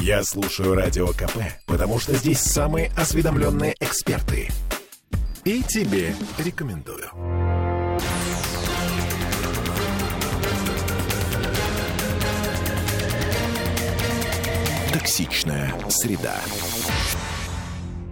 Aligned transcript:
Я 0.00 0.22
слушаю 0.24 0.74
Радио 0.74 1.08
КП, 1.08 1.38
потому 1.66 1.98
что 1.98 2.14
здесь 2.14 2.40
самые 2.40 2.90
осведомленные 2.96 3.74
эксперты. 3.80 4.48
И 5.44 5.62
тебе 5.62 6.14
рекомендую. 6.38 7.08
Токсичная 14.92 15.72
среда. 15.88 16.36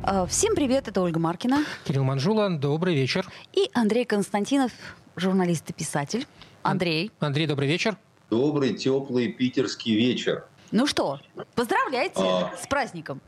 А, 0.02 0.26
Всем 0.26 0.54
привет, 0.54 0.88
это 0.88 1.00
Ольга 1.00 1.18
Маркина 1.18 1.64
Кирилл 1.84 2.04
Манжула, 2.04 2.50
добрый 2.50 2.94
вечер. 2.94 3.26
и 3.54 3.70
Андрей 3.72 4.04
Константинов, 4.04 4.72
журналист 5.16 5.68
и 5.70 5.72
писатель. 5.72 6.26
Андрей, 6.62 7.10
Андрей, 7.18 7.46
добрый 7.46 7.68
вечер. 7.68 7.96
Добрый, 8.30 8.74
теплый 8.74 9.32
питерский 9.32 9.96
вечер. 9.96 10.44
Ну 10.76 10.86
что, 10.86 11.18
поздравляйте 11.54 12.20
А. 12.20 12.54
с 12.54 12.66
праздником. 12.66 13.22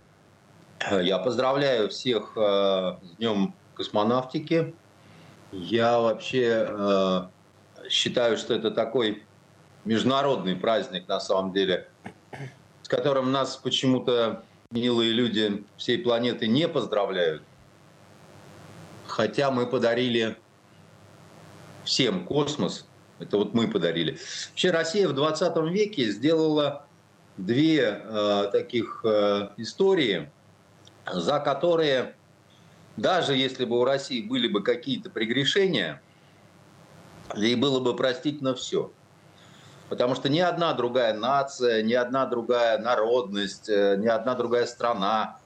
Я 0.90 1.18
поздравляю 1.18 1.88
всех 1.88 2.32
э, 2.36 2.40
с 3.02 3.16
Днем 3.16 3.54
космонавтики. 3.74 4.74
Я 5.50 5.98
вообще 5.98 6.66
э, 6.68 7.22
считаю, 7.88 8.36
что 8.36 8.52
это 8.52 8.70
такой 8.70 9.24
международный 9.86 10.56
праздник 10.56 11.08
на 11.08 11.20
самом 11.20 11.52
деле, 11.54 11.88
с 12.82 12.88
которым 12.88 13.32
нас 13.32 13.56
почему-то 13.56 14.44
милые 14.70 15.12
люди 15.12 15.64
всей 15.78 15.96
планеты 15.96 16.48
не 16.48 16.68
поздравляют. 16.68 17.42
Хотя 19.06 19.50
мы 19.50 19.66
подарили 19.66 20.36
всем 21.84 22.26
космос. 22.26 22.84
Это 23.18 23.38
вот 23.38 23.54
мы 23.54 23.68
подарили. 23.68 24.18
Вообще 24.50 24.70
Россия 24.70 25.08
в 25.08 25.14
20 25.14 25.56
веке 25.72 26.10
сделала 26.10 26.84
две 27.38 28.02
э, 28.02 28.48
таких 28.52 29.00
э, 29.04 29.50
истории, 29.56 30.30
за 31.10 31.38
которые, 31.38 32.14
даже 32.96 33.34
если 33.34 33.64
бы 33.64 33.78
у 33.78 33.84
России 33.84 34.20
были 34.20 34.48
бы 34.48 34.62
какие-то 34.62 35.08
прегрешения, 35.08 36.02
ей 37.34 37.54
было 37.54 37.80
бы 37.80 37.96
простительно 37.96 38.54
все. 38.54 38.92
Потому 39.88 40.14
что 40.14 40.28
ни 40.28 40.40
одна 40.40 40.74
другая 40.74 41.14
нация, 41.14 41.82
ни 41.82 41.94
одна 41.94 42.26
другая 42.26 42.78
народность, 42.78 43.68
э, 43.68 43.96
ни 43.96 44.06
одна 44.06 44.34
другая 44.34 44.66
страна 44.66 45.38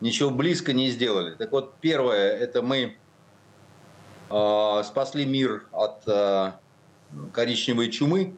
ничего 0.00 0.30
близко 0.30 0.72
не 0.72 0.90
сделали. 0.90 1.34
Так 1.34 1.52
вот, 1.52 1.74
первое, 1.80 2.32
это 2.32 2.62
мы 2.62 2.96
э, 4.30 4.82
спасли 4.84 5.24
мир 5.24 5.66
от 5.70 6.02
э, 6.08 6.52
коричневой 7.32 7.90
чумы, 7.90 8.36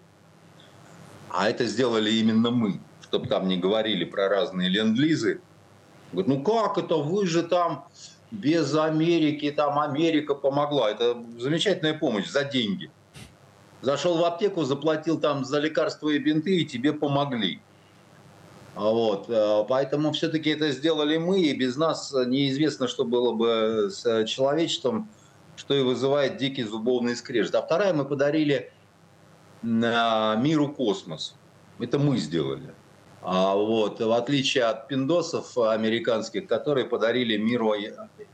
а 1.31 1.49
это 1.49 1.65
сделали 1.67 2.11
именно 2.11 2.51
мы, 2.51 2.81
чтобы 3.09 3.29
там 3.29 3.49
не 3.49 3.57
говорили 3.57 4.05
про 4.05 4.29
разные 4.29 4.69
ленд-лизы. 4.69 5.41
Говорит, 6.13 6.29
ну 6.29 6.43
как 6.43 6.79
это, 6.79 6.97
вы 6.97 7.27
же 7.27 7.43
там 7.43 7.87
без 8.31 8.75
Америки, 8.75 9.51
там 9.51 9.79
Америка 9.79 10.35
помогла. 10.35 10.91
Это 10.91 11.17
замечательная 11.39 11.95
помощь 11.95 12.29
за 12.29 12.45
деньги. 12.45 12.91
Зашел 13.83 14.19
в 14.19 14.25
аптеку, 14.25 14.65
заплатил 14.65 15.21
там 15.21 15.45
за 15.45 15.61
лекарства 15.61 16.09
и 16.09 16.19
бинты, 16.19 16.61
и 16.61 16.67
тебе 16.67 16.93
помогли. 16.93 17.61
А 18.75 18.91
Вот, 18.91 19.27
э, 19.29 19.65
поэтому 19.69 20.13
все-таки 20.13 20.51
это 20.51 20.71
сделали 20.71 21.17
мы, 21.17 21.41
и 21.41 21.55
без 21.55 21.77
нас 21.77 22.13
неизвестно, 22.13 22.89
что 22.89 23.05
было 23.05 23.33
бы 23.33 23.89
с 23.91 24.25
человечеством, 24.27 25.09
что 25.57 25.75
и 25.75 25.83
вызывает 25.83 26.37
дикий 26.37 26.65
зубовный 26.65 27.17
скрежет. 27.17 27.55
А 27.55 27.63
вторая 27.63 27.95
мы 27.95 28.05
подарили 28.05 28.73
на 29.63 30.37
миру 30.37 30.69
космос. 30.69 31.35
Это 31.79 31.99
мы 31.99 32.19
сделали. 32.19 32.75
А 33.29 33.57
вот, 33.57 33.99
в 33.99 34.13
отличие 34.13 34.63
от 34.63 34.87
пиндосов 34.87 35.59
американских, 35.59 36.47
которые 36.47 36.87
подарили 36.87 37.37
миру 37.37 37.75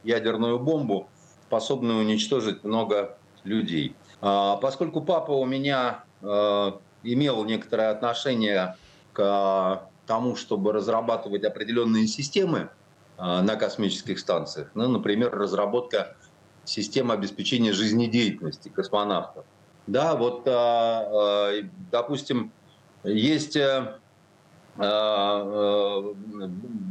ядерную 0.04 0.58
бомбу, 0.58 1.08
способную 1.46 2.00
уничтожить 2.00 2.62
много 2.62 3.16
людей. 3.42 3.96
А, 4.20 4.56
Поскольку 4.56 5.00
папа 5.00 5.30
у 5.30 5.46
меня 5.46 6.04
э, 6.20 6.72
имел 7.04 7.42
некоторое 7.46 7.90
отношение 7.90 8.76
к 9.14 9.88
тому, 10.06 10.36
чтобы 10.36 10.74
разрабатывать 10.74 11.44
определенные 11.44 12.06
системы 12.06 12.68
э, 13.16 13.40
на 13.40 13.56
космических 13.56 14.18
станциях, 14.18 14.68
ну, 14.74 14.88
например, 14.88 15.30
разработка 15.34 16.18
системы 16.64 17.14
обеспечения 17.14 17.72
жизнедеятельности 17.72 18.68
космонавтов. 18.68 19.46
Да, 19.86 20.16
вот, 20.16 20.42
э, 20.44 21.62
допустим, 21.90 22.52
есть 23.04 23.56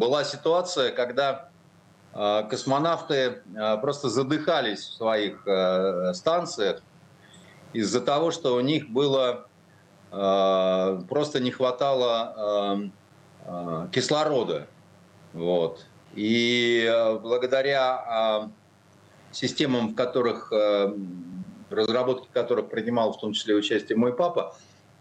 была 0.02 0.24
ситуация, 0.24 0.92
когда 0.92 1.50
э, 2.14 2.44
космонавты 2.50 3.16
э, 3.16 3.78
просто 3.78 4.10
задыхались 4.10 4.82
в 4.82 4.94
своих 4.98 5.46
э, 5.48 6.14
станциях 6.14 6.82
из-за 7.74 8.02
того, 8.02 8.32
что 8.32 8.56
у 8.56 8.60
них 8.60 8.90
было 8.90 9.48
э, 10.12 11.02
просто 11.10 11.40
не 11.40 11.52
хватало 11.52 12.36
э, 12.38 12.90
э, 13.46 13.88
кислорода. 13.92 14.68
Вот. 15.34 15.86
И 16.14 16.86
э, 16.88 17.18
благодаря 17.18 18.44
э, 18.44 19.34
системам, 19.34 19.90
в 19.90 19.96
которых 19.96 20.52
э, 20.52 20.94
разработки 21.72 22.28
которых 22.32 22.70
принимал 22.70 23.14
в 23.14 23.20
том 23.20 23.34
числе 23.34 23.56
участие 23.56 23.98
мой 23.98 24.14
папа, 24.14 24.56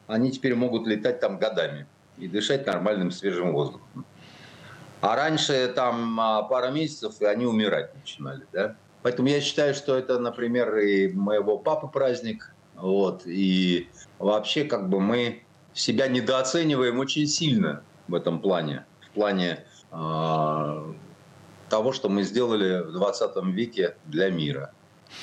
они 0.06 0.30
теперь 0.30 0.54
могут 0.54 0.86
летать 0.86 1.20
там 1.20 1.38
годами 1.38 1.86
и 2.20 2.28
дышать 2.28 2.66
нормальным 2.66 3.10
свежим 3.10 3.52
воздухом. 3.52 4.04
А 5.00 5.16
раньше 5.16 5.72
там 5.74 6.20
а, 6.20 6.42
пара 6.42 6.70
месяцев, 6.70 7.20
и 7.20 7.24
они 7.24 7.46
умирать 7.46 7.94
начинали. 7.94 8.46
Да? 8.52 8.76
Поэтому 9.02 9.28
я 9.28 9.40
считаю, 9.40 9.74
что 9.74 9.96
это, 9.96 10.18
например, 10.18 10.76
и 10.78 11.12
моего 11.12 11.56
папы 11.56 11.88
праздник. 11.88 12.54
Вот, 12.76 13.22
и 13.26 13.88
вообще 14.18 14.64
как 14.64 14.88
бы 14.88 15.00
мы 15.00 15.42
себя 15.74 16.08
недооцениваем 16.08 16.98
очень 16.98 17.26
сильно 17.26 17.82
в 18.08 18.14
этом 18.14 18.40
плане. 18.40 18.84
В 19.00 19.10
плане 19.10 19.64
э, 19.90 20.94
того, 21.68 21.92
что 21.92 22.08
мы 22.08 22.22
сделали 22.22 22.82
в 22.82 22.92
20 22.92 23.44
веке 23.54 23.96
для 24.06 24.30
мира. 24.30 24.72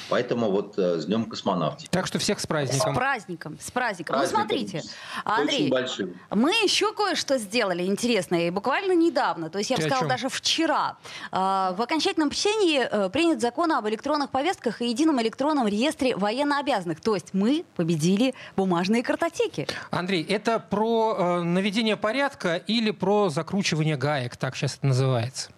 Поэтому 0.10 0.50
вот 0.52 0.78
э, 0.78 1.00
с 1.00 1.06
Днем 1.06 1.26
космонавтики. 1.26 1.90
Так 1.90 2.08
что 2.08 2.20
всех 2.20 2.40
с 2.40 2.44
С 2.44 2.46
праздником. 2.48 2.96
праздником, 2.96 3.58
с 3.62 3.72
праздником. 3.72 4.16
Праздником. 4.16 4.42
Ну, 4.42 4.48
смотрите, 4.48 4.78
Очень 4.78 4.90
Андрей, 5.26 5.70
большим. 5.70 6.14
мы 6.32 6.52
еще 6.52 6.94
кое-что 6.94 7.38
сделали 7.38 7.84
интересное, 7.84 8.48
и 8.48 8.50
буквально 8.50 8.94
недавно, 8.94 9.50
то 9.50 9.58
есть 9.58 9.70
я 9.70 9.78
бы 9.78 9.84
сказала, 9.84 10.08
даже 10.08 10.30
вчера. 10.30 10.98
А, 11.32 11.74
В 11.74 11.82
окончательном 11.82 12.30
чтении 12.32 12.80
э, 12.82 13.10
принят 13.10 13.42
закон 13.42 13.72
об 13.72 13.88
электронных 13.88 14.30
повестках 14.32 14.82
и 14.82 14.88
едином 14.90 15.22
электронном 15.22 15.68
реестре 15.68 16.16
военнообязанных. 16.16 17.02
То 17.02 17.16
есть 17.16 17.34
мы 17.34 17.66
победили 17.76 18.34
бумажные 18.56 19.04
картотеки. 19.04 19.68
Андрей, 19.92 20.24
это 20.24 20.60
про 20.60 21.16
э, 21.18 21.42
наведение 21.42 21.98
порядка 21.98 22.56
или 22.56 22.92
про 22.92 23.30
закручивание 23.30 23.98
гаек, 23.98 24.38
так 24.38 24.56
сейчас 24.56 24.76
это 24.78 24.88
называется? 24.88 25.50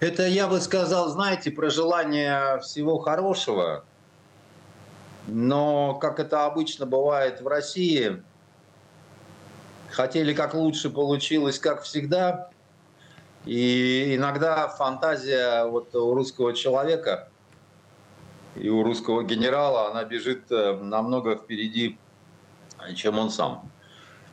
Это, 0.00 0.26
я 0.26 0.48
бы 0.48 0.60
сказал, 0.60 1.10
знаете, 1.10 1.50
про 1.50 1.68
желание 1.68 2.58
всего 2.60 2.98
хорошего. 2.98 3.84
Но, 5.26 5.94
как 5.94 6.18
это 6.18 6.46
обычно 6.46 6.86
бывает 6.86 7.42
в 7.42 7.46
России, 7.46 8.22
хотели 9.90 10.32
как 10.32 10.54
лучше, 10.54 10.88
получилось 10.88 11.58
как 11.58 11.82
всегда. 11.82 12.48
И 13.44 14.16
иногда 14.16 14.68
фантазия 14.68 15.66
вот 15.66 15.94
у 15.94 16.14
русского 16.14 16.54
человека 16.54 17.28
и 18.56 18.70
у 18.70 18.82
русского 18.82 19.22
генерала, 19.22 19.90
она 19.90 20.04
бежит 20.04 20.50
э, 20.50 20.78
намного 20.80 21.36
впереди, 21.36 21.98
чем 22.94 23.18
он 23.18 23.30
сам. 23.30 23.70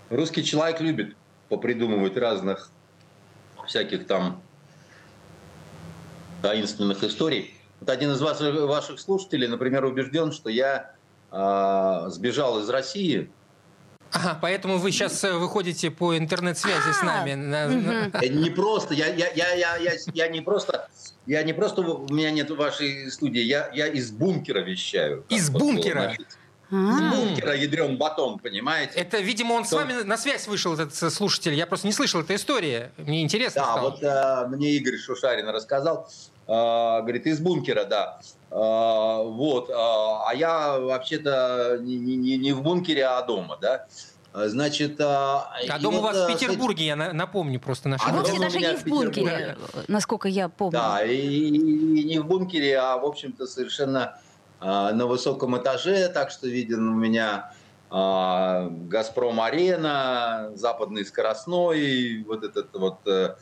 Русский 0.09 0.43
человек 0.43 0.79
любит 0.79 1.15
попридумывать 1.49 2.17
разных 2.17 2.71
всяких 3.65 4.07
там 4.07 4.41
таинственных 6.41 7.03
историй. 7.03 7.53
Вот 7.79 7.89
один 7.89 8.11
из 8.11 8.21
вас, 8.21 8.41
ваших 8.41 8.99
слушателей, 8.99 9.47
например, 9.47 9.85
убежден, 9.85 10.31
что 10.31 10.49
я 10.49 10.93
э, 11.31 12.09
сбежал 12.09 12.59
из 12.59 12.69
России. 12.69 13.29
Ага, 14.11 14.39
поэтому 14.41 14.77
вы 14.77 14.91
сейчас 14.91 15.21
выходите 15.23 15.91
по 15.91 16.17
интернет-связи 16.17 16.93
с 16.93 17.01
А, 17.01 17.05
нами. 17.05 17.31
не 18.29 18.49
просто, 18.49 18.93
я, 18.93 19.07
я, 19.07 19.29
я, 19.33 19.53
я, 19.53 19.77
я, 19.77 19.93
я 20.13 20.27
не 20.29 20.41
просто, 20.41 20.87
я 21.25 21.43
не 21.43 21.53
просто, 21.53 21.81
у 21.81 22.13
меня 22.13 22.31
нет 22.31 22.49
вашей 22.51 23.11
студии, 23.11 23.41
я, 23.41 23.69
я 23.73 23.87
из 23.87 24.11
бункера 24.11 24.59
вещаю. 24.59 25.25
Из 25.29 25.49
бункера? 25.49 26.15
Из 26.69 26.99
А, 27.01 27.15
бункера 27.15 27.55
ядрен 27.55 27.97
батон, 27.97 28.39
понимаете? 28.39 28.93
Это, 28.99 29.19
видимо, 29.19 29.53
он 29.53 29.63
с 29.65 29.71
вами 29.71 30.03
на 30.03 30.17
связь 30.17 30.47
вышел, 30.47 30.73
этот 30.73 31.01
э, 31.01 31.09
слушатель. 31.09 31.53
Я 31.53 31.65
просто 31.65 31.87
не 31.87 31.93
слышал 31.93 32.19
этой 32.21 32.35
истории. 32.35 32.89
Мне 32.97 33.21
интересно 33.21 33.61
Да, 33.61 33.71
стало. 33.71 33.89
вот 33.91 34.03
э, 34.03 34.47
мне 34.49 34.71
Игорь 34.71 34.97
Шушарин 34.97 35.47
рассказал, 35.47 36.09
э, 36.45 36.51
говорит, 36.51 37.25
из 37.25 37.39
бункера, 37.39 37.85
да. 37.85 38.19
Э, 38.51 38.55
вот, 39.23 39.69
э, 39.69 39.73
а 39.73 40.31
я 40.35 40.77
вообще-то 40.79 41.77
не, 41.81 41.95
не- 41.97 42.37
не- 42.37 42.51
в 42.51 42.61
бункере, 42.61 43.05
а 43.05 43.21
дома, 43.21 43.57
да. 43.61 43.85
Значит, 44.33 44.99
а 44.99 45.49
дом 45.81 45.95
у 45.95 46.01
вас 46.01 46.15
в 46.17 46.27
Петербурге, 46.27 46.85
я 46.85 46.95
напомню 46.95 47.59
просто 47.59 47.89
нашим. 47.89 48.07
А 48.09 48.11
вовсе 48.11 48.37
даже 48.39 48.59
не 48.59 48.75
в 48.75 48.85
бункере, 48.85 49.57
насколько 49.87 50.27
я 50.27 50.47
помню. 50.49 50.73
Да, 50.73 51.03
и, 51.03 51.15
и 51.15 52.03
не 52.03 52.19
в 52.19 52.25
бункере, 52.27 52.77
а, 52.77 52.97
в 52.97 53.05
общем-то, 53.05 53.47
совершенно 53.47 54.19
на 54.59 55.05
высоком 55.05 55.57
этаже, 55.57 56.09
так 56.09 56.31
что 56.31 56.47
виден 56.47 56.87
у 56.87 56.95
меня 56.95 57.51
Газпром 57.89 59.39
Арена, 59.39 60.51
Западный 60.55 61.05
скоростной, 61.05 62.23
вот 62.27 62.43
этот 62.43 62.73
вот 62.73 62.97
э, 63.05 63.35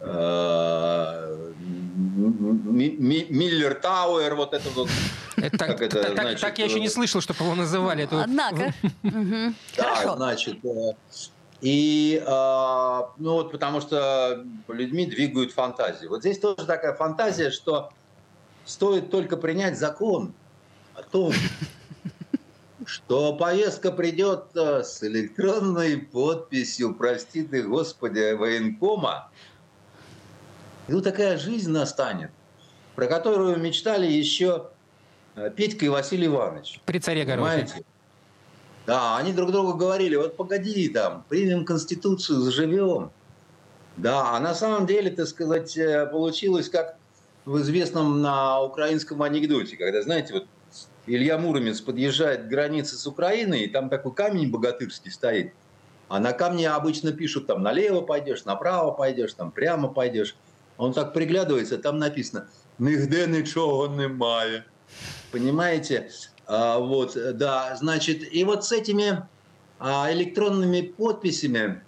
э, 0.00 1.52
Миллер 2.66 3.74
Тауэр, 3.74 4.34
вот 4.34 4.52
это 4.52 4.68
вот. 4.70 4.88
Это, 5.36 5.58
как 5.58 5.80
это, 5.80 6.02
так, 6.02 6.12
значит, 6.14 6.40
так 6.40 6.58
я 6.58 6.64
еще 6.64 6.80
не 6.80 6.88
слышал, 6.88 7.20
чтобы 7.20 7.44
его 7.44 7.54
называли. 7.54 8.08
Однако. 8.10 8.74
Да, 9.76 10.16
значит. 10.16 10.64
Э, 10.64 10.94
и, 11.60 12.20
ну 12.26 13.32
вот, 13.32 13.52
потому 13.52 13.80
что 13.80 14.44
людьми 14.68 15.06
двигают 15.06 15.52
фантазии. 15.52 16.06
Вот 16.06 16.20
здесь 16.20 16.40
тоже 16.40 16.66
такая 16.66 16.94
фантазия, 16.94 17.50
что 17.50 17.90
стоит 18.64 19.10
только 19.10 19.36
принять 19.36 19.78
закон 19.78 20.34
о 20.94 21.02
том, 21.02 21.32
что 22.86 23.34
повестка 23.36 23.90
придет 23.90 24.46
с 24.54 25.02
электронной 25.02 25.98
подписью, 25.98 26.94
прости 26.94 27.42
ты, 27.42 27.62
Господи, 27.62 28.32
военкома, 28.34 29.30
и 30.86 30.92
вот 30.92 31.04
такая 31.04 31.38
жизнь 31.38 31.70
настанет, 31.70 32.30
про 32.94 33.06
которую 33.06 33.58
мечтали 33.58 34.06
еще 34.06 34.68
э, 35.34 35.50
Петька 35.54 35.86
и 35.86 35.88
Василий 35.88 36.26
Иванович. 36.26 36.80
При 36.84 36.98
царе 36.98 37.24
Понимаете? 37.24 37.84
Да, 38.86 39.16
они 39.16 39.32
друг 39.32 39.50
другу 39.50 39.74
говорили, 39.74 40.16
вот 40.16 40.36
погоди 40.36 40.88
там, 40.90 41.24
примем 41.30 41.64
Конституцию, 41.64 42.40
заживем. 42.40 43.10
Да, 43.96 44.36
а 44.36 44.40
на 44.40 44.54
самом 44.54 44.86
деле, 44.86 45.10
так 45.10 45.26
сказать, 45.26 45.74
э, 45.78 46.06
получилось 46.06 46.68
как 46.68 46.96
в 47.46 47.58
известном 47.60 48.20
на 48.20 48.60
украинском 48.62 49.22
анекдоте, 49.22 49.76
когда, 49.76 50.02
знаете, 50.02 50.34
вот 50.34 50.46
Илья 51.06 51.38
Муромец 51.38 51.80
подъезжает 51.80 52.44
к 52.44 52.48
границе 52.48 52.96
с 52.96 53.06
Украиной, 53.06 53.64
и 53.64 53.68
там 53.68 53.88
такой 53.88 54.14
камень 54.14 54.50
богатырский 54.50 55.10
стоит. 55.10 55.52
А 56.08 56.18
на 56.18 56.32
камне 56.32 56.68
обычно 56.70 57.12
пишут, 57.12 57.46
там 57.46 57.62
налево 57.62 58.00
пойдешь, 58.00 58.44
направо 58.44 58.90
пойдешь, 58.90 59.34
там 59.34 59.50
прямо 59.50 59.88
пойдешь. 59.88 60.36
Он 60.76 60.92
так 60.92 61.12
приглядывается, 61.12 61.78
там 61.78 61.98
написано 61.98 62.48
«Нигде 62.78 63.26
ничего 63.26 63.86
немає». 63.86 64.64
Понимаете? 65.30 66.10
А, 66.46 66.78
вот, 66.78 67.16
да, 67.36 67.74
значит, 67.76 68.32
и 68.32 68.44
вот 68.44 68.64
с 68.64 68.72
этими 68.72 69.26
а, 69.78 70.12
электронными 70.12 70.82
подписями 70.82 71.82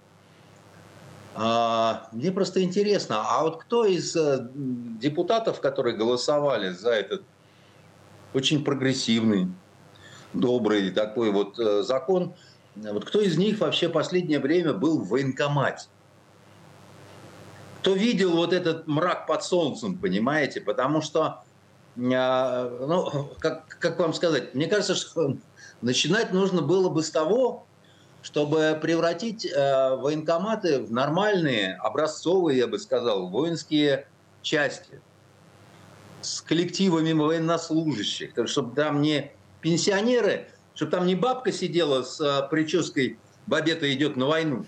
а, 1.35 2.09
мне 2.11 2.31
просто 2.31 2.63
интересно, 2.63 3.23
а 3.23 3.43
вот 3.43 3.61
кто 3.61 3.85
из 3.85 4.15
а, 4.15 4.49
депутатов, 4.53 5.61
которые 5.61 5.95
голосовали 5.95 6.71
за 6.71 6.89
этот 6.89 7.23
очень 8.37 8.63
прогрессивный, 8.63 9.47
добрый 10.33 10.91
такой 10.91 11.31
вот 11.31 11.57
э, 11.59 11.81
закон. 11.81 12.35
Вот 12.75 13.05
кто 13.05 13.19
из 13.19 13.35
них 13.37 13.59
вообще 13.59 13.89
последнее 13.89 14.39
время 14.39 14.73
был 14.73 14.99
в 14.99 15.09
военкомате? 15.09 15.87
Кто 17.81 17.93
видел 17.93 18.35
вот 18.35 18.53
этот 18.53 18.85
мрак 18.85 19.25
под 19.25 19.43
солнцем, 19.43 19.97
понимаете? 19.97 20.61
Потому 20.61 21.01
что, 21.01 21.41
э, 21.95 21.99
ну, 21.99 23.31
как, 23.39 23.67
как 23.67 23.97
вам 23.99 24.13
сказать, 24.13 24.53
мне 24.53 24.67
кажется, 24.67 24.93
что 24.93 25.35
начинать 25.81 26.31
нужно 26.31 26.61
было 26.61 26.89
бы 26.89 27.01
с 27.01 27.09
того, 27.09 27.65
чтобы 28.21 28.77
превратить 28.79 29.45
э, 29.45 29.95
военкоматы 29.95 30.83
в 30.83 30.91
нормальные, 30.91 31.75
образцовые, 31.77 32.59
я 32.59 32.67
бы 32.67 32.77
сказал, 32.77 33.29
воинские 33.29 34.07
части 34.43 35.01
с 36.27 36.41
коллективами 36.41 37.13
военнослужащих, 37.13 38.31
чтобы 38.45 38.75
там 38.75 39.01
не 39.01 39.31
пенсионеры, 39.61 40.47
чтобы 40.75 40.91
там 40.91 41.05
не 41.05 41.15
бабка 41.15 41.51
сидела 41.51 42.03
с 42.03 42.19
э, 42.21 42.47
прической 42.49 43.17
«Бабета 43.47 43.91
идет 43.93 44.15
на 44.15 44.27
войну», 44.27 44.65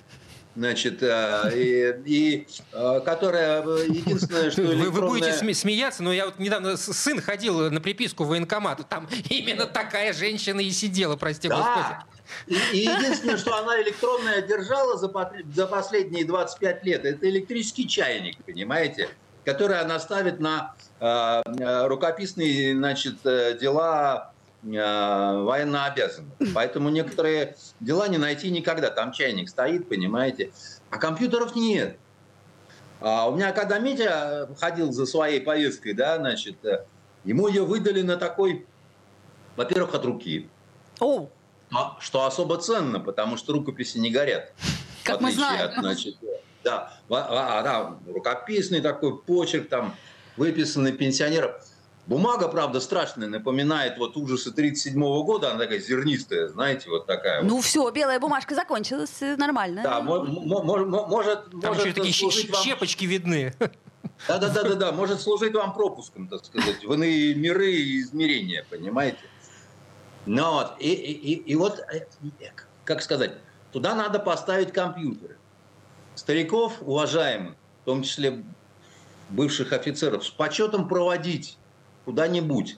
значит, 0.55 1.03
э, 1.03 1.51
и, 1.53 1.95
и 2.05 2.47
э, 2.71 3.01
которая 3.05 3.61
единственное, 3.85 4.51
что 4.51 4.61
электронная... 4.61 4.89
вы, 4.89 5.01
вы 5.01 5.07
будете 5.07 5.53
смеяться, 5.53 6.01
но 6.01 6.11
я 6.11 6.25
вот 6.25 6.39
недавно 6.39 6.77
сын 6.77 7.21
ходил 7.21 7.69
на 7.69 7.81
приписку 7.81 8.23
в 8.23 8.29
военкомат, 8.29 8.87
там 8.89 9.07
именно 9.29 9.65
такая 9.65 10.13
женщина 10.13 10.59
и 10.59 10.71
сидела, 10.71 11.15
прости 11.15 11.47
да. 11.47 11.57
господи. 11.57 12.19
И, 12.47 12.77
и 12.77 12.81
единственное, 12.83 13.37
что 13.37 13.55
она 13.57 13.81
электронная 13.81 14.41
держала 14.41 14.97
за, 14.97 15.11
за 15.53 15.67
последние 15.67 16.25
25 16.25 16.83
лет, 16.85 17.05
это 17.05 17.29
электрический 17.29 17.87
чайник, 17.87 18.37
понимаете? 18.45 19.09
Которые 19.45 19.79
она 19.81 19.99
ставит 19.99 20.39
на 20.39 20.75
э, 20.99 21.41
э, 21.59 21.87
рукописные 21.87 22.75
значит, 22.75 23.25
э, 23.25 23.57
дела 23.59 24.31
военнообязанных. 24.61 26.33
Поэтому 26.53 26.89
некоторые 26.89 27.55
дела 27.79 28.09
не 28.09 28.17
найти 28.17 28.51
никогда. 28.51 28.89
Там 28.89 29.13
чайник 29.13 29.47
стоит, 29.47 29.87
понимаете. 29.87 30.51
А 30.89 30.97
компьютеров 30.97 31.55
нет. 31.55 31.97
А 32.99 33.29
у 33.29 33.35
меня 33.37 33.53
когда 33.53 33.79
Митя 33.79 34.49
ходил 34.59 34.91
за 34.91 35.05
своей 35.05 35.39
повесткой, 35.39 35.93
да, 35.93 36.17
значит, 36.17 36.57
ему 37.23 37.47
ее 37.47 37.63
выдали 37.63 38.01
на 38.01 38.17
такой, 38.17 38.67
во-первых, 39.55 39.95
от 39.95 40.03
руки. 40.03 40.49
О. 40.99 41.29
Что 42.01 42.25
особо 42.25 42.57
ценно, 42.57 42.99
потому 42.99 43.37
что 43.37 43.53
рукописи 43.53 43.97
не 43.97 44.11
горят. 44.11 44.51
Как 45.05 45.21
мы 45.21 45.31
знаем. 45.31 45.69
От, 45.69 45.75
значит, 45.75 46.17
да, 46.63 46.93
а, 47.09 47.63
да, 47.63 47.97
рукописный 48.11 48.81
такой 48.81 49.17
почерк, 49.17 49.69
там, 49.69 49.95
выписанный 50.37 50.91
пенсионером. 50.91 51.51
Бумага, 52.07 52.47
правда, 52.47 52.79
страшная, 52.79 53.27
напоминает 53.27 53.99
вот 53.99 54.17
ужасы 54.17 54.51
37 54.51 54.99
года, 55.23 55.51
она 55.51 55.59
такая 55.59 55.79
зернистая, 55.79 56.47
знаете, 56.47 56.89
вот 56.89 57.05
такая. 57.05 57.43
Ну 57.43 57.57
вот. 57.57 57.65
все, 57.65 57.87
белая 57.91 58.19
бумажка 58.19 58.55
закончилась, 58.55 59.21
э, 59.21 59.35
нормально. 59.35 59.83
Да, 59.83 60.01
может, 60.01 60.27
может, 60.33 61.51
Там 61.61 61.75
может 61.75 61.85
еще 61.85 61.93
такие 61.93 62.51
вам... 62.51 62.63
щепочки 62.63 63.05
видны. 63.05 63.53
Да, 64.27 64.37
да, 64.37 64.49
да, 64.49 64.63
да, 64.63 64.75
да, 64.75 64.91
может 64.91 65.21
служить 65.21 65.53
вам 65.53 65.73
пропуском, 65.73 66.27
так 66.27 66.43
сказать, 66.43 66.83
в 66.83 66.93
иные 66.93 67.35
миры 67.35 67.71
и 67.71 68.01
измерения, 68.01 68.65
понимаете? 68.69 69.19
Ну 70.25 70.51
вот, 70.51 70.73
и, 70.79 70.91
и, 70.91 71.11
и, 71.11 71.33
и 71.51 71.55
вот, 71.55 71.79
э, 71.79 72.07
как 72.85 73.01
сказать, 73.01 73.33
туда 73.71 73.93
надо 73.93 74.19
поставить 74.19 74.73
компьютеры 74.73 75.38
стариков 76.19 76.81
уважаемых, 76.81 77.55
в 77.81 77.85
том 77.85 78.03
числе 78.03 78.43
бывших 79.29 79.71
офицеров, 79.73 80.25
с 80.25 80.29
почетом 80.29 80.87
проводить 80.87 81.57
куда-нибудь. 82.05 82.77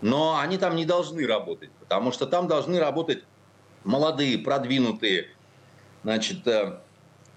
Но 0.00 0.38
они 0.38 0.56
там 0.56 0.76
не 0.76 0.84
должны 0.84 1.26
работать, 1.26 1.70
потому 1.80 2.12
что 2.12 2.26
там 2.26 2.46
должны 2.46 2.78
работать 2.78 3.24
молодые, 3.84 4.38
продвинутые, 4.38 5.28
значит, 6.04 6.46
э, 6.46 6.78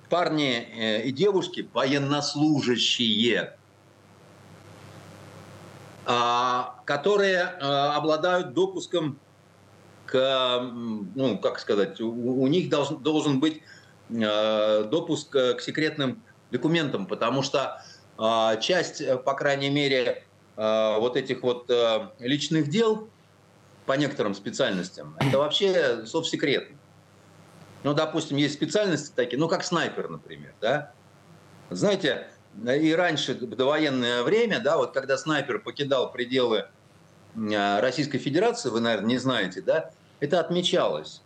парни 0.09 0.51
э, 0.51 1.03
и 1.03 1.11
девушки, 1.11 1.67
военнослужащие, 1.73 3.57
а, 6.05 6.75
которые 6.85 7.37
э, 7.37 7.59
обладают 7.59 8.53
допуском 8.53 9.19
к, 10.05 10.59
ну, 11.15 11.37
как 11.37 11.59
сказать, 11.59 12.01
у, 12.01 12.47
них 12.47 12.69
должен, 12.69 12.97
должен 12.97 13.39
быть 13.39 13.61
допуск 14.09 15.35
э, 15.35 15.53
к 15.53 15.61
секретным 15.61 16.23
документам, 16.51 17.05
потому 17.05 17.41
что 17.43 17.81
э, 18.17 18.59
часть, 18.61 19.03
по 19.23 19.33
крайней 19.33 19.69
мере, 19.69 20.23
вот 20.55 21.15
этих 21.15 21.41
вот 21.41 21.71
личных 22.19 22.69
дел 22.69 23.07
по 23.85 23.93
некоторым 23.93 24.35
специальностям, 24.35 25.15
это 25.19 25.37
вообще 25.37 26.05
совсекретно. 26.05 26.77
Ну, 27.83 27.93
допустим, 27.93 28.35
есть 28.35 28.55
специальности 28.55 29.13
такие, 29.15 29.39
ну, 29.39 29.47
как 29.47 29.63
снайпер, 29.63 30.09
например, 30.09 30.53
да. 30.59 30.91
Знаете, 31.69 32.27
и 32.65 32.93
раньше, 32.93 33.35
в 33.35 33.55
довоенное 33.55 34.23
время, 34.23 34.59
да, 34.59 34.75
вот 34.75 34.91
когда 34.91 35.17
снайпер 35.17 35.59
покидал 35.59 36.11
пределы 36.11 36.65
Российской 37.35 38.17
Федерации, 38.17 38.69
вы, 38.69 38.81
наверное, 38.81 39.07
не 39.07 39.17
знаете, 39.17 39.61
да, 39.61 39.91
это 40.19 40.39
отмечалось. 40.39 41.21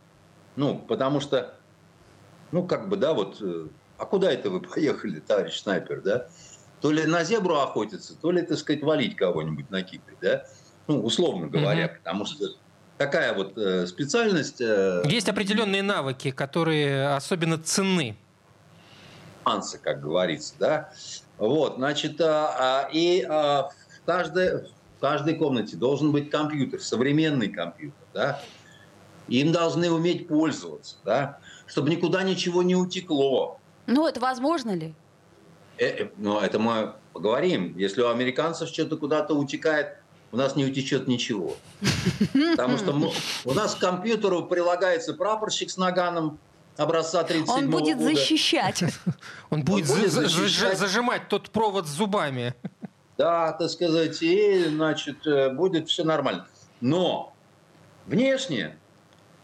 Ну, 0.55 0.77
потому 0.77 1.19
что 1.19 1.55
ну, 2.53 2.63
как 2.67 2.87
бы, 2.87 2.97
да, 2.97 3.13
вот, 3.13 3.41
э, 3.41 3.67
а 3.97 4.05
куда 4.05 4.31
это 4.31 4.49
вы 4.49 4.61
поехали, 4.75 5.19
товарищ 5.19 5.59
снайпер, 5.59 6.01
да? 6.01 6.27
То 6.81 6.91
ли 6.91 7.05
на 7.05 7.23
зебру 7.23 7.55
охотиться, 7.55 8.15
то 8.15 8.31
ли, 8.31 8.41
так 8.43 8.57
сказать, 8.57 8.83
валить 8.83 9.15
кого-нибудь 9.15 9.69
на 9.71 9.81
Кипре, 9.81 10.15
да? 10.21 10.45
Ну, 10.87 11.01
условно 11.01 11.47
говоря, 11.47 11.85
угу. 11.85 11.95
потому 11.97 12.25
что 12.25 12.45
такая 12.97 13.33
вот 13.33 13.57
э, 13.57 13.87
специальность... 13.87 14.61
Э, 14.61 15.01
Есть 15.05 15.29
определенные 15.29 15.81
навыки, 15.81 16.29
которые 16.29 17.15
особенно 17.15 17.57
ценны. 17.57 18.15
Ансы, 19.45 19.79
как 19.79 20.01
говорится, 20.01 20.53
да? 20.59 20.93
Вот, 21.37 21.75
значит, 21.77 22.21
а, 22.21 22.85
а, 22.85 22.89
и 22.93 23.25
а, 23.27 23.69
в, 23.69 24.05
каждой, 24.05 24.67
в 24.97 25.01
каждой 25.01 25.35
комнате 25.35 25.75
должен 25.75 26.11
быть 26.11 26.29
компьютер, 26.29 26.81
современный 26.81 27.49
компьютер, 27.49 28.05
да? 28.13 28.39
Им 29.27 29.51
должны 29.51 29.89
уметь 29.89 30.27
пользоваться, 30.27 30.97
да, 31.03 31.39
чтобы 31.67 31.89
никуда 31.89 32.23
ничего 32.23 32.63
не 32.63 32.75
утекло. 32.75 33.59
Ну, 33.87 34.07
это 34.07 34.19
возможно 34.19 34.71
ли? 34.71 34.93
Э, 35.77 35.85
э, 35.85 36.09
ну, 36.17 36.39
это 36.39 36.59
мы 36.59 36.93
поговорим. 37.13 37.75
Если 37.77 38.01
у 38.01 38.09
американцев 38.09 38.69
что-то 38.69 38.97
куда-то 38.97 39.33
утекает, 39.33 39.97
у 40.31 40.37
нас 40.37 40.55
не 40.55 40.65
утечет 40.65 41.07
ничего. 41.07 41.55
Потому 42.51 42.77
что 42.77 42.93
мы, 42.93 43.11
у 43.45 43.53
нас 43.53 43.75
к 43.75 43.79
компьютеру 43.79 44.43
прилагается 44.45 45.13
прапорщик 45.13 45.69
с 45.69 45.77
наганом 45.77 46.39
образца 46.77 47.23
37 47.23 47.53
Он 47.65 47.69
будет 47.69 47.97
года. 47.97 48.09
защищать. 48.15 48.83
Он 49.51 49.63
будет, 49.63 49.87
будет 49.87 50.11
за- 50.11 50.21
за- 50.21 50.27
защищать. 50.27 50.77
зажимать 50.77 51.27
тот 51.29 51.49
провод 51.51 51.87
с 51.87 51.91
зубами. 51.91 52.55
Да, 53.17 53.51
так 53.51 53.69
сказать, 53.69 54.21
и, 54.23 54.65
значит, 54.69 55.25
э, 55.27 55.49
будет 55.53 55.87
все 55.87 56.03
нормально. 56.03 56.47
Но 56.81 57.33
внешне 58.07 58.75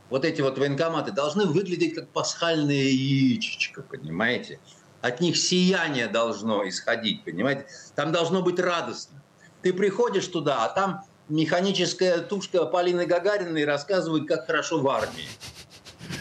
вот 0.10 0.26
эти 0.26 0.42
вот 0.42 0.58
военкоматы 0.58 1.12
должны 1.12 1.46
выглядеть 1.46 1.96
как 1.96 2.10
пасхальное 2.10 2.76
яичечко, 2.76 3.82
понимаете? 3.82 4.60
От 5.02 5.22
них 5.22 5.38
сияние 5.38 6.08
должно 6.08 6.68
исходить, 6.68 7.24
понимаете? 7.24 7.66
Там 7.96 8.12
должно 8.12 8.42
быть 8.42 8.60
радостно. 8.60 9.22
Ты 9.62 9.74
приходишь 9.74 10.28
туда, 10.28 10.66
а 10.66 10.70
там 10.70 11.04
механическая 11.30 12.20
тушка 12.20 12.66
Полины 12.66 13.06
Гагариной 13.06 13.66
рассказывает, 13.66 14.28
как 14.28 14.46
хорошо 14.46 14.80
в 14.80 14.88
армии. 14.90 15.28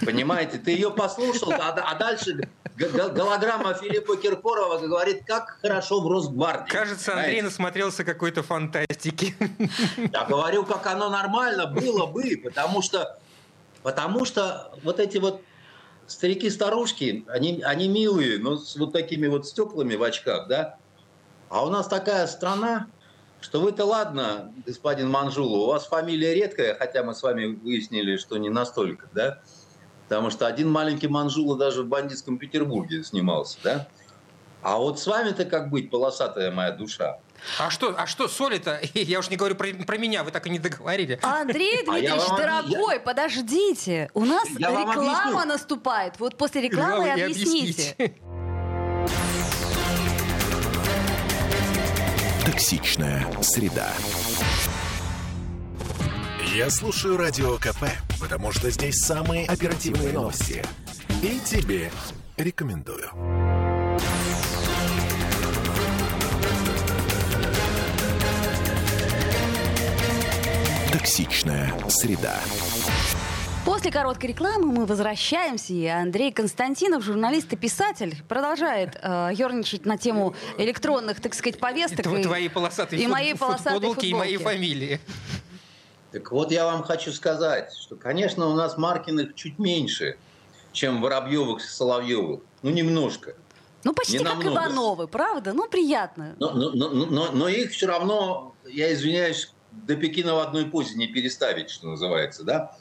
Понимаете? 0.04 0.58
Ты 0.58 0.72
ее 0.72 0.90
послушал, 0.90 1.52
а, 1.52 1.70
а 1.70 1.94
дальше 1.94 2.38
голограмма 2.76 3.74
Филиппа 3.74 4.16
Киркорова 4.16 4.78
говорит, 4.78 5.24
как 5.26 5.58
хорошо 5.60 6.00
в 6.00 6.06
Росгвардии. 6.06 6.70
Кажется, 6.70 7.12
Андрей 7.12 7.26
Понимаете? 7.26 7.44
насмотрелся 7.44 8.04
какой-то 8.04 8.42
фантастики. 8.42 9.34
Я 10.12 10.24
говорю, 10.24 10.64
как 10.64 10.86
оно 10.86 11.08
нормально 11.10 11.66
было 11.66 12.06
бы, 12.06 12.40
потому 12.42 12.82
что, 12.82 13.18
потому 13.82 14.24
что 14.24 14.72
вот 14.82 15.00
эти 15.00 15.18
вот 15.18 15.42
старики-старушки, 16.06 17.24
они, 17.28 17.62
они 17.62 17.88
милые, 17.88 18.38
но 18.38 18.56
с 18.56 18.76
вот 18.76 18.92
такими 18.92 19.26
вот 19.26 19.46
стеклами 19.46 19.94
в 19.94 20.02
очках, 20.02 20.48
да? 20.48 20.76
А 21.48 21.64
у 21.64 21.70
нас 21.70 21.86
такая 21.86 22.26
страна, 22.26 22.88
что 23.40 23.60
вы-то 23.60 23.84
ладно, 23.84 24.52
господин 24.66 25.10
Манжула, 25.10 25.58
у 25.58 25.66
вас 25.66 25.86
фамилия 25.86 26.34
редкая, 26.34 26.74
хотя 26.74 27.02
мы 27.04 27.14
с 27.14 27.22
вами 27.22 27.46
выяснили, 27.46 28.16
что 28.16 28.36
не 28.38 28.48
настолько, 28.48 29.08
да? 29.12 29.40
Потому 30.08 30.30
что 30.30 30.46
один 30.46 30.70
маленький 30.70 31.08
Манжула 31.08 31.56
даже 31.56 31.82
в 31.82 31.88
бандитском 31.88 32.38
Петербурге 32.38 33.04
снимался, 33.04 33.58
да? 33.62 33.88
А 34.62 34.78
вот 34.78 34.98
с 34.98 35.06
вами-то 35.06 35.44
как 35.44 35.70
быть, 35.70 35.90
полосатая 35.90 36.50
моя 36.50 36.72
душа? 36.72 37.18
А 37.58 37.70
что, 37.70 37.94
а 37.98 38.06
что 38.06 38.28
соли-то? 38.28 38.80
Я 38.94 39.18
уж 39.18 39.30
не 39.30 39.36
говорю 39.36 39.54
про, 39.54 39.68
про 39.72 39.96
меня, 39.98 40.24
вы 40.24 40.30
так 40.30 40.46
и 40.46 40.50
не 40.50 40.58
договорили. 40.58 41.18
Андрей 41.22 41.84
А 41.86 41.98
я 41.98 42.10
Дмитриевич, 42.12 42.28
вам- 42.28 42.36
дорогой, 42.38 43.00
подождите. 43.00 44.10
У 44.14 44.24
нас 44.24 44.48
Я 44.58 44.70
реклама 44.70 45.44
наступает. 45.44 46.18
Вот 46.18 46.36
после 46.36 46.62
рекламы 46.62 47.06
и 47.06 47.10
объясните. 47.10 48.14
Токсичная 52.44 53.26
среда. 53.42 53.88
Я 56.54 56.70
слушаю 56.70 57.16
Радио 57.18 57.56
КП, 57.58 57.84
потому 58.20 58.52
что 58.52 58.70
здесь 58.70 58.96
самые 59.04 59.46
оперативные 59.46 60.12
новости. 60.12 60.64
И 61.22 61.38
тебе 61.44 61.90
рекомендую. 62.36 63.10
Токсичная 71.02 71.72
среда. 71.88 72.40
После 73.64 73.92
короткой 73.92 74.30
рекламы 74.30 74.66
мы 74.72 74.84
возвращаемся, 74.84 75.72
и 75.72 75.86
Андрей 75.86 76.32
Константинов, 76.32 77.04
журналист 77.04 77.52
и 77.52 77.56
писатель, 77.56 78.20
продолжает 78.28 78.98
э, 79.00 79.30
ерничать 79.32 79.86
на 79.86 79.96
тему 79.96 80.34
электронных, 80.56 81.20
так 81.20 81.34
сказать, 81.34 81.60
повесток. 81.60 82.04
Тв- 82.04 82.18
и- 82.18 82.22
Твои 82.24 82.48
полосатые 82.48 83.00
и 83.00 83.04
фут- 83.06 83.12
моей 83.12 83.36
полосатой 83.36 83.74
футболки 83.74 84.06
и 84.06 84.12
моей 84.14 84.36
футболки. 84.38 84.56
фамилии. 84.56 85.00
Так 86.10 86.32
вот 86.32 86.50
я 86.50 86.64
вам 86.64 86.82
хочу 86.82 87.12
сказать, 87.12 87.72
что, 87.76 87.94
конечно, 87.94 88.48
у 88.48 88.54
нас 88.54 88.76
Маркиных 88.76 89.36
чуть 89.36 89.56
меньше, 89.60 90.16
чем 90.72 91.00
Воробьевых 91.00 91.60
и 91.64 91.68
Соловьевых. 91.68 92.40
Ну, 92.62 92.70
немножко. 92.70 93.34
Ну, 93.84 93.94
почти 93.94 94.18
Не 94.18 94.24
как 94.24 94.34
намного. 94.34 94.50
Ивановы, 94.52 95.06
правда? 95.06 95.52
Ну, 95.52 95.68
приятно. 95.68 96.34
Но, 96.40 96.50
но- 96.54 96.70
но- 96.70 96.88
но- 97.06 97.30
но 97.30 97.48
их 97.48 97.70
все 97.70 97.86
равно, 97.86 98.56
я 98.66 98.92
извиняюсь, 98.92 99.52
до 99.86 99.96
Пекина 99.96 100.34
в 100.34 100.38
одной 100.38 100.66
позе 100.66 100.94
не 100.94 101.06
переставить, 101.06 101.70
что 101.70 101.88
называется, 101.88 102.44
да? 102.44 102.76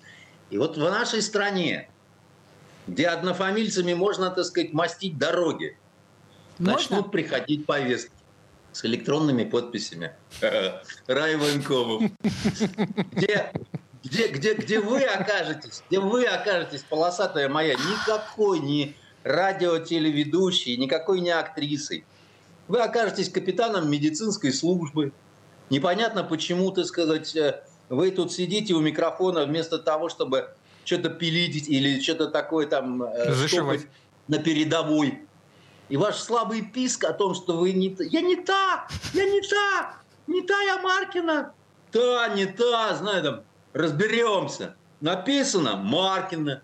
И 0.50 0.58
вот 0.58 0.77
в 0.77 0.82
нашей 0.82 1.22
стране, 1.22 1.89
где 2.88 3.08
однофамильцами 3.08 3.94
можно, 3.94 4.30
так 4.30 4.46
сказать, 4.46 4.74
мастить 4.74 5.18
дороги, 5.18 5.77
Можно? 6.58 6.74
начнут 6.74 7.12
приходить 7.12 7.66
повестки 7.66 8.12
с 8.72 8.86
электронными 8.86 9.44
подписями. 9.44 10.13
Рай. 10.42 11.36
Где, 13.12 13.51
где, 14.04 14.27
где, 14.27 14.54
где 14.54 14.80
вы 14.80 15.04
окажетесь, 15.04 15.84
где 15.89 16.00
вы 16.00 16.25
окажетесь, 16.25 16.84
полосатая 16.88 17.50
моя, 17.50 17.74
никакой 17.74 18.60
не 18.60 18.96
радиотелеведущей, 19.24 20.77
никакой 20.77 21.20
не 21.20 21.32
актрисой. 21.32 22.06
Вы 22.68 22.82
окажетесь 22.82 23.30
капитаном 23.30 23.89
медицинской 23.89 24.54
службы. 24.54 25.12
Непонятно, 25.69 26.24
почему, 26.24 26.71
так 26.71 26.86
сказать, 26.86 27.36
э, 27.36 27.62
вы 27.89 28.12
тут 28.12 28.31
сидите 28.31 28.74
у 28.74 28.79
микрофона 28.79 29.45
вместо 29.45 29.77
того, 29.77 30.09
чтобы 30.09 30.50
что-то 30.86 31.09
пилить 31.09 31.67
или 31.67 32.00
что-то 32.01 32.27
такое 32.27 32.67
там 32.67 33.03
э, 33.03 33.33
Зашивать. 33.33 33.88
на 34.27 34.39
передовой. 34.39 35.19
И 35.89 35.97
ваш 35.97 36.15
слабый 36.17 36.62
писк 36.62 37.03
о 37.05 37.13
том, 37.13 37.33
что 37.36 37.57
вы 37.57 37.71
не... 37.74 37.89
та- 37.89 38.03
Я 38.03 38.21
не 38.21 38.36
та! 38.36 38.88
Я 39.13 39.25
не 39.25 39.41
та! 39.41 39.95
Не 40.27 40.41
та 40.41 40.62
я 40.63 40.77
Маркина! 40.81 41.53
Та, 41.91 42.27
не 42.36 42.45
та, 42.45 42.95
знаю, 42.95 43.24
там, 43.24 43.41
разберемся. 43.74 44.74
Написано 45.01 45.77
Маркина, 45.77 46.62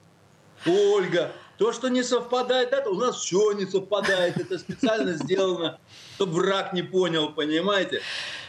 Ольга. 0.67 1.31
То, 1.63 1.71
что 1.71 1.87
не 1.87 2.03
совпадает, 2.03 2.73
это 2.73 2.89
у 2.89 2.95
нас 2.95 3.15
все 3.21 3.53
не 3.53 3.65
совпадает. 3.65 4.35
Это 4.35 4.59
специально 4.59 5.13
сделано, 5.13 5.79
чтобы 6.15 6.33
враг 6.33 6.73
не 6.73 6.81
понял, 6.83 7.29
понимаете? 7.31 8.01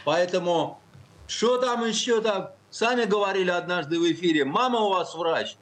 Поэтому, 0.03 0.81
что 1.25 1.57
там 1.57 1.85
еще 1.87 2.19
там? 2.19 2.49
Сами 2.69 3.05
говорили 3.05 3.49
однажды 3.51 4.01
в 4.01 4.11
эфире, 4.11 4.43
мама 4.43 4.81
у 4.81 4.89
вас 4.89 5.15
врач. 5.15 5.55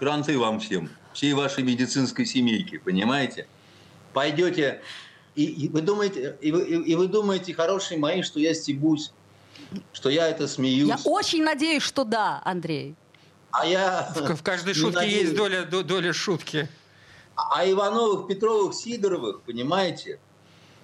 Кранты 0.00 0.36
вам 0.36 0.58
всем, 0.58 0.90
всей 1.12 1.32
вашей 1.32 1.62
медицинской 1.62 2.26
семейке, 2.26 2.80
понимаете? 2.80 3.46
Пойдете, 4.12 4.82
и, 5.36 5.44
и 5.44 5.68
вы 5.68 5.82
думаете, 5.82 6.36
и 6.40 6.50
вы, 6.50 6.62
и- 6.64 6.90
и 6.90 6.94
вы 6.96 7.06
думаете, 7.06 7.54
хорошие 7.54 8.00
мои, 8.00 8.22
что 8.22 8.40
я 8.40 8.52
стебусь, 8.52 9.12
что 9.92 10.10
я 10.10 10.26
это 10.28 10.48
смеюсь. 10.48 10.88
Я 10.88 10.98
очень 11.04 11.44
надеюсь, 11.44 11.84
что 11.84 12.02
да, 12.02 12.42
Андрей. 12.44 12.96
А 13.52 13.64
я... 13.64 14.12
В, 14.12 14.34
в 14.34 14.42
каждой 14.42 14.74
шутке 14.74 14.98
надеюсь. 14.98 15.22
есть 15.22 15.36
доля, 15.36 15.62
до- 15.64 15.84
доля 15.84 16.12
шутки. 16.12 16.68
А 17.50 17.68
Ивановых, 17.68 18.26
Петровых, 18.26 18.74
Сидоровых, 18.74 19.42
понимаете, 19.42 20.20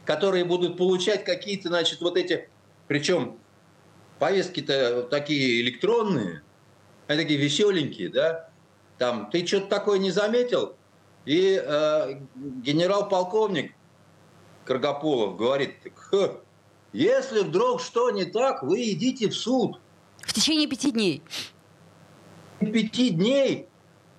которые 0.04 0.44
будут 0.44 0.76
получать 0.76 1.24
какие-то, 1.24 1.68
значит, 1.68 2.00
вот 2.00 2.16
эти... 2.16 2.48
Причем 2.88 3.38
повестки-то 4.18 5.02
такие 5.10 5.60
электронные, 5.60 6.42
они 7.08 7.22
такие 7.22 7.38
веселенькие, 7.38 8.08
да? 8.08 8.48
Там, 8.98 9.28
ты 9.30 9.46
что-то 9.46 9.66
такое 9.66 9.98
не 9.98 10.10
заметил? 10.10 10.76
И 11.24 11.60
э, 11.62 12.20
генерал-полковник 12.36 13.74
Каргополов 14.64 15.36
говорит, 15.36 15.82
так, 15.82 15.98
«Ха, 15.98 16.36
если 16.92 17.40
вдруг 17.40 17.80
что 17.80 18.10
не 18.10 18.24
так, 18.24 18.62
вы 18.62 18.90
идите 18.92 19.28
в 19.28 19.36
суд. 19.36 19.80
В 20.20 20.32
течение 20.32 20.66
пяти 20.66 20.92
дней. 20.92 21.22
пяти 22.60 23.10
дней 23.10 23.68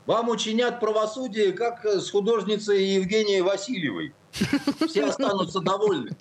вам 0.07 0.29
учинят 0.29 0.79
правосудие, 0.79 1.51
как 1.51 1.85
с 1.85 2.09
художницей 2.09 2.83
Евгенией 2.83 3.41
Васильевой. 3.41 4.15
Все 4.87 5.05
останутся 5.05 5.59
довольны. 5.59 6.15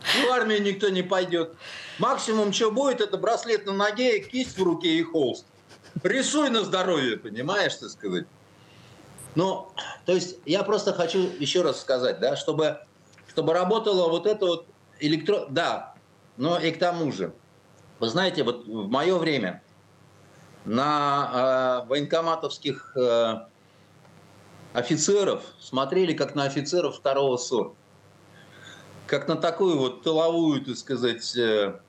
В 0.00 0.32
армию 0.32 0.62
никто 0.62 0.88
не 0.88 1.02
пойдет. 1.02 1.54
Максимум, 1.98 2.52
что 2.52 2.70
будет, 2.70 3.02
это 3.02 3.18
браслет 3.18 3.66
на 3.66 3.74
ноге, 3.74 4.20
кисть 4.20 4.58
в 4.58 4.62
руке 4.62 4.94
и 4.94 5.02
холст. 5.02 5.44
Рисуй 6.02 6.48
на 6.48 6.64
здоровье, 6.64 7.18
понимаешь, 7.18 7.74
так 7.74 7.90
сказать. 7.90 8.24
Ну, 9.34 9.70
то 10.06 10.12
есть 10.12 10.38
я 10.46 10.62
просто 10.62 10.94
хочу 10.94 11.30
еще 11.38 11.60
раз 11.60 11.80
сказать, 11.80 12.18
да, 12.18 12.34
чтобы, 12.36 12.78
чтобы 13.28 13.52
работало 13.52 14.08
вот 14.08 14.26
это 14.26 14.46
вот 14.46 14.66
электро... 15.00 15.46
Да, 15.50 15.94
но 16.38 16.58
и 16.58 16.70
к 16.70 16.78
тому 16.78 17.12
же, 17.12 17.34
вы 17.98 18.08
знаете, 18.08 18.42
вот 18.42 18.66
в 18.66 18.88
мое 18.88 19.18
время 19.18 19.62
на 20.68 21.82
э, 21.84 21.88
военкоматовских 21.88 22.96
э, 22.96 23.40
офицеров 24.72 25.42
смотрели 25.60 26.12
как 26.12 26.34
на 26.34 26.44
офицеров 26.44 26.96
второго 26.96 27.36
сорта. 27.36 27.74
Как 29.06 29.26
на 29.26 29.36
такую 29.36 29.78
вот 29.78 30.02
тыловую, 30.02 30.64
так 30.64 30.76
сказать, 30.76 31.36
э, 31.36 31.80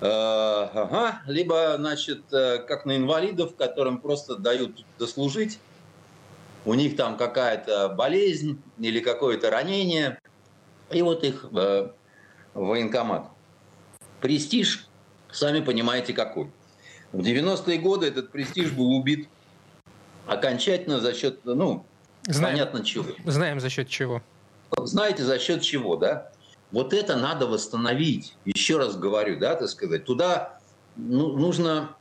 Э, 0.00 0.68
ага. 0.74 1.22
Либо, 1.26 1.74
значит, 1.78 2.32
э, 2.32 2.58
как 2.58 2.84
на 2.84 2.96
инвалидов, 2.96 3.56
которым 3.56 3.98
просто 3.98 4.36
дают 4.36 4.84
дослужить. 4.98 5.58
У 6.64 6.74
них 6.74 6.96
там 6.96 7.16
какая-то 7.16 7.88
болезнь 7.88 8.60
или 8.78 9.00
какое-то 9.00 9.50
ранение. 9.50 10.18
И 10.90 11.00
вот 11.00 11.24
их 11.24 11.46
э, 11.52 11.90
военкомат. 12.54 13.28
Престиж, 14.20 14.86
сами 15.30 15.60
понимаете, 15.60 16.12
какой. 16.12 16.50
В 17.12 17.20
90-е 17.20 17.78
годы 17.78 18.06
этот 18.06 18.30
престиж 18.30 18.72
был 18.72 18.90
убит 18.92 19.28
окончательно 20.26 21.00
за 21.00 21.14
счет, 21.14 21.40
ну, 21.44 21.84
знаем, 22.24 22.54
понятно 22.54 22.84
чего. 22.84 23.06
Знаем 23.24 23.60
за 23.60 23.70
счет 23.70 23.88
чего. 23.88 24.22
Знаете, 24.76 25.22
за 25.22 25.38
счет 25.38 25.62
чего, 25.62 25.96
да? 25.96 26.30
Вот 26.72 26.92
это 26.92 27.16
надо 27.16 27.46
восстановить. 27.46 28.34
Еще 28.44 28.78
раз 28.78 28.96
говорю, 28.96 29.38
да, 29.38 29.54
так 29.54 29.68
сказать. 29.68 30.04
Туда 30.04 30.58
ну, 30.96 31.36
нужно, 31.36 31.94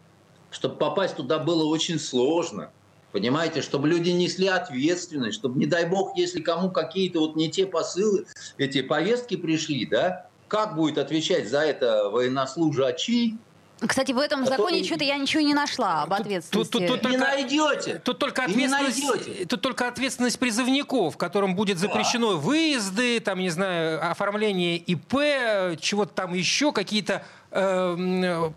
чтобы 0.50 0.76
попасть 0.76 1.16
туда 1.16 1.40
было 1.40 1.66
очень 1.66 2.00
сложно. 2.00 2.72
Понимаете, 3.12 3.62
чтобы 3.62 3.88
люди 3.88 4.10
несли 4.10 4.48
ответственность, 4.48 5.38
чтобы, 5.38 5.58
не 5.58 5.66
дай 5.66 5.86
бог, 5.86 6.18
если 6.18 6.42
кому 6.42 6.70
какие-то 6.70 7.20
вот 7.20 7.38
не 7.38 7.50
те 7.50 7.66
посылы, 7.66 8.26
эти 8.58 8.82
повестки 8.82 9.38
пришли, 9.38 9.86
да, 9.86 10.28
как 10.50 10.76
будет 10.76 10.98
отвечать 10.98 11.48
за 11.50 11.62
это 11.62 12.10
военнослужащий, 12.10 13.38
кстати, 13.80 14.14
в 14.14 14.20
этом 14.20 14.44
который... 14.44 14.58
законе 14.58 14.84
что-то 14.84 15.04
я 15.04 15.18
ничего 15.18 15.42
не 15.42 15.54
нашла 15.54 16.04
об 16.04 16.14
ответственности. 16.14 16.72
Тут, 16.72 16.88
тут, 16.88 17.02
тут, 17.02 17.12
не 17.12 17.18
найдете. 17.18 18.02
Тут 18.04 18.20
только, 18.20 18.46
ответственность, 18.46 19.48
тут 19.50 19.62
только 19.62 19.88
ответственность 19.88 20.40
призывников, 20.40 21.18
которым 21.18 21.56
будет 21.56 21.78
запрещено 21.78 22.32
да. 22.32 22.38
выезды, 22.38 23.20
там, 23.20 23.40
не 23.40 23.50
знаю, 23.50 24.10
оформление 24.10 24.78
ИП, 24.78 25.80
чего-то 25.82 26.14
там 26.14 26.34
еще, 26.34 26.72
какие-то 26.72 27.26
э, 27.52 28.52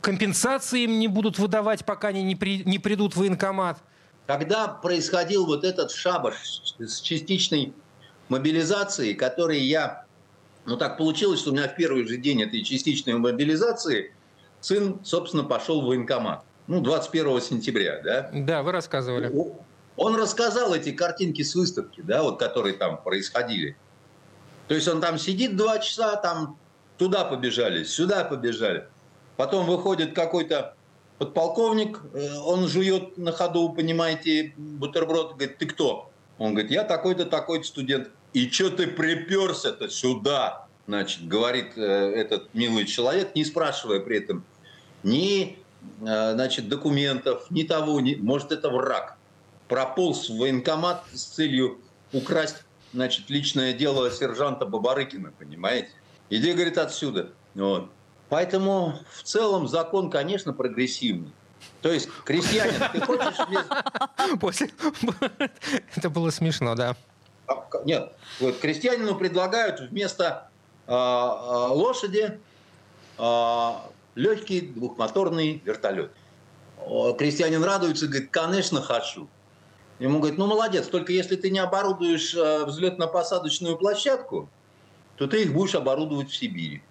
компенсации 0.00 0.84
им 0.84 0.98
не 0.98 1.08
будут 1.08 1.38
выдавать, 1.38 1.84
пока 1.84 2.08
они 2.08 2.22
не, 2.22 2.34
при, 2.34 2.62
не 2.64 2.78
придут 2.78 3.14
в 3.14 3.18
военкомат. 3.18 3.78
Когда 4.26 4.68
происходил 4.68 5.44
вот 5.44 5.64
этот 5.64 5.90
шабаш 5.90 6.74
с 6.78 7.00
частичной 7.00 7.74
мобилизацией, 8.30 9.14
который 9.14 9.60
я... 9.60 10.06
Ну 10.64 10.78
так 10.78 10.96
получилось, 10.96 11.40
что 11.40 11.50
у 11.50 11.52
меня 11.52 11.68
в 11.68 11.76
первый 11.76 12.08
же 12.08 12.16
день 12.16 12.42
этой 12.42 12.62
частичной 12.64 13.18
мобилизации– 13.18 14.12
сын, 14.66 15.00
собственно, 15.04 15.44
пошел 15.44 15.82
в 15.82 15.86
военкомат. 15.86 16.44
Ну, 16.66 16.80
21 16.80 17.40
сентября, 17.40 18.00
да? 18.02 18.30
Да, 18.32 18.62
вы 18.62 18.72
рассказывали. 18.72 19.32
Он 19.96 20.16
рассказал 20.16 20.74
эти 20.74 20.90
картинки 20.90 21.42
с 21.42 21.54
выставки, 21.54 22.02
да, 22.02 22.22
вот 22.22 22.38
которые 22.38 22.74
там 22.74 23.00
происходили. 23.00 23.76
То 24.66 24.74
есть 24.74 24.88
он 24.88 25.00
там 25.00 25.18
сидит 25.18 25.56
два 25.56 25.78
часа, 25.78 26.16
там 26.16 26.58
туда 26.98 27.24
побежали, 27.24 27.84
сюда 27.84 28.24
побежали. 28.24 28.88
Потом 29.36 29.66
выходит 29.66 30.14
какой-то 30.14 30.74
подполковник, 31.18 32.00
э, 32.12 32.36
он 32.38 32.66
жует 32.66 33.16
на 33.16 33.30
ходу, 33.30 33.70
понимаете, 33.70 34.52
бутерброд, 34.56 35.36
говорит, 35.36 35.58
ты 35.58 35.66
кто? 35.66 36.10
Он 36.38 36.52
говорит, 36.52 36.72
я 36.72 36.82
такой-то, 36.82 37.24
такой-то 37.24 37.66
студент. 37.66 38.10
И 38.32 38.50
что 38.50 38.70
ты 38.70 38.88
приперся-то 38.88 39.88
сюда? 39.88 40.66
Значит, 40.86 41.26
говорит 41.26 41.72
э, 41.76 41.80
этот 41.80 42.52
милый 42.52 42.84
человек, 42.84 43.34
не 43.34 43.44
спрашивая 43.44 44.00
при 44.00 44.18
этом 44.18 44.44
ни 45.06 45.58
э, 46.02 46.32
значит, 46.34 46.68
документов, 46.68 47.46
ни 47.50 47.62
того, 47.62 48.00
ни... 48.00 48.16
может, 48.16 48.52
это 48.52 48.68
враг. 48.68 49.16
Прополз 49.68 50.28
в 50.28 50.36
военкомат 50.36 51.04
с 51.12 51.22
целью 51.22 51.78
украсть 52.12 52.64
значит, 52.92 53.30
личное 53.30 53.72
дело 53.72 54.10
сержанта 54.10 54.66
Бабарыкина, 54.66 55.32
понимаете? 55.38 55.90
Иди, 56.28 56.52
говорит, 56.52 56.78
отсюда. 56.78 57.30
Вот. 57.54 57.90
Поэтому 58.28 58.98
в 59.12 59.22
целом 59.22 59.68
закон, 59.68 60.10
конечно, 60.10 60.52
прогрессивный. 60.52 61.32
То 61.82 61.92
есть, 61.92 62.08
крестьянин, 62.24 62.82
ты 62.92 63.00
хочешь... 63.00 63.36
После... 64.40 64.70
Это 65.96 66.10
было 66.10 66.30
смешно, 66.30 66.74
да. 66.74 66.96
А, 67.46 67.64
нет, 67.84 68.12
вот 68.40 68.58
крестьянину 68.58 69.14
предлагают 69.14 69.80
вместо 69.80 70.50
э, 70.88 70.92
лошади 70.92 72.40
э, 73.18 73.72
легкий 74.16 74.62
двухмоторный 74.62 75.62
вертолет. 75.64 76.10
Крестьянин 77.18 77.62
радуется, 77.62 78.08
говорит, 78.08 78.30
конечно, 78.32 78.82
хочу. 78.82 79.28
Ему 79.98 80.18
говорит, 80.18 80.38
ну 80.38 80.46
молодец, 80.46 80.88
только 80.88 81.12
если 81.12 81.36
ты 81.36 81.50
не 81.50 81.58
оборудуешь 81.58 82.34
э, 82.34 82.64
взлетно-посадочную 82.66 83.78
площадку, 83.78 84.50
то 85.16 85.26
ты 85.26 85.44
их 85.44 85.54
будешь 85.54 85.74
оборудовать 85.74 86.28
в 86.28 86.36
Сибири. 86.36 86.82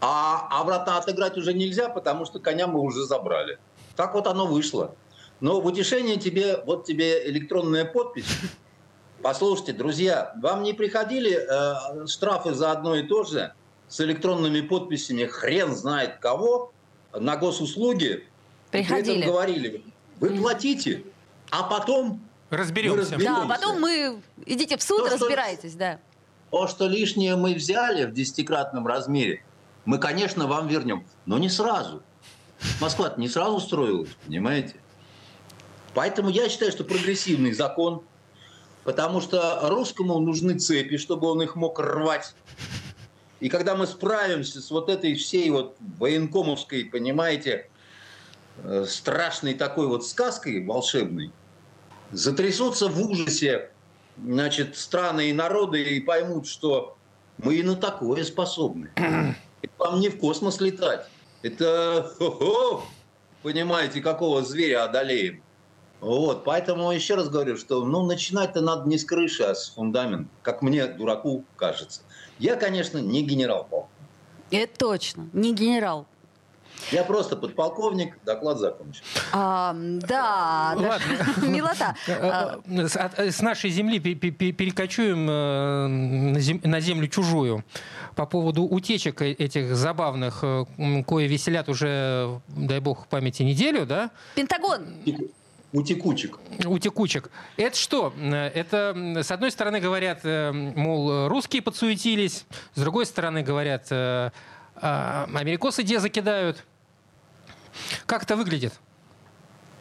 А 0.00 0.48
обратно 0.50 0.96
отыграть 0.96 1.36
уже 1.36 1.52
нельзя, 1.52 1.90
потому 1.90 2.24
что 2.24 2.38
коня 2.38 2.66
мы 2.66 2.80
уже 2.80 3.04
забрали. 3.04 3.58
Так 3.96 4.14
вот 4.14 4.26
оно 4.26 4.46
вышло. 4.46 4.94
Но 5.40 5.60
в 5.60 5.66
утешение 5.66 6.16
тебе, 6.16 6.62
вот 6.64 6.86
тебе 6.86 7.28
электронная 7.28 7.84
подпись. 7.84 8.38
Послушайте, 9.22 9.74
друзья, 9.74 10.32
вам 10.40 10.62
не 10.62 10.72
приходили 10.72 11.38
э, 11.38 12.06
штрафы 12.06 12.54
за 12.54 12.72
одно 12.72 12.96
и 12.96 13.02
то 13.02 13.24
же? 13.24 13.52
С 13.92 14.00
электронными 14.00 14.62
подписями 14.62 15.26
хрен 15.26 15.76
знает 15.76 16.16
кого 16.16 16.72
на 17.12 17.36
госуслуги. 17.36 18.26
Приходили. 18.70 19.20
При 19.20 19.26
говорили, 19.26 19.84
вы 20.18 20.30
платите, 20.30 21.04
а 21.50 21.64
потом 21.64 22.26
разберемся. 22.48 23.00
разберемся. 23.00 23.26
Да, 23.26 23.42
а 23.42 23.48
потом 23.48 23.82
мы 23.82 24.22
идите 24.46 24.78
в 24.78 24.82
суд, 24.82 25.04
то, 25.04 25.10
разбирайтесь, 25.10 25.72
что, 25.72 25.78
да. 25.78 26.00
То, 26.50 26.68
что 26.68 26.88
лишнее 26.88 27.36
мы 27.36 27.52
взяли 27.52 28.06
в 28.06 28.14
десятикратном 28.14 28.86
размере, 28.86 29.44
мы, 29.84 29.98
конечно, 29.98 30.46
вам 30.46 30.68
вернем, 30.68 31.06
но 31.26 31.36
не 31.36 31.50
сразу. 31.50 32.02
Москва 32.80 33.12
не 33.18 33.28
сразу 33.28 33.60
строилась, 33.60 34.16
понимаете? 34.24 34.76
Поэтому 35.92 36.30
я 36.30 36.48
считаю, 36.48 36.72
что 36.72 36.84
прогрессивный 36.84 37.52
закон, 37.52 38.02
потому 38.84 39.20
что 39.20 39.68
русскому 39.68 40.18
нужны 40.18 40.58
цепи, 40.58 40.96
чтобы 40.96 41.26
он 41.26 41.42
их 41.42 41.56
мог 41.56 41.78
рвать. 41.78 42.34
И 43.42 43.48
когда 43.48 43.74
мы 43.74 43.88
справимся 43.88 44.62
с 44.62 44.70
вот 44.70 44.88
этой 44.88 45.16
всей 45.16 45.50
вот 45.50 45.74
военкомовской, 45.98 46.84
понимаете, 46.84 47.68
э, 48.62 48.86
страшной 48.88 49.54
такой 49.54 49.88
вот 49.88 50.06
сказкой 50.06 50.64
волшебной, 50.64 51.32
затрясутся 52.12 52.86
в 52.86 53.00
ужасе 53.00 53.70
значит, 54.16 54.76
страны 54.76 55.30
и 55.30 55.32
народы 55.32 55.82
и 55.82 55.98
поймут, 55.98 56.46
что 56.46 56.96
мы 57.38 57.56
и 57.56 57.64
на 57.64 57.74
такое 57.74 58.22
способны. 58.22 58.90
Вам 59.76 59.98
не 59.98 60.08
в 60.08 60.18
космос 60.18 60.60
летать. 60.60 61.08
Это, 61.42 62.12
понимаете, 63.42 64.00
какого 64.02 64.44
зверя 64.44 64.84
одолеем. 64.84 65.42
Вот, 65.98 66.44
поэтому 66.44 66.92
еще 66.92 67.16
раз 67.16 67.28
говорю, 67.28 67.56
что 67.56 67.84
ну, 67.84 68.06
начинать-то 68.06 68.60
надо 68.60 68.88
не 68.88 68.98
с 68.98 69.04
крыши, 69.04 69.42
а 69.42 69.56
с 69.56 69.70
фундамента, 69.70 70.30
как 70.42 70.62
мне, 70.62 70.86
дураку, 70.86 71.44
кажется. 71.56 72.02
Я, 72.38 72.56
конечно, 72.56 72.98
не 72.98 73.22
генерал 73.22 73.66
полк. 73.68 73.88
Это 74.50 74.78
точно, 74.78 75.28
не 75.32 75.54
генерал. 75.54 76.06
Я 76.90 77.04
просто 77.04 77.36
подполковник, 77.36 78.18
доклад 78.24 78.58
закончен. 78.58 79.02
А, 79.32 79.72
да, 79.74 80.74
милота. 81.42 81.94
Э, 82.06 82.58
э, 83.16 83.30
с 83.30 83.40
нашей 83.40 83.70
земли 83.70 83.98
перекочуем 83.98 85.26
э, 85.28 86.66
на 86.66 86.80
землю 86.80 87.08
чужую. 87.08 87.64
По 88.14 88.26
поводу 88.26 88.64
утечек 88.64 89.22
этих 89.22 89.74
забавных, 89.76 90.40
кое 90.40 91.26
веселят 91.26 91.68
уже, 91.68 92.40
дай 92.48 92.80
бог, 92.80 93.06
памяти 93.06 93.42
неделю, 93.42 93.86
да? 93.86 94.10
Пентагон. 94.34 94.86
Утекучек. 95.72 96.38
Утекучек. 96.66 97.30
Это 97.56 97.76
что? 97.76 98.12
Это, 98.20 98.94
с 99.22 99.30
одной 99.30 99.50
стороны, 99.50 99.80
говорят, 99.80 100.20
э, 100.22 100.52
мол, 100.52 101.28
русские 101.28 101.62
подсуетились, 101.62 102.44
с 102.74 102.80
другой 102.80 103.06
стороны, 103.06 103.42
говорят, 103.42 103.86
э, 103.90 104.30
а, 104.76 105.28
америкосы 105.34 105.82
где 105.82 105.98
закидают. 105.98 106.64
Как 108.06 108.24
это 108.24 108.36
выглядит? 108.36 108.74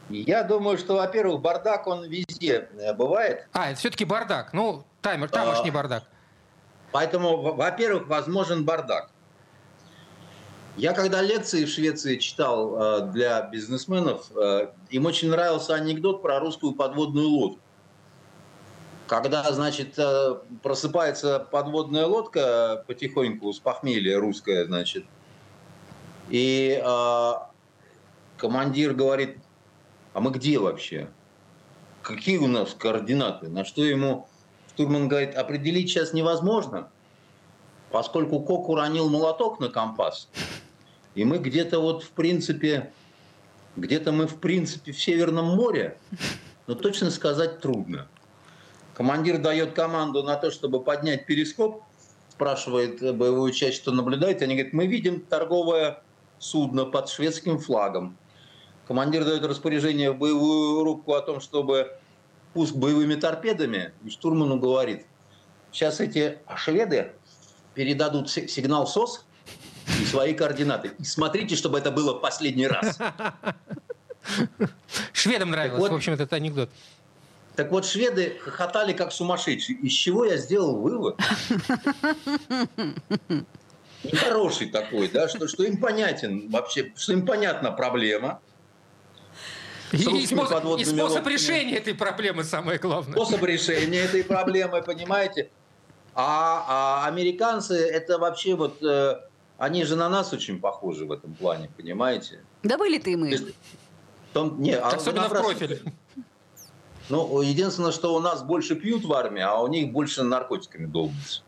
Я 0.09 0.43
думаю, 0.43 0.77
что, 0.77 0.95
во-первых, 0.95 1.41
бардак, 1.41 1.87
он 1.87 2.05
везде 2.05 2.69
э, 2.77 2.93
бывает. 2.93 3.47
А, 3.53 3.71
это 3.71 3.79
все-таки 3.79 4.05
бардак. 4.05 4.53
Ну, 4.53 4.83
таймер, 5.01 5.29
тамошний 5.29 5.71
а, 5.71 5.73
бардак. 5.73 6.03
Поэтому, 6.91 7.53
во-первых, 7.53 8.07
возможен 8.07 8.65
бардак. 8.65 9.09
Я 10.77 10.93
когда 10.93 11.21
лекции 11.21 11.65
в 11.65 11.69
Швеции 11.69 12.17
читал 12.17 12.75
э, 12.75 13.11
для 13.11 13.41
бизнесменов, 13.41 14.31
э, 14.35 14.69
им 14.89 15.05
очень 15.05 15.29
нравился 15.29 15.75
анекдот 15.75 16.21
про 16.21 16.39
русскую 16.39 16.73
подводную 16.73 17.27
лодку. 17.27 17.59
Когда, 19.05 19.51
значит, 19.51 19.99
э, 19.99 20.35
просыпается 20.63 21.39
подводная 21.39 22.05
лодка 22.05 22.85
потихоньку 22.87 23.51
с 23.51 23.59
похмелья 23.59 24.17
русская, 24.19 24.65
значит, 24.65 25.05
и 26.29 26.81
командир 28.37 28.93
говорит, 28.93 29.37
а 30.13 30.21
мы 30.21 30.31
где 30.31 30.57
вообще? 30.57 31.09
Какие 32.01 32.37
у 32.37 32.47
нас 32.47 32.73
координаты? 32.73 33.49
На 33.49 33.65
что 33.65 33.83
ему 33.83 34.29
штурман 34.69 35.09
говорит, 35.09 35.35
определить 35.35 35.89
сейчас 35.89 36.13
невозможно, 36.13 36.89
поскольку 37.91 38.39
Кок 38.39 38.69
уронил 38.69 39.09
молоток 39.09 39.59
на 39.59 39.69
компас, 39.69 40.27
И 41.13 41.25
мы 41.25 41.39
где-то 41.39 41.79
вот 41.79 42.03
в 42.03 42.11
принципе, 42.11 42.93
где-то 43.75 44.11
мы 44.11 44.27
в 44.27 44.37
принципе 44.37 44.93
в 44.93 45.01
Северном 45.01 45.45
море, 45.45 45.97
но 46.67 46.75
точно 46.75 47.11
сказать 47.11 47.59
трудно. 47.59 48.07
Командир 48.93 49.37
дает 49.37 49.73
команду 49.73 50.23
на 50.23 50.35
то, 50.35 50.51
чтобы 50.51 50.81
поднять 50.81 51.25
перископ, 51.25 51.83
спрашивает 52.29 53.15
боевую 53.15 53.51
часть, 53.51 53.77
что 53.77 53.91
наблюдает. 53.91 54.41
Они 54.41 54.55
говорят, 54.55 54.73
мы 54.73 54.87
видим 54.87 55.21
торговое 55.21 56.01
судно 56.39 56.85
под 56.85 57.09
шведским 57.09 57.59
флагом. 57.59 58.17
Командир 58.87 59.25
дает 59.25 59.43
распоряжение 59.43 60.11
в 60.11 60.17
боевую 60.17 60.83
рубку 60.83 61.13
о 61.13 61.21
том, 61.21 61.39
чтобы 61.39 61.97
пуск 62.53 62.75
боевыми 62.75 63.15
торпедами, 63.15 63.93
и 64.03 64.09
штурману 64.09 64.59
говорит, 64.59 65.05
сейчас 65.71 65.99
эти 65.99 66.39
шведы 66.55 67.13
передадут 67.73 68.29
сигнал 68.29 68.87
СОС 68.87 69.25
и 69.99 70.05
свои 70.05 70.33
координаты. 70.33 70.91
И 70.99 71.03
смотрите, 71.03 71.55
чтобы 71.55 71.77
это 71.79 71.91
было 71.91 72.13
последний 72.13 72.67
раз. 72.67 72.97
Шведам 75.13 75.51
нравилось, 75.51 75.79
вот, 75.79 75.91
в 75.91 75.95
общем, 75.95 76.13
этот 76.13 76.31
анекдот. 76.33 76.69
Так 77.55 77.71
вот, 77.71 77.85
шведы 77.85 78.37
хохотали 78.41 78.93
как 78.93 79.11
сумасшедшие. 79.11 79.77
Из 79.79 79.91
чего 79.91 80.25
я 80.25 80.37
сделал 80.37 80.77
вывод? 80.77 81.19
Нехороший 84.03 84.67
такой, 84.69 85.09
да, 85.09 85.27
что, 85.27 85.47
что 85.47 85.63
им 85.63 85.79
понятен 85.79 86.49
вообще, 86.49 86.91
что 86.95 87.13
им 87.13 87.25
понятна 87.25 87.71
проблема. 87.71 88.39
И, 89.91 90.25
способ, 90.25 90.79
и 90.79 90.85
способ 90.85 91.27
решения 91.27 91.77
этой 91.77 91.93
проблемы 91.93 92.43
самое 92.45 92.79
главное. 92.79 93.13
Способ 93.13 93.43
решения 93.43 93.99
этой 93.99 94.23
проблемы, 94.23 94.81
понимаете? 94.81 95.49
А, 96.13 97.03
а 97.03 97.07
американцы 97.07 97.75
это 97.75 98.17
вообще 98.17 98.55
вот, 98.55 98.83
э, 98.83 99.21
они 99.57 99.85
же 99.85 99.95
на 99.95 100.09
нас 100.09 100.33
очень 100.33 100.59
похожи 100.59 101.05
в 101.05 101.11
этом 101.11 101.33
плане, 101.33 101.69
понимаете? 101.77 102.41
Да 102.63 102.77
были 102.77 102.97
ты 102.97 103.15
мы. 103.15 103.37
Том, 104.33 104.61
не, 104.61 104.73
а 104.73 104.89
Особенно 104.89 105.27
в 105.27 105.31
профиль. 105.31 105.81
Ну, 107.09 107.41
единственное, 107.41 107.91
что 107.91 108.15
у 108.15 108.19
нас 108.19 108.41
больше 108.41 108.75
пьют 108.75 109.03
в 109.03 109.13
армии, 109.13 109.41
а 109.41 109.59
у 109.59 109.67
них 109.67 109.91
больше 109.91 110.23
наркотиками 110.23 110.85
долбятся. 110.85 111.41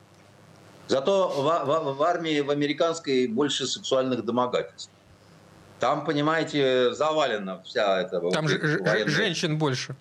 Зато 0.87 1.29
в, 1.29 1.65
в, 1.65 1.97
в 1.97 2.03
армии, 2.03 2.41
в 2.41 2.49
американской, 2.49 3.27
больше 3.27 3.65
сексуальных 3.65 4.25
домогательств. 4.25 4.91
Там, 5.79 6.05
понимаете, 6.05 6.93
завалена 6.93 7.61
вся 7.63 8.01
эта... 8.01 8.19
Там 8.31 8.47
же 8.47 8.59
военная... 8.59 9.07
женщин 9.07 9.57
больше. 9.57 9.95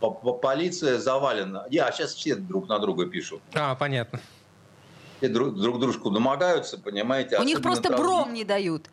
Полиция 0.00 0.98
завалена. 0.98 1.66
Я, 1.70 1.86
а 1.86 1.92
сейчас 1.92 2.14
все 2.14 2.34
друг 2.36 2.68
на 2.68 2.78
друга 2.78 3.06
пишут. 3.06 3.40
А, 3.54 3.74
понятно. 3.74 4.20
Все 5.18 5.28
друг, 5.28 5.54
друг 5.54 5.80
дружку 5.80 6.10
домогаются, 6.10 6.78
понимаете. 6.78 7.38
У 7.38 7.42
них 7.42 7.62
просто 7.62 7.84
транс... 7.84 8.00
бром 8.00 8.34
не 8.34 8.44
дают. 8.44 8.90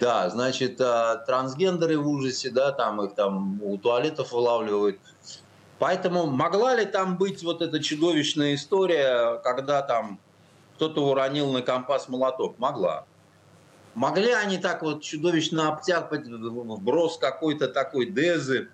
Да, 0.00 0.30
значит, 0.30 0.80
а, 0.80 1.16
трансгендеры 1.16 1.98
в 1.98 2.08
ужасе, 2.08 2.50
да, 2.50 2.72
там 2.72 3.02
их 3.02 3.14
там 3.14 3.62
у 3.62 3.76
туалетов 3.76 4.32
вылавливают. 4.32 4.98
Поэтому 5.78 6.26
могла 6.26 6.74
ли 6.74 6.86
там 6.86 7.18
быть 7.18 7.42
вот 7.42 7.62
эта 7.62 7.82
чудовищная 7.82 8.54
история, 8.54 9.38
когда 9.44 9.82
там 9.82 10.18
кто-то 10.76 11.06
уронил 11.06 11.52
на 11.52 11.62
компас 11.62 12.08
молоток? 12.08 12.58
Могла. 12.58 13.04
Могли 13.94 14.30
они 14.30 14.58
так 14.58 14.82
вот 14.82 15.02
чудовищно 15.02 15.68
обтяпать 15.68 16.26
вброс 16.26 17.18
какой-то 17.18 17.68
такой 17.68 18.06
дезы, 18.06 18.68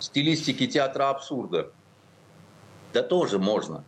стилистики 0.00 0.66
театра 0.66 1.10
абсурда? 1.10 1.70
Да 2.92 3.02
тоже 3.02 3.38
можно. 3.38 3.84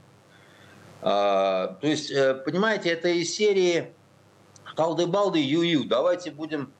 А, 1.00 1.76
то 1.80 1.86
есть, 1.86 2.10
э, 2.10 2.34
понимаете, 2.34 2.90
это 2.90 3.08
из 3.08 3.34
серии 3.34 3.92
Халды-балды, 4.76 5.40
ю-ю, 5.40 5.84
давайте 5.84 6.30
будем 6.30 6.72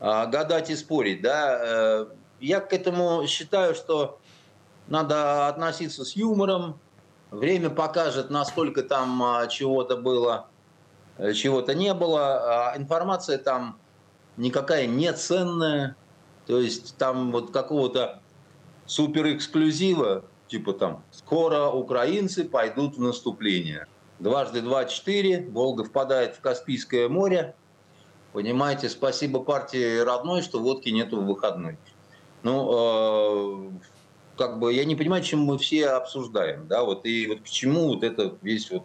а, 0.00 0.26
гадать 0.26 0.70
и 0.70 0.76
спорить. 0.76 1.22
Да? 1.22 1.58
Э, 1.60 2.06
я 2.40 2.60
к 2.60 2.72
этому 2.72 3.26
считаю, 3.26 3.74
что 3.74 4.20
надо 4.86 5.48
относиться 5.48 6.04
с 6.04 6.14
юмором. 6.14 6.78
Время 7.30 7.70
покажет, 7.70 8.30
насколько 8.30 8.82
там 8.82 9.22
а, 9.22 9.46
чего-то 9.46 9.96
было, 9.96 10.48
э, 11.16 11.32
чего-то 11.32 11.74
не 11.74 11.94
было. 11.94 12.72
А 12.72 12.76
информация 12.76 13.38
там 13.38 13.78
никакая 14.36 14.86
не 14.86 15.12
ценная. 15.12 15.96
То 16.46 16.60
есть 16.60 16.96
там 16.98 17.32
вот 17.32 17.50
какого-то 17.50 18.20
супер 18.86 19.34
эксклюзива, 19.34 20.24
типа 20.48 20.72
там 20.72 21.02
«Скоро 21.10 21.70
украинцы 21.70 22.44
пойдут 22.44 22.96
в 22.96 23.00
наступление». 23.00 23.86
Дважды 24.18 24.62
два– 24.62 24.84
четыре. 24.86 25.46
Волга 25.50 25.84
впадает 25.84 26.36
в 26.36 26.40
Каспийское 26.40 27.08
море. 27.08 27.54
Понимаете, 28.32 28.88
спасибо 28.88 29.40
партии 29.40 29.98
родной, 29.98 30.42
что 30.42 30.60
водки 30.60 30.88
нету 30.88 31.20
в 31.20 31.26
выходной. 31.26 31.78
Ну, 32.42 33.70
э, 33.70 33.70
как 34.36 34.58
бы 34.58 34.72
я 34.72 34.84
не 34.84 34.96
понимаю, 34.96 35.22
чем 35.22 35.40
мы 35.40 35.58
все 35.58 35.88
обсуждаем, 35.88 36.66
да, 36.68 36.84
вот 36.84 37.06
и 37.06 37.26
вот 37.26 37.40
к 37.40 37.44
чему 37.44 37.88
вот 37.88 38.02
это 38.02 38.36
весь 38.42 38.70
вот 38.70 38.84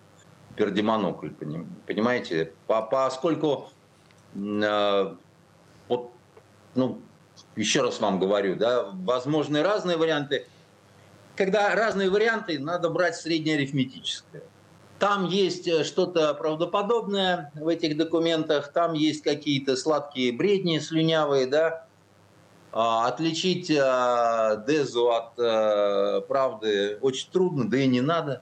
пердемонокль, 0.56 1.30
понимаете, 1.30 2.54
по, 2.68 2.82
поскольку 2.82 3.70
э, 4.36 5.16
вот, 5.88 6.12
ну, 6.76 7.02
еще 7.60 7.82
раз 7.82 8.00
вам 8.00 8.20
говорю, 8.20 8.56
да, 8.56 8.90
возможны 8.92 9.62
разные 9.62 9.98
варианты. 9.98 10.48
Когда 11.36 11.74
разные 11.76 12.10
варианты, 12.10 12.60
надо 12.60 12.90
брать 12.90 13.16
среднеарифметическое. 13.16 14.44
Там 15.00 15.28
есть 15.28 15.68
э, 15.68 15.86
что-то 15.86 16.34
правдоподобное 16.34 17.52
в 17.56 17.68
этих 17.70 17.96
документах, 17.96 18.74
там 18.74 18.94
есть 18.94 19.24
какие-то 19.24 19.78
сладкие 19.78 20.34
бредни 20.34 20.80
слюнявые, 20.80 21.48
да. 21.48 21.86
А, 22.72 23.08
отличить 23.08 23.72
а, 23.72 24.58
Дезу 24.68 25.10
от 25.12 25.40
а, 25.40 26.22
правды 26.22 26.98
очень 27.02 27.32
трудно, 27.32 27.70
да 27.70 27.78
и 27.78 27.88
не 27.88 28.02
надо. 28.02 28.42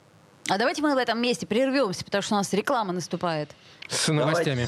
А 0.49 0.57
давайте 0.57 0.81
мы 0.81 0.95
в 0.95 0.97
этом 0.97 1.21
месте 1.21 1.45
прервемся, 1.45 2.03
потому 2.03 2.21
что 2.23 2.35
у 2.35 2.37
нас 2.37 2.51
реклама 2.53 2.93
наступает. 2.93 3.51
С 3.87 4.07
новостями. 4.11 4.67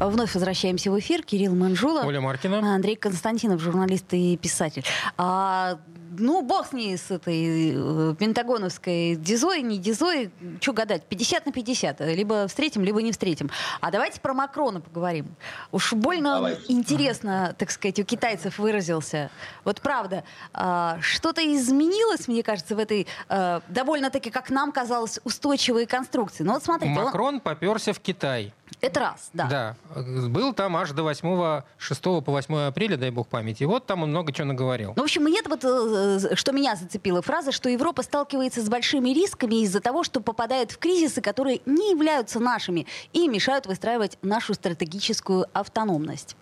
Вновь 0.00 0.34
возвращаемся 0.34 0.90
в 0.90 0.98
эфир. 0.98 1.22
Кирилл 1.22 1.54
Манжула. 1.54 2.02
Оля 2.04 2.20
Маркина. 2.20 2.74
Андрей 2.74 2.96
Константинов, 2.96 3.60
журналист 3.60 4.06
и 4.12 4.38
писатель. 4.38 4.82
А, 5.18 5.78
ну, 6.18 6.40
бог 6.40 6.68
с 6.68 6.72
ней, 6.72 6.96
с 6.96 7.10
этой 7.10 7.74
э, 7.74 8.14
пентагоновской 8.18 9.14
дизой, 9.16 9.60
не 9.60 9.78
дизой, 9.78 10.30
что 10.60 10.72
гадать, 10.72 11.04
50 11.04 11.46
на 11.46 11.52
50. 11.52 12.00
Либо 12.00 12.48
встретим, 12.48 12.82
либо 12.82 13.02
не 13.02 13.12
встретим. 13.12 13.50
А 13.82 13.90
давайте 13.90 14.20
про 14.20 14.32
Макрона 14.32 14.80
поговорим. 14.80 15.36
Уж 15.70 15.92
больно 15.92 16.36
давайте. 16.36 16.62
интересно, 16.68 17.54
так 17.58 17.70
сказать, 17.70 17.98
у 17.98 18.04
китайцев 18.04 18.58
выразился. 18.58 19.30
Вот 19.64 19.82
правда, 19.82 20.24
а, 20.54 20.98
что-то 21.02 21.42
изменилось, 21.42 22.26
мне 22.26 22.42
кажется, 22.42 22.74
в 22.74 22.78
этой 22.78 23.06
э, 23.28 23.60
довольно-таки, 23.68 24.30
как 24.30 24.48
нам 24.48 24.72
казалось, 24.72 25.20
устойчивой 25.24 25.84
конструкции. 25.84 26.42
Ну 26.42 26.54
вот 26.54 26.64
смотрите. 26.64 26.94
Макрон 26.94 27.34
он... 27.34 27.40
поперся 27.40 27.92
в 27.92 28.00
Китай. 28.00 28.54
Это 28.80 29.00
раз, 29.00 29.30
да. 29.32 29.46
Да. 29.46 29.76
Был 29.94 30.54
там 30.54 30.76
аж 30.76 30.92
до 30.92 31.02
8, 31.02 31.62
6 31.78 32.02
по 32.02 32.20
8 32.20 32.54
апреля, 32.68 32.96
дай 32.96 33.10
бог 33.10 33.28
памяти. 33.28 33.64
И 33.64 33.66
вот 33.66 33.86
там 33.86 34.02
он 34.02 34.10
много 34.10 34.32
чего 34.32 34.46
наговорил. 34.46 34.92
Ну, 34.96 35.02
в 35.02 35.04
общем, 35.04 35.26
нет 35.26 35.46
вот, 35.48 35.64
э, 35.64 36.36
что 36.36 36.52
меня 36.52 36.76
зацепила 36.76 37.22
фраза, 37.22 37.50
что 37.52 37.68
Европа 37.68 38.02
сталкивается 38.02 38.60
с 38.62 38.68
большими 38.68 39.10
рисками 39.10 39.62
из-за 39.62 39.80
того, 39.80 40.04
что 40.04 40.20
попадает 40.20 40.70
в 40.70 40.78
кризисы, 40.78 41.20
которые 41.20 41.60
не 41.66 41.90
являются 41.90 42.38
нашими 42.38 42.86
и 43.12 43.28
мешают 43.28 43.66
выстраивать 43.66 44.18
нашу 44.22 44.54
стратегическую 44.54 45.46
автономность. 45.52 46.36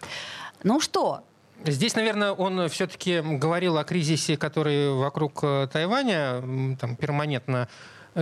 Ну 0.62 0.80
что, 0.80 1.22
Здесь, 1.64 1.96
наверное, 1.96 2.30
он 2.30 2.68
все-таки 2.68 3.20
говорил 3.20 3.78
о 3.78 3.84
кризисе, 3.84 4.36
который 4.36 4.92
вокруг 4.94 5.40
э, 5.42 5.66
Тайваня 5.72 6.76
там, 6.78 6.94
перманентно 6.94 7.68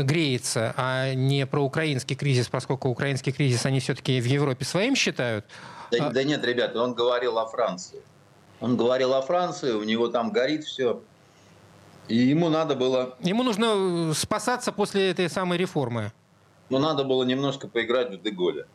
греется, 0.02 0.74
а 0.76 1.14
не 1.14 1.46
про 1.46 1.62
украинский 1.62 2.16
кризис, 2.16 2.48
поскольку 2.48 2.88
украинский 2.88 3.32
кризис 3.32 3.66
они 3.66 3.80
все-таки 3.80 4.20
в 4.20 4.24
Европе 4.24 4.64
своим 4.64 4.94
считают. 4.94 5.44
Да, 5.90 6.08
а... 6.08 6.10
да 6.10 6.22
нет, 6.24 6.44
ребята, 6.44 6.82
он 6.82 6.94
говорил 6.94 7.38
о 7.38 7.46
Франции. 7.46 8.00
Он 8.60 8.76
говорил 8.76 9.14
о 9.14 9.22
Франции, 9.22 9.72
у 9.72 9.82
него 9.82 10.08
там 10.08 10.32
горит 10.32 10.64
все. 10.64 11.02
И 12.08 12.16
ему 12.16 12.48
надо 12.48 12.74
было... 12.74 13.16
Ему 13.20 13.42
нужно 13.42 14.12
спасаться 14.14 14.72
после 14.72 15.10
этой 15.10 15.28
самой 15.28 15.58
реформы. 15.58 16.12
Ну, 16.68 16.78
надо 16.78 17.04
было 17.04 17.24
немножко 17.24 17.68
поиграть 17.68 18.12
в 18.12 18.22
Деголя. 18.22 18.66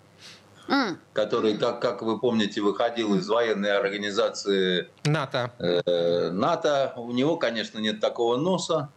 mm. 0.67 0.97
который, 1.13 1.57
как, 1.57 1.81
как 1.81 2.01
вы 2.01 2.19
помните, 2.19 2.61
выходил 2.61 3.15
из 3.15 3.27
военной 3.27 3.77
организации 3.77 4.87
НАТО. 5.03 5.51
Э, 5.59 6.29
НАТО. 6.31 6.93
У 6.95 7.11
него, 7.11 7.37
конечно, 7.37 7.79
нет 7.79 7.99
такого 7.99 8.37
носа, 8.37 8.89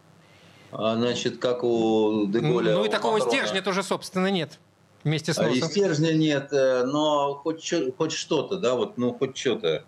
значит, 0.77 1.39
как 1.39 1.63
у 1.63 2.25
Деголя. 2.27 2.73
Ну 2.73 2.85
и 2.85 2.89
такого 2.89 3.17
Макрона. 3.17 3.31
стержня 3.31 3.61
тоже, 3.61 3.83
собственно, 3.83 4.27
нет. 4.27 4.59
Вместе 5.03 5.33
с 5.33 5.37
носом. 5.37 5.53
И 5.53 5.61
стержня 5.61 6.13
нет, 6.13 6.51
э, 6.51 6.83
но 6.83 7.35
хоть, 7.35 7.73
хоть 7.97 8.11
что-то, 8.11 8.57
да, 8.57 8.73
вот, 8.73 8.97
ну, 8.97 9.13
хоть 9.13 9.37
что-то. 9.37 9.83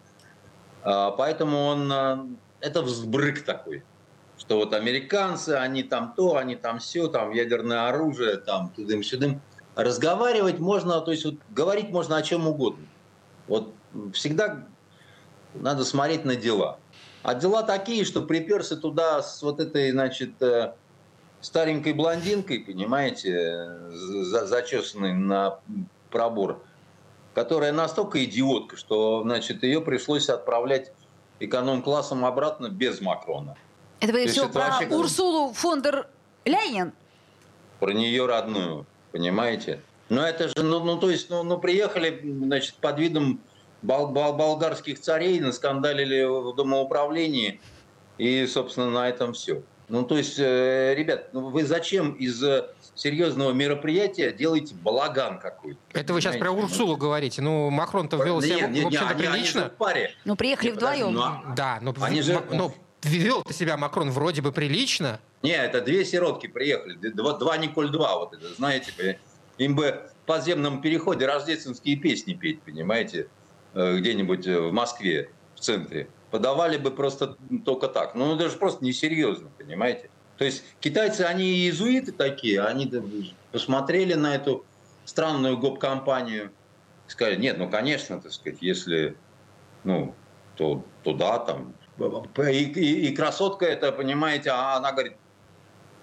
А, 0.83 1.11
поэтому 1.11 1.65
он, 1.65 1.91
э, 1.91 2.17
это 2.59 2.83
взбрык 2.83 3.43
такой, 3.43 3.83
что 4.37 4.57
вот 4.57 4.73
американцы, 4.73 5.49
они 5.49 5.81
там 5.81 6.13
то, 6.15 6.37
они 6.37 6.55
там 6.55 6.77
все, 6.77 7.07
там 7.07 7.31
ядерное 7.31 7.89
оружие, 7.89 8.37
там 8.37 8.69
тудым-сюдым. 8.75 9.41
Разговаривать 9.75 10.59
можно, 10.59 11.01
то 11.01 11.11
есть 11.11 11.25
вот 11.25 11.35
говорить 11.49 11.89
можно 11.89 12.17
о 12.17 12.21
чем 12.21 12.47
угодно. 12.47 12.85
Вот 13.47 13.73
всегда 14.13 14.67
надо 15.55 15.83
смотреть 15.83 16.25
на 16.25 16.35
дела. 16.35 16.77
А 17.27 17.35
дела 17.35 17.61
такие, 17.61 18.05
что 18.05 18.21
приперся 18.21 18.77
туда 18.77 19.21
с 19.21 19.43
вот 19.43 19.59
этой, 19.59 19.91
значит, 19.91 20.41
э, 20.41 20.75
старенькой 21.41 21.91
блондинкой, 21.91 22.61
понимаете, 22.61 23.81
зачесанной 23.91 25.11
на 25.13 25.59
пробор, 26.09 26.63
которая 27.33 27.73
настолько 27.73 28.23
идиотка, 28.23 28.77
что, 28.77 29.23
значит, 29.23 29.63
ее 29.63 29.81
пришлось 29.81 30.29
отправлять 30.29 30.93
эконом-классом 31.41 32.23
обратно 32.23 32.69
без 32.69 33.01
Макрона. 33.01 33.57
Это 33.99 34.13
вы 34.13 34.27
все 34.27 34.47
про 34.47 34.69
вообще... 34.69 34.87
Урсулу 34.87 35.51
фон 35.51 35.81
дер 35.81 36.07
Ляйен? 36.45 36.93
Про 37.81 37.91
нее 37.91 38.25
родную, 38.25 38.85
понимаете? 39.11 39.81
Ну, 40.07 40.21
это 40.21 40.47
же, 40.47 40.63
ну, 40.63 40.79
ну 40.79 40.97
то 40.97 41.09
есть, 41.09 41.29
ну, 41.29 41.43
ну, 41.43 41.57
приехали, 41.57 42.21
значит, 42.23 42.75
под 42.75 42.97
видом 42.99 43.41
бол- 43.81 44.07
бол- 44.07 44.33
болгарских 44.33 44.99
царей, 44.99 45.39
наскандалили 45.39 46.23
в 46.23 46.55
домоуправлении, 46.55 47.59
и, 48.17 48.45
собственно, 48.47 48.89
на 48.89 49.09
этом 49.09 49.33
все. 49.33 49.63
Ну, 49.89 50.03
то 50.03 50.17
есть, 50.17 50.37
э, 50.37 50.93
ребят, 50.95 51.29
ну 51.31 51.49
вы 51.49 51.63
зачем 51.63 52.11
из 52.11 52.43
э, 52.43 52.67
серьезного 52.93 53.53
мероприятия 53.53 54.33
делаете 54.33 54.75
балаган 54.75 55.39
какой-то? 55.39 55.79
Это 55.93 56.13
вы 56.13 56.19
сейчас 56.19 56.35
про 56.35 56.51
Урсулу 56.51 56.97
говорите. 56.97 57.41
Ну, 57.41 57.69
Макрон-то 57.69 58.17
вел 58.21 58.41
себя, 58.41 58.67
нет, 58.67 58.83
в 58.83 58.87
общем-то, 58.87 59.15
прилично. 59.15 59.61
Они, 59.61 59.69
в 59.69 59.73
паре. 59.75 60.11
Ну, 60.25 60.35
приехали 60.35 60.67
нет, 60.67 60.75
вдвоем. 60.75 61.13
Ну, 61.13 61.21
а... 61.21 61.53
Да, 61.55 61.79
но, 61.81 61.95
они 62.01 62.21
же... 62.21 62.41
но 62.51 62.73
вел 63.03 63.43
ты 63.43 63.53
себя 63.53 63.77
Макрон 63.77 64.11
вроде 64.11 64.41
бы 64.41 64.51
прилично. 64.51 65.21
Не, 65.41 65.55
это 65.55 65.79
две 65.79 66.03
сиротки 66.03 66.47
приехали. 66.47 66.95
Два, 67.11 67.37
два 67.37 67.55
Николь 67.55 67.89
два, 67.89 68.17
вот 68.17 68.33
это, 68.33 68.53
знаете. 68.55 69.19
Им 69.57 69.75
бы 69.75 70.09
в 70.23 70.27
подземном 70.27 70.81
переходе 70.81 71.25
рождественские 71.25 71.95
песни 71.95 72.33
петь, 72.33 72.61
понимаете, 72.61 73.27
где-нибудь 73.77 74.47
в 74.47 74.71
Москве, 74.71 75.29
в 75.55 75.59
центре 75.59 76.07
подавали 76.31 76.77
бы 76.77 76.91
просто 76.91 77.37
только 77.65 77.87
так. 77.87 78.15
Ну, 78.15 78.35
это 78.35 78.49
же 78.49 78.57
просто 78.57 78.83
несерьезно, 78.83 79.49
понимаете? 79.57 80.09
То 80.37 80.45
есть 80.45 80.63
китайцы, 80.79 81.21
они 81.21 81.45
иезуиты 81.45 82.11
такие, 82.11 82.61
они 82.61 82.91
посмотрели 83.51 84.13
на 84.13 84.35
эту 84.35 84.65
странную 85.05 85.57
гоп-компанию, 85.57 86.51
сказали, 87.07 87.37
нет, 87.37 87.57
ну, 87.57 87.69
конечно, 87.69 88.21
так 88.21 88.31
сказать, 88.31 88.59
если, 88.61 89.17
ну, 89.83 90.13
то 90.55 90.83
туда 91.03 91.39
там. 91.39 91.73
И, 92.37 92.63
и, 92.63 93.07
и 93.07 93.15
красотка 93.15 93.65
это, 93.65 93.91
понимаете, 93.91 94.51
а 94.51 94.75
она 94.75 94.91
говорит, 94.91 95.13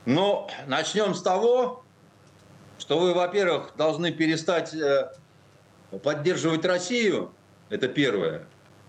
ну, 0.06 0.48
начнем 0.66 1.14
с 1.14 1.22
того, 1.22 1.84
что 2.78 2.98
вы, 2.98 3.14
во-первых, 3.14 3.74
должны 3.76 4.10
перестать 4.10 4.74
э, 4.74 5.12
поддерживать 6.02 6.64
Россию, 6.64 7.32
это 7.70 7.88
первое. 7.88 8.46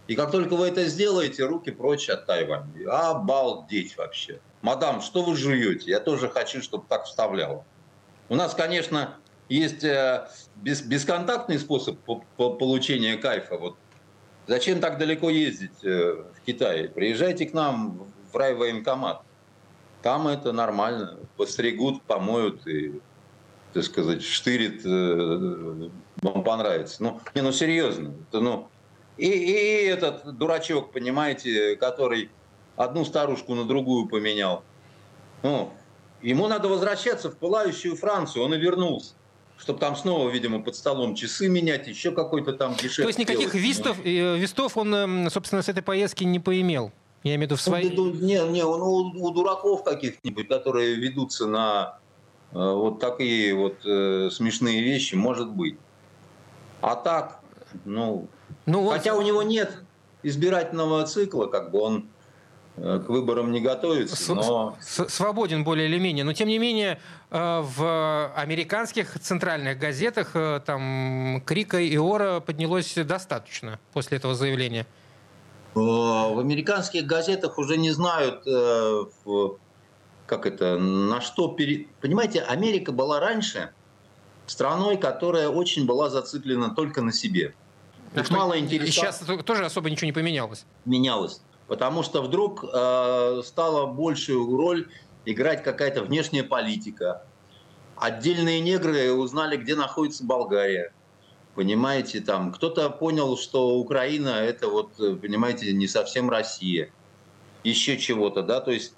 И 0.07 0.15
как 0.15 0.31
только 0.31 0.55
вы 0.55 0.67
это 0.67 0.85
сделаете, 0.85 1.45
руки 1.45 1.71
прочь 1.71 2.09
от 2.09 2.25
Тайваня. 2.25 2.69
Обалдеть 2.87 3.97
вообще. 3.97 4.39
Мадам, 4.61 5.01
что 5.01 5.23
вы 5.23 5.35
жуете? 5.35 5.89
Я 5.89 5.99
тоже 5.99 6.29
хочу, 6.29 6.61
чтобы 6.61 6.85
так 6.87 7.05
вставляло. 7.05 7.65
У 8.29 8.35
нас, 8.35 8.53
конечно, 8.53 9.15
есть 9.49 9.83
э, 9.83 10.27
бес, 10.57 10.81
бесконтактный 10.81 11.59
способ 11.59 11.99
по, 11.99 12.23
по 12.37 12.51
получения 12.51 13.17
кайфа. 13.17 13.57
Вот 13.57 13.77
зачем 14.47 14.79
так 14.79 14.97
далеко 14.97 15.29
ездить 15.29 15.83
э, 15.83 16.23
в 16.35 16.45
Китай? 16.45 16.87
Приезжайте 16.87 17.45
к 17.45 17.53
нам 17.53 18.07
в 18.31 18.35
райвоенкомат. 18.35 19.21
Там 20.01 20.27
это 20.27 20.51
нормально. 20.51 21.17
Постригут, 21.37 22.03
помоют 22.03 22.65
и, 22.67 22.99
так 23.75 23.83
сказать, 23.83 24.23
штырит. 24.23 24.85
Э, 24.85 25.89
вам 26.21 26.43
понравится. 26.45 27.03
Ну, 27.03 27.19
не, 27.35 27.41
ну 27.41 27.51
серьезно. 27.51 28.15
Это, 28.29 28.39
ну, 28.39 28.69
и, 29.17 29.27
и 29.27 29.85
этот 29.85 30.37
дурачок, 30.37 30.93
понимаете, 30.93 31.75
который 31.75 32.29
одну 32.77 33.03
старушку 33.03 33.53
на 33.53 33.65
другую 33.65 34.07
поменял. 34.07 34.63
Ну, 35.43 35.73
ему 36.21 36.47
надо 36.47 36.69
возвращаться 36.69 37.29
в 37.29 37.35
пылающую 37.35 37.97
Францию, 37.97 38.45
он 38.45 38.53
и 38.53 38.57
вернулся. 38.57 39.13
Чтобы 39.57 39.79
там 39.79 39.97
снова, 39.97 40.29
видимо, 40.29 40.61
под 40.61 40.77
столом 40.77 41.13
часы 41.13 41.49
менять, 41.49 41.85
еще 41.87 42.11
какой-то 42.11 42.53
там 42.53 42.75
дешевле. 42.75 43.03
То 43.03 43.07
есть 43.09 43.19
никаких 43.19 43.51
делать. 43.51 43.67
вистов, 43.67 43.97
э, 44.05 44.37
вистов 44.37 44.77
он, 44.77 44.95
эм, 44.95 45.29
собственно, 45.29 45.61
с 45.61 45.67
этой 45.67 45.83
поездки 45.83 46.23
не 46.23 46.39
поимел? 46.39 46.93
Я 47.23 47.35
имею 47.35 47.39
в 47.39 47.43
виду 47.43 47.55
в 47.57 47.61
своей... 47.61 47.89
Ну, 47.89 48.13
не, 48.13 48.39
не, 48.51 48.63
он 48.63 48.81
у, 48.81 49.21
у 49.21 49.31
дураков 49.31 49.83
каких-нибудь, 49.83 50.47
которые 50.47 50.95
ведутся 50.95 51.45
на 51.45 51.99
вот 52.55 52.99
такие 52.99 53.53
вот 53.53 53.85
э, 53.85 54.29
смешные 54.31 54.81
вещи, 54.81 55.15
может 55.15 55.49
быть. 55.49 55.77
А 56.81 56.95
так, 56.95 57.41
ну, 57.83 58.29
ну, 58.65 58.89
Хотя 58.89 59.13
он... 59.13 59.23
у 59.23 59.27
него 59.27 59.43
нет 59.43 59.77
избирательного 60.23 61.05
цикла, 61.05 61.47
как 61.47 61.71
бы 61.71 61.79
он 61.79 62.07
э, 62.77 63.01
к 63.05 63.09
выборам 63.09 63.51
не 63.51 63.59
готовится, 63.59 64.33
но... 64.33 64.77
Свободен 64.79 65.63
более 65.63 65.87
или 65.87 65.99
менее. 65.99 66.23
Но, 66.23 66.33
тем 66.33 66.47
не 66.47 66.57
менее, 66.57 66.99
э, 67.29 67.61
в 67.61 68.33
американских 68.35 69.19
центральных 69.19 69.77
газетах 69.77 70.31
э, 70.33 70.61
там 70.65 71.43
крика 71.45 71.79
и 71.79 71.97
ора 71.97 72.39
поднялось 72.39 72.95
достаточно 72.95 73.79
после 73.93 74.17
этого 74.17 74.33
заявления. 74.33 74.87
В 75.73 76.39
американских 76.39 77.05
газетах 77.05 77.57
уже 77.57 77.75
не 77.75 77.91
знают, 77.91 78.45
как 80.25 80.45
это, 80.45 80.77
на 80.77 81.21
что... 81.21 81.47
Пере... 81.49 81.87
Понимаете, 82.01 82.41
Америка 82.41 82.91
была 82.91 83.19
раньше 83.19 83.71
страной, 84.47 84.97
которая 84.97 85.49
очень 85.49 85.85
была 85.85 86.09
зациклена 86.09 86.73
только 86.73 87.01
на 87.01 87.11
себе. 87.11 87.53
Их 88.15 88.29
мало 88.29 88.57
интересовало. 88.59 89.13
Сейчас 89.13 89.43
тоже 89.43 89.65
особо 89.65 89.89
ничего 89.89 90.07
не 90.07 90.13
поменялось. 90.13 90.65
Менялось. 90.85 91.41
Потому 91.67 92.03
что 92.03 92.21
вдруг 92.21 92.63
э, 92.63 93.41
стала 93.43 93.87
большую 93.87 94.55
роль 94.55 94.87
играть 95.25 95.63
какая-то 95.63 96.03
внешняя 96.03 96.43
политика. 96.43 97.25
Отдельные 97.97 98.61
негры 98.61 99.11
узнали, 99.11 99.57
где 99.57 99.75
находится 99.75 100.23
Болгария. 100.23 100.93
Понимаете, 101.55 102.19
там 102.19 102.51
кто-то 102.51 102.89
понял, 102.89 103.37
что 103.37 103.77
Украина 103.77 104.29
это 104.29 104.67
вот, 104.67 104.95
понимаете, 104.97 105.71
не 105.73 105.87
совсем 105.87 106.29
Россия. 106.29 106.91
Еще 107.63 107.97
чего-то, 107.97 108.43
да, 108.43 108.59
то 108.61 108.71
есть 108.71 108.93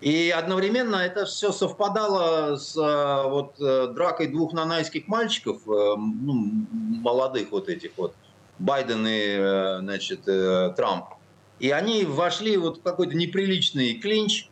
и 0.00 0.30
одновременно 0.30 0.96
это 0.96 1.26
все 1.26 1.52
совпадало 1.52 2.56
с 2.56 2.74
э, 2.74 3.28
вот, 3.28 3.60
э, 3.60 3.88
дракой 3.88 4.28
двух 4.28 4.54
нанайских 4.54 5.06
мальчиков, 5.08 5.58
э, 5.68 5.94
ну, 5.96 6.66
молодых 7.02 7.50
вот 7.50 7.68
этих 7.68 7.90
вот, 7.98 8.14
Байден 8.58 9.06
и 9.06 9.80
значит, 9.80 10.24
Трамп. 10.76 11.06
И 11.60 11.70
они 11.70 12.04
вошли 12.04 12.58
вот 12.58 12.78
в 12.78 12.82
какой-то 12.82 13.14
неприличный 13.14 13.94
клинч, 13.94 14.48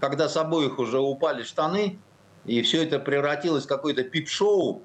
когда 0.00 0.28
с 0.28 0.36
обоих 0.38 0.78
уже 0.78 0.98
упали 1.00 1.42
штаны, 1.42 1.98
и 2.46 2.62
все 2.62 2.82
это 2.82 2.98
превратилось 2.98 3.64
в 3.64 3.68
какое-то 3.68 4.04
пип-шоу. 4.04 4.82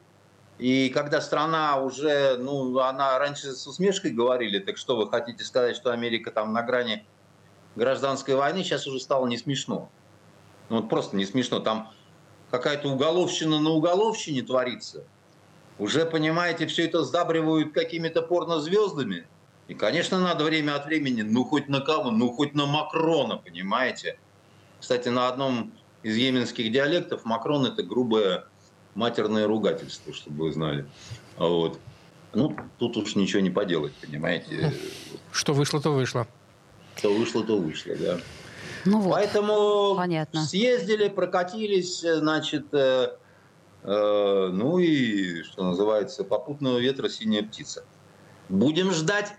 И 0.57 0.89
когда 0.89 1.21
страна 1.21 1.79
уже, 1.79 2.35
ну, 2.37 2.77
она 2.79 3.17
раньше 3.19 3.53
с 3.53 3.65
усмешкой 3.67 4.11
говорили, 4.11 4.59
так 4.59 4.77
что 4.77 4.97
вы 4.97 5.09
хотите 5.09 5.45
сказать, 5.45 5.75
что 5.75 5.91
Америка 5.91 6.31
там 6.31 6.51
на 6.51 6.61
грани 6.61 7.05
гражданской 7.77 8.35
войны, 8.35 8.63
сейчас 8.63 8.85
уже 8.85 8.99
стало 8.99 9.27
не 9.27 9.37
смешно. 9.37 9.89
Ну, 10.69 10.77
вот 10.77 10.89
просто 10.89 11.15
не 11.15 11.25
смешно. 11.25 11.59
Там 11.59 11.91
какая-то 12.51 12.89
уголовщина 12.89 13.59
на 13.59 13.69
уголовщине 13.71 14.41
творится– 14.41 15.03
уже, 15.79 16.05
понимаете, 16.05 16.65
все 16.67 16.85
это 16.85 17.03
сдабривают 17.03 17.73
какими-то 17.73 18.21
порнозвездами. 18.21 19.27
И, 19.67 19.73
конечно, 19.73 20.19
надо 20.19 20.43
время 20.43 20.75
от 20.75 20.85
времени, 20.85 21.21
ну 21.21 21.43
хоть 21.43 21.67
на 21.67 21.81
кого, 21.81 22.09
ну 22.09 22.31
хоть 22.31 22.55
на 22.55 22.65
Макрона, 22.65 23.37
понимаете. 23.37 24.17
Кстати, 24.79 25.09
на 25.09 25.27
одном 25.27 25.71
из 26.03 26.15
йеменских 26.15 26.71
диалектов 26.71 27.25
Макрон 27.25 27.65
это 27.65 27.83
грубое 27.83 28.45
матерное 28.95 29.45
ругательство, 29.45 30.13
чтобы 30.13 30.45
вы 30.45 30.53
знали. 30.53 30.85
Вот. 31.37 31.79
Ну, 32.33 32.55
тут 32.79 32.97
уж 32.97 33.15
ничего 33.15 33.41
не 33.41 33.49
поделать, 33.49 33.93
понимаете. 33.95 34.73
Что 35.31 35.53
вышло, 35.53 35.81
то 35.81 35.91
вышло. 35.91 36.27
Что 36.95 37.13
вышло, 37.13 37.43
то 37.43 37.57
вышло, 37.57 37.95
да. 37.95 38.19
Ну 38.87 39.01
вот, 39.01 39.11
Поэтому 39.11 39.95
понятно. 39.95 40.45
съездили, 40.45 41.09
прокатились, 41.09 42.01
значит, 42.01 42.73
э, 42.73 43.17
Э, 43.87 44.49
ну 44.51 44.79
и, 44.79 45.43
что 45.43 45.63
называется, 45.63 46.25
попутного 46.25 46.77
ветра 46.77 47.07
синяя 47.07 47.41
птица. 47.41 47.85
Будем 48.49 48.91
ждать, 48.91 49.33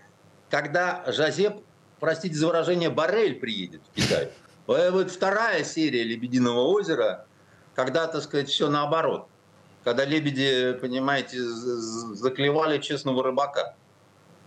когда 0.49 1.03
Жазеп, 1.05 1.61
простите 1.99 2.35
за 2.35 2.47
выражение, 2.47 2.89
Барель 2.89 3.35
приедет 3.35 3.81
в 3.91 3.95
Китай. 3.95 4.31
Э, 4.67 4.89
вот 4.89 5.11
вторая 5.11 5.63
серия 5.63 6.03
«Лебединого 6.03 6.61
озера», 6.61 7.27
когда, 7.75 8.07
так 8.07 8.23
сказать, 8.23 8.49
все 8.49 8.69
наоборот. 8.69 9.27
Когда 9.83 10.03
лебеди, 10.03 10.73
понимаете, 10.81 11.39
заклевали 11.39 12.79
честного 12.79 13.23
рыбака. 13.23 13.75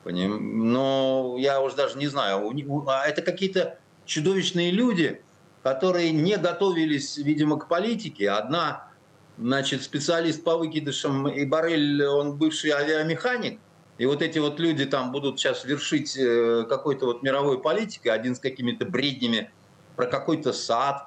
Но 0.04 1.36
я 1.38 1.60
уже 1.60 1.76
даже 1.76 1.96
не 1.96 2.08
знаю. 2.08 2.52
А 2.88 3.06
это 3.06 3.22
какие-то 3.22 3.78
чудовищные 4.12 4.70
люди, 4.70 5.22
которые 5.62 6.12
не 6.12 6.36
готовились, 6.36 7.16
видимо, 7.16 7.58
к 7.58 7.68
политике. 7.68 8.30
Одна, 8.30 8.90
значит, 9.38 9.82
специалист 9.82 10.44
по 10.44 10.58
выкидышам, 10.58 11.28
и 11.28 11.44
Барель, 11.46 12.04
он 12.04 12.36
бывший 12.36 12.70
авиамеханик. 12.70 13.58
И 13.98 14.06
вот 14.06 14.20
эти 14.20 14.38
вот 14.38 14.60
люди 14.60 14.84
там 14.84 15.12
будут 15.12 15.38
сейчас 15.38 15.64
вершить 15.64 16.16
э, 16.16 16.64
какой-то 16.68 17.06
вот 17.06 17.22
мировой 17.22 17.60
политикой, 17.60 18.08
один 18.08 18.34
с 18.34 18.38
какими-то 18.38 18.84
бреднями 18.84 19.50
про 19.96 20.06
какой-то 20.06 20.52
сад, 20.52 21.06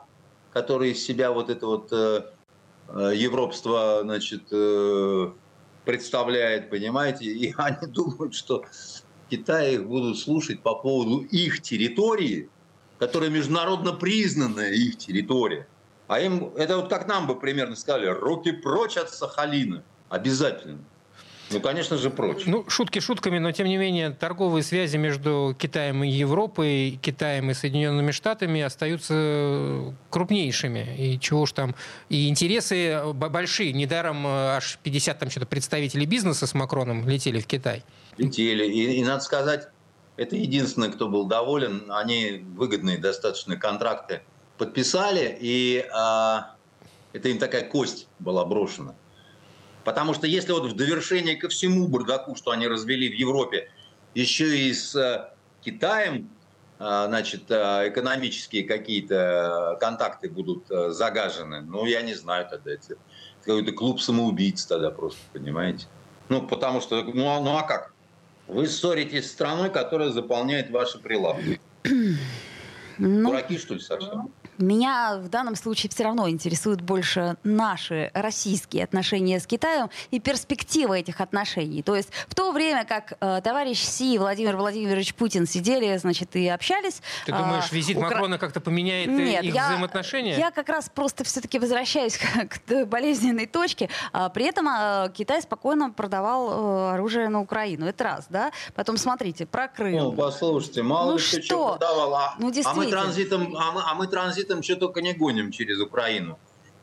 который 0.53 0.91
из 0.91 1.05
себя 1.05 1.31
вот 1.31 1.49
это 1.49 1.65
вот 1.65 1.89
э, 1.91 2.21
э 2.87 3.11
европство, 3.15 3.99
значит, 4.03 4.43
э, 4.51 5.31
представляет, 5.83 6.69
понимаете, 6.69 7.25
и 7.25 7.53
они 7.57 7.87
думают, 7.87 8.33
что 8.33 8.63
Китай 9.29 9.75
их 9.75 9.85
будут 9.87 10.17
слушать 10.17 10.61
по 10.61 10.75
поводу 10.75 11.19
их 11.19 11.61
территории, 11.61 12.49
которая 12.99 13.29
международно 13.29 13.93
признанная 13.93 14.71
их 14.71 14.97
территория. 14.97 15.67
А 16.07 16.19
им, 16.19 16.51
это 16.55 16.77
вот 16.77 16.89
как 16.89 17.07
нам 17.07 17.27
бы 17.27 17.39
примерно 17.39 17.75
сказали, 17.75 18.07
руки 18.07 18.51
прочь 18.51 18.97
от 18.97 19.09
Сахалина. 19.09 19.83
Обязательно. 20.09 20.79
Ну, 21.51 21.59
конечно 21.59 21.97
же, 21.97 22.09
прочь. 22.09 22.43
Ну, 22.45 22.67
шутки 22.67 22.99
шутками, 22.99 23.37
но 23.37 23.51
тем 23.51 23.67
не 23.67 23.77
менее 23.77 24.09
торговые 24.09 24.63
связи 24.63 24.97
между 24.97 25.55
Китаем 25.57 26.03
и 26.03 26.09
Европой, 26.09 26.99
Китаем 27.01 27.51
и 27.51 27.53
Соединенными 27.53 28.11
Штатами 28.11 28.61
остаются 28.61 29.93
крупнейшими. 30.09 30.95
И 30.97 31.19
чего 31.19 31.41
уж 31.41 31.51
там. 31.51 31.75
И 32.09 32.29
интересы 32.29 33.01
большие. 33.13 33.73
Недаром 33.73 34.25
э, 34.25 34.29
аж 34.55 34.79
50 34.81 35.19
там 35.19 35.29
что-то 35.29 35.45
представителей 35.45 36.07
бизнеса 36.07 36.47
с 36.47 36.53
Макроном 36.55 37.07
летели 37.07 37.39
в 37.39 37.45
Китай. 37.45 37.83
Летели. 38.17 38.65
И, 38.65 38.99
и 38.99 39.03
надо 39.03 39.21
сказать, 39.21 39.69
это 40.17 40.35
единственное, 40.35 40.89
кто 40.89 41.07
был 41.07 41.25
доволен. 41.25 41.91
Они 41.91 42.45
выгодные 42.55 42.97
достаточно 42.97 43.57
контракты 43.57 44.21
подписали, 44.57 45.37
и 45.39 45.85
а, 45.93 46.55
это 47.13 47.29
им 47.29 47.39
такая 47.39 47.67
кость 47.67 48.07
была 48.19 48.45
брошена. 48.45 48.95
Потому 49.83 50.13
что 50.13 50.25
если 50.25 50.51
вот 50.51 50.65
в 50.65 50.75
довершение 50.75 51.35
ко 51.35 51.47
всему 51.47 51.87
бардаку, 51.87 52.35
что 52.35 52.51
они 52.51 52.67
развели 52.67 53.07
в 53.09 53.13
Европе, 53.13 53.69
еще 54.15 54.57
и 54.57 54.73
с 54.73 54.95
э, 54.95 55.29
Китаем, 55.63 56.29
э, 56.79 57.05
значит, 57.07 57.51
э, 57.51 57.89
экономические 57.89 58.63
какие-то 58.63 59.77
контакты 59.79 60.29
будут 60.29 60.65
загажены, 60.69 61.61
ну, 61.61 61.85
я 61.85 62.01
не 62.01 62.15
знаю 62.15 62.47
тогда, 62.49 62.71
это 62.71 62.95
какой-то 63.43 63.73
клуб 63.73 64.01
самоубийц 64.01 64.65
тогда 64.65 64.89
просто, 64.89 65.19
понимаете? 65.33 65.85
Ну, 66.29 66.47
потому 66.47 66.81
что, 66.81 67.03
ну, 67.03 67.29
а, 67.29 67.39
ну 67.39 67.55
а 67.55 67.61
как? 67.61 67.93
Вы 68.47 68.67
ссоритесь 68.67 69.27
с 69.27 69.31
страной, 69.31 69.69
которая 69.69 70.09
заполняет 70.09 70.69
ваши 70.69 70.99
прилавки. 70.99 71.59
Ну, 72.97 73.27
Дураки, 73.27 73.57
что 73.57 73.73
ли, 73.73 73.79
совсем? 73.79 74.31
Меня 74.57 75.17
в 75.17 75.29
данном 75.29 75.55
случае 75.55 75.89
все 75.89 76.03
равно 76.03 76.29
интересуют 76.29 76.81
больше 76.81 77.35
наши 77.43 78.11
российские 78.13 78.83
отношения 78.83 79.39
с 79.39 79.45
Китаем 79.45 79.89
и 80.11 80.19
перспектива 80.19 80.93
этих 80.93 81.19
отношений. 81.19 81.83
То 81.83 81.95
есть 81.95 82.09
в 82.27 82.35
то 82.35 82.51
время, 82.51 82.85
как 82.85 83.13
э, 83.19 83.41
товарищ 83.43 83.79
Си 83.79 84.15
и 84.15 84.17
Владимир 84.17 84.55
Владимирович 84.55 85.13
Путин 85.13 85.45
сидели, 85.45 85.97
значит, 85.97 86.35
и 86.35 86.47
общались... 86.47 87.01
Ты 87.25 87.33
думаешь, 87.33 87.65
э, 87.71 87.75
визит 87.75 87.97
Укра... 87.97 88.09
Макрона 88.09 88.37
как-то 88.37 88.61
поменяет 88.61 89.09
э, 89.09 89.11
Нет, 89.11 89.43
их 89.43 89.53
я, 89.53 89.67
взаимоотношения? 89.67 90.37
Я 90.37 90.51
как 90.51 90.69
раз 90.69 90.89
просто 90.93 91.23
все-таки 91.23 91.59
возвращаюсь 91.59 92.17
к, 92.49 92.59
к 92.65 92.85
болезненной 92.85 93.47
точке. 93.47 93.89
А, 94.13 94.29
при 94.29 94.45
этом 94.45 94.67
а, 94.69 95.09
Китай 95.09 95.41
спокойно 95.41 95.91
продавал 95.91 96.49
а, 96.49 96.93
оружие 96.93 97.27
на 97.27 97.41
Украину. 97.41 97.87
Это 97.87 98.03
раз, 98.05 98.25
да? 98.29 98.51
Потом 98.73 98.97
смотрите, 98.97 99.45
про 99.45 99.67
Крым. 99.67 99.95
Ну, 99.95 100.11
послушайте, 100.13 100.81
мало 100.83 101.11
ну, 101.11 101.17
ли 101.17 101.23
что, 101.23 101.41
что 101.41 101.69
продавал. 101.77 102.15
А, 102.15 102.35
ну, 102.39 102.51
а 102.63 102.73
мы 102.73 102.85
транзитом, 102.85 103.55
а 103.57 103.71
мы, 103.71 103.81
а 103.81 103.93
мы 103.95 104.07
транзитом 104.07 104.44
транзитом 104.45 104.63
что 104.63 104.75
только 104.75 105.01
не 105.01 105.13
гоним 105.13 105.51
через 105.51 105.79
Украину. 105.79 106.37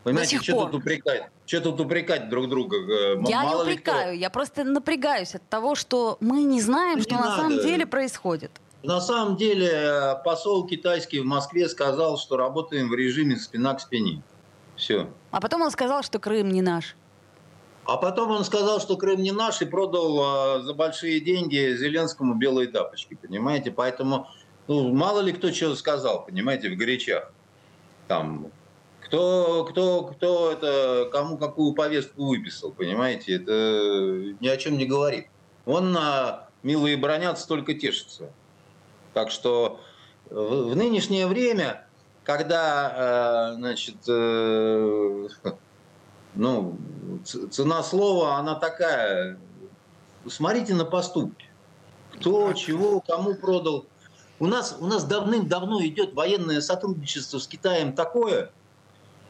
Понимаете, 0.05 0.41
что 0.41 0.53
пор. 0.55 0.71
тут 0.71 0.81
упрекать? 0.81 1.31
Что 1.47 1.61
тут 1.61 1.81
упрекать 1.81 2.29
друг 2.29 2.49
друга? 2.49 2.77
Э, 2.77 3.23
я 3.29 3.43
Мало 3.43 3.65
не 3.65 3.73
упрекаю, 3.73 4.19
я 4.19 4.31
просто 4.31 4.65
напрягаюсь 4.65 5.35
от 5.37 5.49
того, 5.49 5.77
что 5.77 6.17
мы 6.21 6.43
не 6.43 6.61
знаем, 6.61 6.97
не 6.97 7.03
что 7.03 7.15
надо. 7.15 7.29
на 7.29 7.37
самом 7.37 7.59
деле 7.61 7.87
происходит. 7.87 8.51
На 8.83 9.01
самом 9.01 9.37
деле 9.37 9.71
э, 9.71 10.15
посол 10.25 10.67
китайский 10.67 11.21
в 11.21 11.25
Москве 11.25 11.69
сказал, 11.69 12.19
что 12.19 12.37
работаем 12.37 12.89
в 12.89 12.95
режиме 12.95 13.37
спина 13.37 13.75
к 13.75 13.81
спине. 13.81 14.23
Все. 14.75 15.09
А 15.31 15.41
потом 15.41 15.63
он 15.63 15.71
сказал, 15.71 16.03
что 16.03 16.19
Крым 16.19 16.49
не 16.49 16.63
наш. 16.63 16.97
А 17.85 17.97
потом 17.97 18.31
он 18.33 18.45
сказал, 18.45 18.81
что 18.81 18.97
Крым 18.97 19.23
не 19.23 19.31
наш 19.31 19.63
и 19.63 19.67
продал 19.67 20.59
э, 20.59 20.63
за 20.63 20.75
большие 20.75 21.21
деньги 21.21 21.77
Зеленскому 21.77 22.35
белые 22.35 22.67
тапочки, 22.67 23.15
понимаете? 23.15 23.71
Поэтому 23.71 24.27
ну, 24.67 24.93
мало 24.93 25.21
ли 25.21 25.33
кто 25.33 25.51
чего 25.51 25.77
сказал, 25.77 26.25
понимаете, 26.25 26.71
в 26.71 26.77
горячах 26.77 27.33
там 28.13 28.51
кто, 29.01 29.65
кто, 29.65 30.05
кто 30.05 30.53
это, 30.53 31.09
кому 31.11 31.39
какую 31.39 31.73
повестку 31.73 32.27
выписал, 32.27 32.71
понимаете, 32.71 33.37
это 33.37 34.37
ни 34.41 34.49
о 34.49 34.57
чем 34.59 34.77
не 34.77 34.85
говорит. 34.85 35.27
Он 35.65 35.93
на 35.93 36.49
милые 36.63 36.97
бронятся, 36.97 37.49
только 37.49 37.75
тешится. 37.75 38.31
Так 39.15 39.31
что 39.31 39.81
в, 40.31 40.71
в 40.71 40.77
нынешнее 40.77 41.27
время, 41.27 41.87
когда, 42.25 43.53
э, 43.53 43.55
значит, 43.57 43.97
э, 44.09 45.29
ну, 46.35 46.79
цена 47.25 47.83
слова, 47.83 48.37
она 48.37 48.57
такая, 48.57 49.39
смотрите 50.29 50.75
на 50.75 50.85
поступки. 50.85 51.47
Кто, 52.15 52.53
чего, 52.53 53.01
кому 53.01 53.35
продал. 53.35 53.87
У 54.43 54.49
нас, 54.49 54.77
у 54.81 54.87
нас 54.89 55.05
давным-давно 55.05 55.87
идет 55.87 56.15
военное 56.15 56.61
сотрудничество 56.61 57.39
с 57.39 57.47
Китаем 57.47 57.93
такое, 57.93 58.51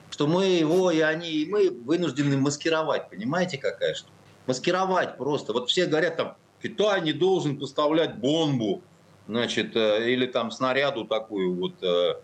что 0.09 0.27
мы 0.27 0.46
его 0.46 0.90
и 0.90 1.01
они, 1.01 1.29
и 1.29 1.51
мы 1.51 1.68
вынуждены 1.68 2.38
маскировать. 2.38 3.11
Понимаете, 3.11 3.59
какая 3.59 3.92
штука? 3.92 4.14
Маскировать 4.46 5.18
просто. 5.18 5.53
Вот 5.53 5.68
все 5.68 5.85
говорят 5.85 6.16
там, 6.16 6.37
Китай 6.62 7.03
не 7.03 7.12
должен 7.12 7.59
поставлять 7.59 8.16
бомбу, 8.16 8.81
значит, 9.29 9.77
э, 9.77 10.11
или 10.11 10.25
там 10.25 10.51
снаряду 10.51 11.05
такую 11.05 11.57
вот. 11.57 11.75
Э. 11.83 12.14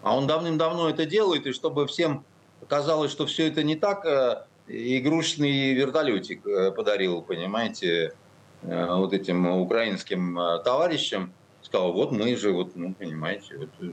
А 0.00 0.16
он 0.16 0.26
давным-давно 0.26 0.88
это 0.88 1.04
делает, 1.04 1.46
и 1.46 1.52
чтобы 1.52 1.86
всем 1.86 2.24
казалось, 2.66 3.12
что 3.12 3.26
все 3.26 3.48
это 3.48 3.62
не 3.62 3.76
так, 3.76 4.06
э, 4.06 4.46
игрушечный 4.66 5.74
вертолетик 5.74 6.42
подарил, 6.74 7.20
понимаете, 7.20 8.14
вот 8.62 9.12
этим 9.12 9.46
украинским 9.46 10.38
товарищам 10.64 11.34
сказал, 11.74 11.92
вот 11.92 12.12
мы 12.12 12.36
же, 12.36 12.52
вот, 12.52 12.76
ну, 12.76 12.94
понимаете, 12.94 13.56
вот, 13.58 13.68
э, 13.80 13.90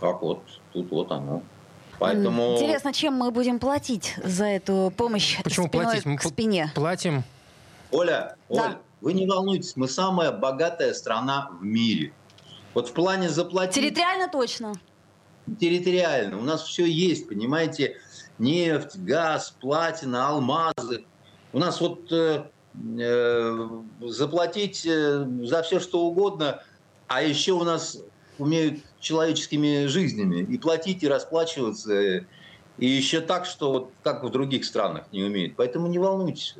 как 0.00 0.20
вот, 0.20 0.42
тут 0.72 0.90
вот 0.90 1.12
оно. 1.12 1.42
Поэтому... 2.00 2.56
Интересно, 2.56 2.92
чем 2.92 3.14
мы 3.14 3.30
будем 3.30 3.60
платить 3.60 4.16
за 4.24 4.46
эту 4.46 4.92
помощь 4.96 5.40
Почему 5.44 5.68
спиной 5.68 5.84
платить? 5.84 6.06
Мы 6.06 6.16
к 6.16 6.22
спине? 6.22 6.72
Платим. 6.74 7.22
Оля, 7.92 8.36
да. 8.48 8.64
Оль, 8.64 8.76
вы 9.00 9.12
не 9.12 9.26
волнуйтесь, 9.26 9.76
мы 9.76 9.86
самая 9.86 10.32
богатая 10.32 10.92
страна 10.92 11.50
в 11.60 11.64
мире. 11.64 12.12
Вот 12.74 12.88
в 12.88 12.92
плане 12.92 13.28
заплатить... 13.28 13.76
Территориально 13.76 14.28
точно. 14.28 14.74
Территориально. 15.60 16.38
У 16.38 16.42
нас 16.42 16.64
все 16.64 16.84
есть, 16.84 17.28
понимаете, 17.28 17.96
нефть, 18.38 18.96
газ, 18.96 19.54
платина, 19.60 20.28
алмазы. 20.28 21.04
У 21.52 21.60
нас 21.60 21.80
вот 21.80 22.10
э, 22.12 22.44
э, 22.98 23.68
заплатить 24.00 24.84
э, 24.84 25.26
за 25.44 25.62
все, 25.62 25.78
что 25.78 26.00
угодно– 26.04 26.60
а 27.08 27.22
еще 27.22 27.52
у 27.52 27.64
нас 27.64 27.98
умеют 28.38 28.80
человеческими 29.00 29.86
жизнями 29.86 30.42
и 30.42 30.58
платить, 30.58 31.02
и 31.02 31.08
расплачиваться, 31.08 32.24
и 32.78 32.86
еще 32.86 33.20
так, 33.20 33.46
что 33.46 33.72
вот 33.72 33.92
как 34.02 34.22
в 34.22 34.30
других 34.30 34.64
странах 34.64 35.04
не 35.10 35.24
умеют. 35.24 35.54
Поэтому 35.56 35.88
не 35.88 35.98
волнуйтесь. 35.98 36.54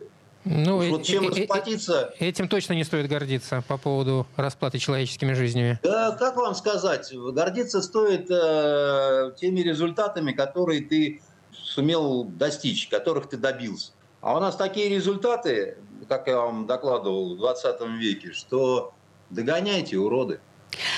Ну, 0.44 0.90
вот 0.90 1.02
чем 1.02 1.28
э, 1.28 1.28
расплатиться... 1.28 2.14
Этим 2.18 2.48
точно 2.48 2.72
не 2.72 2.84
стоит 2.84 3.08
гордиться 3.08 3.62
по 3.68 3.76
поводу 3.76 4.26
расплаты 4.36 4.78
человеческими 4.78 5.34
жизнями. 5.34 5.78
Да, 5.82 6.12
как 6.12 6.36
вам 6.36 6.54
сказать, 6.54 7.12
гордиться 7.12 7.82
стоит 7.82 8.30
э, 8.30 9.32
теми 9.38 9.60
результатами, 9.60 10.32
которые 10.32 10.82
ты 10.82 11.20
сумел 11.52 12.24
достичь, 12.24 12.88
которых 12.88 13.28
ты 13.28 13.36
добился. 13.36 13.92
А 14.20 14.36
у 14.36 14.40
нас 14.40 14.56
такие 14.56 14.88
результаты, 14.88 15.76
как 16.08 16.26
я 16.26 16.38
вам 16.38 16.66
докладывал 16.66 17.34
в 17.34 17.38
20 17.38 17.80
веке, 17.98 18.32
что 18.32 18.94
Догоняйте, 19.30 19.96
уроды. 19.96 20.40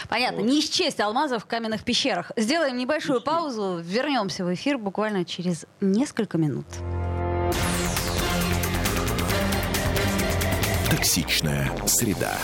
Понятно. 0.08 0.42
Вот. 0.42 0.50
Не 0.50 0.60
исчесть 0.60 1.00
алмазов 1.00 1.44
в 1.44 1.46
каменных 1.46 1.84
пещерах. 1.84 2.32
Сделаем 2.36 2.76
небольшую 2.76 3.20
паузу. 3.20 3.80
Вернемся 3.82 4.44
в 4.44 4.52
эфир 4.52 4.78
буквально 4.78 5.24
через 5.24 5.66
несколько 5.80 6.38
минут. 6.38 6.66
Токсичная 10.90 11.70
среда. 11.86 12.36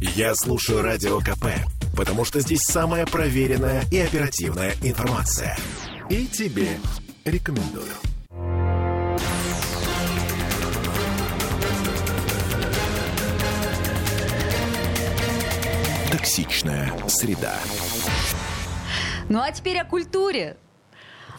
Я 0.00 0.34
слушаю 0.34 0.82
Радио 0.82 1.18
КП, 1.20 1.46
потому 1.96 2.24
что 2.24 2.40
здесь 2.40 2.62
самая 2.62 3.06
проверенная 3.06 3.84
и 3.90 3.98
оперативная 3.98 4.72
информация. 4.82 5.56
И 6.08 6.26
тебе 6.26 6.78
рекомендую. 7.24 7.92
Токсичная 16.20 16.92
среда. 17.08 17.54
Ну 19.30 19.40
а 19.40 19.50
теперь 19.52 19.78
о 19.78 19.86
культуре. 19.86 20.58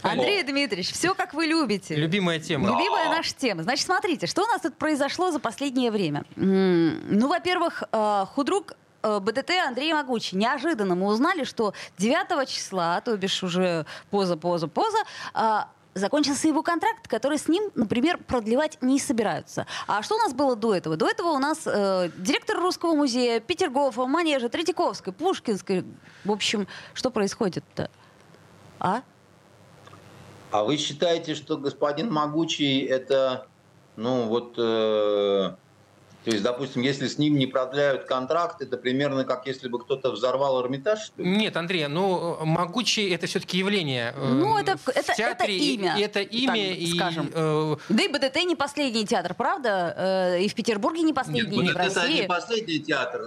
Андрей 0.01 0.41
Дмитриевич, 0.41 0.91
все 0.91 1.13
как 1.13 1.35
вы 1.35 1.45
любите. 1.45 1.93
Любимая 1.95 2.39
тема. 2.39 2.67
Любимая 2.67 3.09
наша 3.09 3.31
тема. 3.35 3.61
Значит, 3.61 3.85
смотрите, 3.85 4.25
что 4.25 4.41
у 4.41 4.47
нас 4.47 4.61
тут 4.61 4.75
произошло 4.77 5.29
за 5.29 5.39
последнее 5.39 5.91
время. 5.91 6.25
Ну, 6.35 7.27
во-первых, 7.27 7.83
э, 7.91 8.25
худрук 8.33 8.73
э, 9.03 9.19
БДТ 9.19 9.51
Андрей 9.67 9.93
Могучий. 9.93 10.35
Неожиданно 10.35 10.95
мы 10.95 11.05
узнали, 11.05 11.43
что 11.43 11.75
9 11.99 12.49
числа, 12.49 13.01
то 13.01 13.15
бишь 13.17 13.43
уже 13.43 13.85
поза, 14.09 14.35
поза, 14.35 14.67
поза, 14.67 14.97
закончился 15.93 16.47
его 16.47 16.63
контракт, 16.63 17.07
который 17.07 17.37
с 17.37 17.47
ним, 17.47 17.71
например, 17.75 18.17
продлевать 18.17 18.77
не 18.81 18.99
собираются. 18.99 19.65
А 19.87 20.01
что 20.03 20.15
у 20.15 20.19
нас 20.19 20.33
было 20.33 20.55
до 20.55 20.75
этого? 20.75 20.95
До 20.95 21.07
этого 21.07 21.29
у 21.29 21.39
нас 21.39 21.61
э, 21.65 22.09
директор 22.17 22.57
Русского 22.57 22.95
музея, 22.95 23.39
Петергофа, 23.39 24.05
Манежа, 24.05 24.49
Третьяковской, 24.49 25.11
Пушкинской. 25.13 25.85
В 26.23 26.31
общем, 26.31 26.67
что 26.93 27.11
происходит-то? 27.11 27.89
А? 28.79 29.01
А 30.51 30.63
вы 30.63 30.77
считаете, 30.77 31.35
что 31.35 31.57
господин 31.57 32.11
Могучий 32.11 32.81
это, 32.81 33.47
ну 33.95 34.27
вот, 34.27 34.55
э, 34.57 35.55
то 36.23 36.29
есть, 36.29 36.43
допустим, 36.43 36.83
если 36.83 37.07
с 37.07 37.17
ним 37.17 37.35
не 37.37 37.47
продляют 37.47 38.03
контракт, 38.05 38.61
это 38.61 38.77
примерно 38.77 39.23
как 39.23 39.47
если 39.47 39.67
бы 39.67 39.79
кто-то 39.79 40.11
взорвал 40.11 40.61
Эрмитаж? 40.63 40.99
что 41.05 41.21
ли? 41.23 41.27
Нет, 41.27 41.57
Андрей, 41.57 41.87
ну 41.87 42.37
могучий 42.45 43.09
это 43.09 43.25
все-таки 43.25 43.57
явление. 43.57 44.13
э, 44.15 44.27
Ну, 44.27 44.55
это- 44.57 44.77
в 44.77 44.87
это- 44.89 44.99
это 44.99 45.15
театре, 45.15 45.57
и- 45.57 45.73
имя, 45.75 45.97
и 45.97 46.01
это 46.01 46.19
имя, 46.21 46.53
так 46.69 46.77
и 46.77 46.91
скажем. 46.95 47.31
э, 47.33 47.75
Да 47.89 48.03
и 48.03 48.07
БДТ 48.07 48.35
не 48.45 48.55
последний 48.55 49.05
театр, 49.05 49.33
правда? 49.33 49.95
Э, 50.37 50.41
И 50.41 50.47
в 50.47 50.53
Петербурге 50.53 51.01
не 51.01 51.13
последний, 51.13 51.57
Нет, 51.57 51.69
и 51.71 51.73
в 51.73 51.77
это 51.77 51.99
России. 52.01 52.21
не 52.21 52.27
последний 52.27 52.79
театр. 52.79 53.21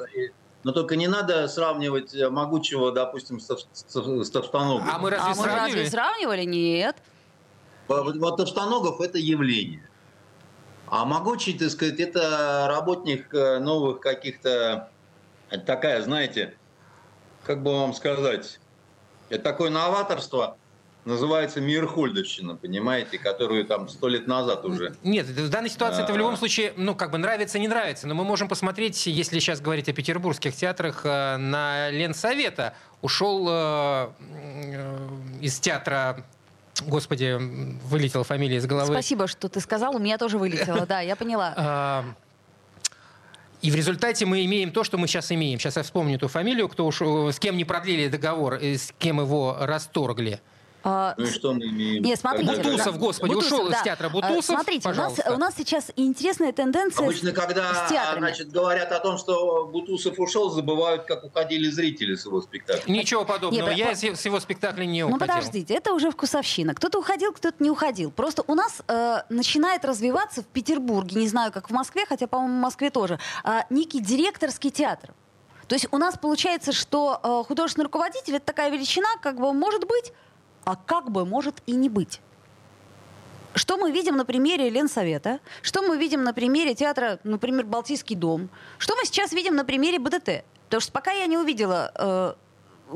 Но 0.62 0.72
только 0.72 0.94
не 0.96 1.08
надо 1.08 1.46
сравнивать 1.48 2.14
э, 2.14 2.30
Могучего, 2.30 2.92
допустим, 2.92 3.40
с, 3.40 3.46
с 3.72 4.24
с 4.24 4.30
Товстоногом. 4.30 4.88
а 4.90 4.98
мы 4.98 5.10
разве 5.10 5.26
а 5.26 5.28
мы 5.30 5.34
сравнивали? 5.34 5.70
разве 5.72 5.90
сравнивали? 5.90 6.44
Нет. 6.44 6.96
Вот, 7.88 8.16
вот 8.16 8.36
Товстоногов– 8.36 9.00
это 9.02 9.18
явление. 9.18 9.86
А 10.86 11.04
Могучий, 11.04 11.58
так 11.58 11.70
сказать, 11.70 11.98
это 12.00 12.66
работник 12.68 13.32
э, 13.34 13.58
новых 13.58 14.00
каких-то... 14.00 14.90
Такая, 15.66 16.02
знаете, 16.02 16.54
как 17.44 17.62
бы 17.62 17.72
вам 17.72 17.94
сказать, 17.94 18.58
это 19.28 19.44
такое 19.44 19.70
новаторство, 19.70 20.56
называется 21.04 21.60
Мирхольдовщина, 21.60 22.56
понимаете, 22.56 23.18
которую 23.18 23.64
там 23.66 23.88
сто 23.88 24.08
лет 24.08 24.26
назад 24.26 24.64
уже. 24.64 24.96
Нет, 25.02 25.26
в 25.26 25.48
данной 25.50 25.68
ситуации 25.68 26.02
это 26.02 26.12
в 26.12 26.16
А. 26.16 26.18
любом 26.18 26.36
случае, 26.36 26.72
ну, 26.76 26.94
как 26.94 27.10
бы 27.10 27.18
нравится, 27.18 27.58
не 27.58 27.68
нравится. 27.68 28.06
Но 28.06 28.14
мы 28.14 28.24
можем 28.24 28.48
посмотреть, 28.48 29.06
если 29.06 29.38
сейчас 29.38 29.60
говорить 29.60 29.88
о 29.88 29.92
петербургских 29.92 30.54
театрах, 30.56 31.02
э, 31.04 31.36
на 31.36 31.90
Ленсовета. 31.90 32.74
Ушел 33.02 33.46
э, 33.48 34.08
из 35.40 35.58
театра, 35.60 36.24
господи, 36.82 37.36
вылетела 37.86 38.24
фамилия 38.24 38.56
из 38.56 38.66
головы. 38.66 38.92
Спасибо, 38.92 39.26
что 39.26 39.48
ты 39.48 39.60
сказал. 39.60 39.96
У 39.96 39.98
меня 39.98 40.18
тоже 40.18 40.38
вылетело. 40.38 40.86
Да, 40.86 41.00
я 41.00 41.16
поняла. 41.16 41.54
А, 41.56 42.04
И 43.62 43.70
в 43.70 43.74
результате 43.74 44.26
мы 44.26 44.44
имеем 44.44 44.70
то, 44.72 44.84
что 44.84 44.98
мы 44.98 45.06
сейчас 45.06 45.32
имеем. 45.32 45.58
Сейчас 45.58 45.76
я 45.76 45.82
вспомню 45.82 46.18
ту 46.18 46.28
фамилию, 46.28 46.68
кто 46.68 46.86
ушел, 46.86 47.32
с 47.32 47.38
кем 47.38 47.56
не 47.56 47.64
продлили 47.64 48.08
договор, 48.08 48.54
с 48.60 48.92
кем 48.98 49.20
его 49.20 49.56
расторгли. 49.60 50.40
А, 50.86 51.14
Ну 51.16 51.24
и 51.24 51.30
что 51.30 51.54
мы 51.54 51.64
имеем? 51.66 52.02
Нет, 52.02 52.18
смотрите. 52.20 52.54
Бутусов, 52.56 52.98
господи, 52.98 53.34
ушел 53.34 53.68
из 53.70 53.80
театра 53.82 54.10
Бутусов, 54.10 54.50
А, 54.50 54.54
Смотрите, 54.54 54.88
у 54.90 54.92
нас, 54.94 55.14
у 55.26 55.36
нас 55.38 55.54
сейчас 55.56 55.90
интересная 55.96 56.52
тенденция 56.52 57.04
Обычно, 57.06 57.32
когда 57.32 57.86
значит, 58.18 58.50
говорят 58.50 58.92
о 58.92 59.00
том, 59.00 59.16
что 59.16 59.66
Бутусов 59.66 60.18
ушел, 60.18 60.50
забывают, 60.50 61.04
как 61.04 61.24
уходили 61.24 61.70
зрители 61.70 62.14
с 62.14 62.26
его 62.26 62.42
спектакля. 62.42 62.92
Ничего 62.92 63.24
подобного. 63.24 63.70
Нет, 63.70 63.78
я 63.78 64.10
по- 64.10 64.16
с 64.16 64.24
его 64.24 64.38
спектакля 64.40 64.84
не 64.84 65.02
Ну 65.02 65.08
уходил. 65.16 65.26
подождите, 65.34 65.74
это 65.74 65.94
уже 65.94 66.10
вкусовщина. 66.10 66.74
Кто-то 66.74 66.98
уходил, 66.98 67.32
кто-то 67.32 67.56
не 67.62 67.70
уходил. 67.70 68.10
Просто 68.10 68.44
у 68.46 68.54
нас 68.54 68.82
э, 68.86 69.22
начинает 69.30 69.84
развиваться 69.86 70.42
в 70.42 70.46
Петербурге, 70.46 71.18
не 71.18 71.28
знаю, 71.28 71.50
как 71.50 71.70
в 71.70 71.72
Москве, 71.72 72.04
хотя, 72.06 72.26
по-моему, 72.26 72.58
в 72.58 72.60
Москве 72.60 72.90
тоже, 72.90 73.18
а, 73.42 73.64
некий 73.70 74.00
директорский 74.00 74.70
театр. 74.70 75.14
То 75.66 75.74
есть 75.76 75.86
у 75.90 75.96
нас 75.96 76.18
получается, 76.18 76.72
что 76.72 77.18
э, 77.22 77.48
художественный 77.48 77.84
руководитель 77.84 78.36
это 78.36 78.44
такая 78.44 78.70
величина, 78.70 79.08
как 79.22 79.40
бы 79.40 79.52
может 79.54 79.86
быть, 79.86 80.12
а 80.64 80.76
как 80.76 81.10
бы 81.10 81.24
может 81.24 81.62
и 81.66 81.72
не 81.72 81.88
быть. 81.88 82.20
Что 83.54 83.76
мы 83.76 83.92
видим 83.92 84.16
на 84.16 84.24
примере 84.24 84.68
Ленсовета? 84.68 85.38
Что 85.62 85.82
мы 85.82 85.96
видим 85.96 86.24
на 86.24 86.32
примере 86.34 86.74
театра, 86.74 87.20
например, 87.22 87.66
Балтийский 87.66 88.16
дом? 88.16 88.48
Что 88.78 88.96
мы 88.96 89.04
сейчас 89.04 89.32
видим 89.32 89.54
на 89.54 89.64
примере 89.64 89.98
БДТ? 90.00 90.44
Потому 90.66 90.80
что 90.80 90.90
пока 90.92 91.12
я 91.12 91.26
не 91.26 91.38
увидела 91.38 91.92
э, 91.94 92.34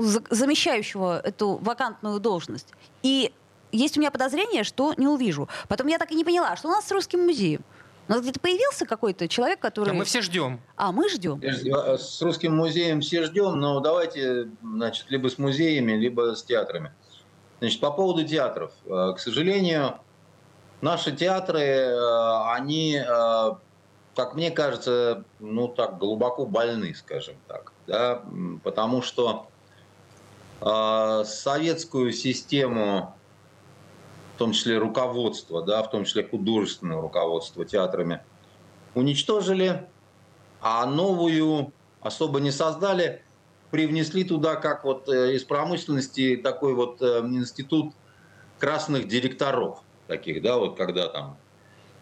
за- 0.03 0.25
замещающего 0.31 1.21
эту 1.21 1.59
вакантную 1.59 2.19
должность. 2.19 2.73
И 3.05 3.33
есть 3.71 3.97
у 3.97 4.01
меня 4.01 4.11
подозрение, 4.11 4.65
что 4.65 4.95
не 4.97 5.07
увижу. 5.07 5.49
Потом 5.69 5.87
я 5.87 5.99
так 5.99 6.11
и 6.11 6.17
не 6.17 6.25
поняла, 6.25 6.57
что 6.57 6.69
у 6.69 6.73
нас 6.73 6.87
с 6.89 6.91
русским 6.91 7.25
музеем. 7.25 7.63
У 8.09 8.13
нас 8.13 8.23
где-то 8.23 8.41
появился 8.41 8.85
какой-то 8.87 9.29
человек, 9.29 9.61
который... 9.61 9.89
Да 9.91 9.93
мы 9.93 10.05
все 10.07 10.23
ждем. 10.23 10.61
А, 10.77 10.91
мы 10.93 11.09
ждем. 11.11 11.41
э, 11.43 11.99
С 11.99 12.21
русским 12.23 12.57
музеем 12.57 13.01
все 13.03 13.23
ждем, 13.25 13.61
но 13.61 13.79
давайте, 13.81 14.49
значит, 14.63 15.07
либо 15.11 15.29
с 15.29 15.37
музеями, 15.39 15.93
либо 15.93 16.35
с 16.35 16.43
театрами. 16.43 16.91
Значит, 17.61 17.81
по 17.81 17.91
поводу 17.91 18.25
театров. 18.25 18.73
Э, 18.87 19.13
К 19.15 19.19
сожалению, 19.19 19.99
наши 20.81 21.15
театры, 21.15 21.61
э, 21.61 22.53
они, 22.53 22.97
э, 22.97 23.51
как 24.15 24.35
мне 24.35 24.51
кажется, 24.51 25.25
ну 25.41 25.69
так 25.69 25.99
глубоко 25.99 26.47
больны, 26.47 26.95
скажем 26.95 27.37
так, 27.47 27.73
да, 27.87 28.23
потому 28.65 29.03
что 29.03 29.49
советскую 30.61 32.11
систему, 32.11 33.15
в 34.35 34.39
том 34.39 34.51
числе 34.51 34.79
руководство, 34.79 35.63
да, 35.63 35.85
в 35.85 35.91
том 35.91 36.05
числе 36.05 36.27
художественное 36.27 37.01
руководство 37.01 37.65
театрами, 37.65 38.25
уничтожили, 38.97 39.89
а 40.61 40.85
новую 40.87 41.73
особо 42.01 42.41
не 42.41 42.51
создали, 42.51 43.23
привнесли 43.71 44.25
туда, 44.25 44.57
как 44.57 44.85
вот 44.85 45.09
э, 45.09 45.35
из 45.35 45.45
промышленности, 45.45 46.37
такой 46.37 46.75
вот 46.75 47.01
э, 47.03 47.21
институт 47.21 47.95
красных 48.59 49.09
директоров 49.09 49.83
таких, 50.07 50.43
да, 50.43 50.57
вот 50.57 50.77
когда 50.77 51.09
там 51.09 51.37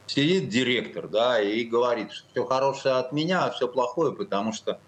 сидит 0.07 0.49
директор, 0.49 1.09
да, 1.09 1.41
и 1.41 1.65
говорит, 1.65 2.13
что 2.13 2.29
все 2.31 2.45
хорошее 2.47 2.95
от 2.97 3.13
меня, 3.13 3.45
а 3.45 3.51
все 3.51 3.69
плохое, 3.69 4.13
потому 4.13 4.53
что 4.53 4.79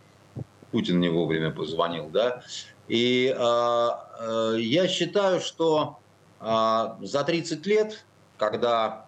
Путин 0.70 1.00
не 1.00 1.08
вовремя 1.08 1.50
позвонил, 1.50 2.08
да. 2.08 2.42
И 2.86 3.34
э, 3.36 3.88
э, 4.20 4.56
я 4.60 4.88
считаю, 4.88 5.40
что 5.40 5.98
э, 6.40 6.88
за 7.02 7.24
30 7.24 7.66
лет, 7.66 8.04
когда, 8.38 9.06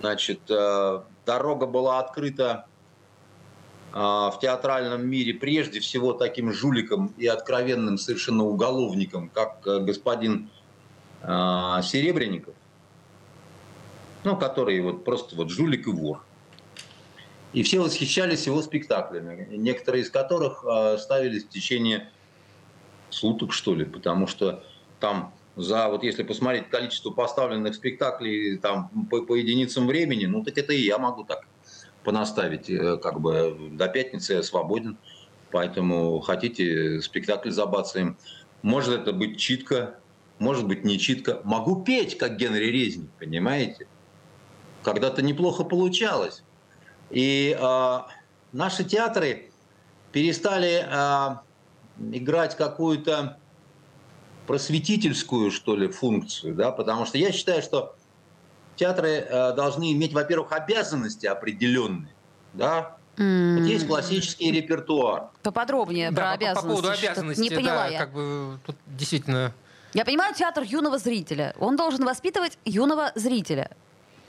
значит, 0.00 0.40
э, 0.48 1.02
дорога 1.24 1.66
была 1.66 1.98
открыта 1.98 2.66
в 3.92 4.38
театральном 4.40 5.06
мире 5.06 5.34
прежде 5.34 5.80
всего 5.80 6.14
таким 6.14 6.52
жуликом 6.52 7.12
и 7.18 7.26
откровенным 7.26 7.98
совершенно 7.98 8.44
уголовником, 8.44 9.28
как 9.28 9.66
э, 9.66 9.80
господин 9.80 10.48
э, 11.22 11.26
Серебренников, 11.82 12.54
ну, 14.24 14.36
который 14.36 14.80
вот 14.80 15.04
просто 15.04 15.36
вот 15.36 15.50
жулик 15.50 15.86
и 15.86 15.90
вор. 15.90 16.24
И 17.52 17.62
все 17.62 17.80
восхищались 17.80 18.46
его 18.46 18.62
спектаклями, 18.62 19.46
некоторые 19.56 20.04
из 20.04 20.10
которых 20.10 20.64
э, 20.64 20.96
ставились 20.96 21.44
в 21.44 21.50
течение 21.50 22.10
суток, 23.10 23.52
что 23.52 23.74
ли, 23.74 23.84
потому 23.84 24.26
что 24.26 24.64
там 25.00 25.34
за, 25.56 25.88
вот 25.88 26.02
если 26.02 26.22
посмотреть 26.22 26.70
количество 26.70 27.10
поставленных 27.10 27.74
спектаклей 27.74 28.56
там 28.56 28.88
по, 29.10 29.20
по 29.20 29.36
единицам 29.36 29.86
времени, 29.86 30.24
ну 30.24 30.42
так 30.42 30.56
это 30.56 30.72
и 30.72 30.80
я 30.80 30.96
могу 30.96 31.24
так 31.24 31.46
понаставить, 32.04 32.68
э, 32.70 32.96
как 32.98 33.20
бы 33.20 33.70
до 33.72 33.88
пятницы 33.88 34.34
я 34.34 34.42
свободен, 34.42 34.98
поэтому 35.50 36.20
хотите 36.20 37.00
спектакль 37.00 37.50
забацаем. 37.50 38.16
Может 38.62 39.00
это 39.00 39.12
быть 39.12 39.38
читка, 39.38 39.98
может 40.38 40.66
быть 40.66 40.84
не 40.84 40.98
читка. 40.98 41.40
Могу 41.44 41.82
петь, 41.82 42.18
как 42.18 42.36
Генри 42.36 42.66
Резник, 42.66 43.10
понимаете? 43.18 43.86
Когда-то 44.82 45.22
неплохо 45.22 45.64
получалось. 45.64 46.42
И 47.10 47.56
э, 47.58 47.98
наши 48.52 48.84
театры 48.84 49.50
перестали 50.12 50.84
э, 50.84 51.36
играть 52.16 52.56
какую-то 52.56 53.38
просветительскую, 54.46 55.50
что 55.50 55.76
ли, 55.76 55.88
функцию, 55.88 56.54
да, 56.54 56.72
потому 56.72 57.06
что 57.06 57.18
я 57.18 57.32
считаю, 57.32 57.62
что 57.62 57.94
театры 58.76 59.08
э, 59.08 59.52
должны 59.54 59.92
иметь, 59.92 60.12
во-первых, 60.12 60.52
обязанности 60.52 61.26
определенные, 61.26 62.12
да, 62.52 62.96
Mm. 63.16 63.58
Вот 63.58 63.66
есть 63.66 63.86
классический 63.86 64.50
репертуар. 64.50 65.24
Поподробнее 65.42 66.10
да, 66.10 66.16
про 66.16 66.24
по, 66.24 66.32
обязанности. 66.32 66.66
По 66.66 66.82
поводу 66.82 66.90
обязанностей, 66.90 67.42
не 67.42 67.50
поняла 67.50 67.84
да, 67.84 67.86
я. 67.88 67.98
как 67.98 68.12
бы 68.12 68.58
тут 68.64 68.76
действительно... 68.86 69.52
Я 69.92 70.06
понимаю, 70.06 70.34
театр 70.34 70.62
юного 70.62 70.98
зрителя. 70.98 71.54
Он 71.58 71.76
должен 71.76 72.04
воспитывать 72.06 72.58
юного 72.64 73.12
зрителя. 73.14 73.70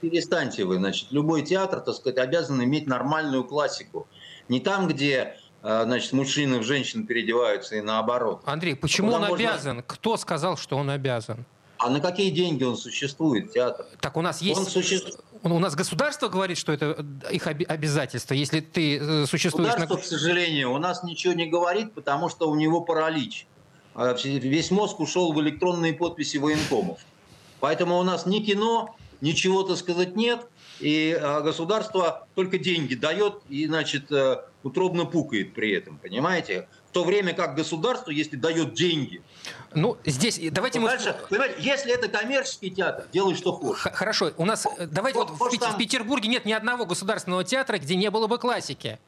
Перестаньте 0.01 0.65
вы, 0.65 0.75
значит, 0.75 1.11
любой 1.11 1.43
театр, 1.43 1.79
так 1.79 1.95
сказать, 1.95 2.17
обязан 2.17 2.61
иметь 2.61 2.85
нормальную 2.85 3.45
классику. 3.45 4.05
Не 4.49 4.59
там, 4.59 4.89
где 4.89 5.37
э, 5.61 5.83
значит, 5.85 6.11
мужчины 6.11 6.59
в 6.59 6.63
женщин 6.63 7.07
переодеваются 7.07 7.77
и 7.77 7.81
наоборот. 7.81 8.41
Андрей, 8.43 8.75
почему 8.75 9.13
Куда 9.13 9.21
он 9.21 9.29
можно... 9.29 9.49
обязан? 9.49 9.83
Кто 9.87 10.17
сказал, 10.17 10.57
что 10.57 10.75
он 10.75 10.89
обязан? 10.89 11.45
А 11.83 11.89
на 11.89 11.99
какие 11.99 12.29
деньги 12.29 12.63
он 12.63 12.77
существует, 12.77 13.51
театр? 13.51 13.85
Так 13.99 14.15
у 14.15 14.21
нас 14.21 14.41
есть... 14.41 14.57
Он 14.57 14.65
существует... 14.65 15.19
У 15.43 15.59
нас 15.59 15.75
государство 15.75 16.29
говорит, 16.29 16.57
что 16.57 16.71
это 16.71 17.05
их 17.29 17.45
обязательство, 17.45 18.33
если 18.33 18.61
ты 18.61 18.99
э, 18.99 19.25
существуешь... 19.25 19.67
Государство, 19.67 19.95
на... 19.95 20.01
к 20.01 20.05
сожалению, 20.05 20.71
у 20.71 20.77
нас 20.77 21.03
ничего 21.03 21.33
не 21.33 21.45
говорит, 21.45 21.93
потому 21.93 22.29
что 22.29 22.49
у 22.49 22.55
него 22.55 22.79
паралич. 22.79 23.47
А 23.95 24.13
весь 24.13 24.71
мозг 24.71 25.01
ушел 25.01 25.33
в 25.33 25.41
электронные 25.41 25.91
подписи 25.91 26.37
военкомов. 26.37 26.99
Поэтому 27.59 27.99
у 27.99 28.03
нас 28.03 28.25
ни 28.25 28.39
кино, 28.39 28.95
ничего, 29.19 29.63
так 29.63 29.75
сказать, 29.75 30.15
нет, 30.15 30.47
и 30.79 31.17
а, 31.19 31.41
государство 31.41 32.27
только 32.35 32.57
деньги 32.57 32.95
дает 32.95 33.41
и, 33.49 33.67
значит, 33.67 34.11
э, 34.11 34.43
утробно 34.63 35.05
пукает 35.05 35.53
при 35.53 35.71
этом, 35.71 35.97
понимаете? 35.97 36.67
то 36.93 37.03
время 37.03 37.33
как 37.33 37.55
государство, 37.55 38.11
если 38.11 38.37
дает 38.37 38.73
деньги. 38.73 39.21
Ну, 39.73 39.97
здесь 40.05 40.39
давайте 40.51 40.79
мы... 40.79 40.87
Дальше, 40.87 41.15
понимаете, 41.29 41.55
если 41.59 41.91
это 41.91 42.07
коммерческий 42.07 42.71
театр, 42.71 43.05
делай 43.11 43.35
что 43.35 43.51
хочешь. 43.51 43.81
Хорошо, 43.81 44.31
у 44.37 44.45
нас, 44.45 44.65
э, 44.77 44.87
давайте 44.87 45.19
вот, 45.19 45.31
вот 45.31 45.51
в, 45.51 45.57
там... 45.57 45.73
в 45.73 45.77
Петербурге 45.77 46.29
нет 46.29 46.45
ни 46.45 46.53
одного 46.53 46.85
государственного 46.85 47.43
театра, 47.43 47.79
где 47.79 47.95
не 47.95 48.09
было 48.09 48.27
бы 48.27 48.37
классики. 48.37 48.99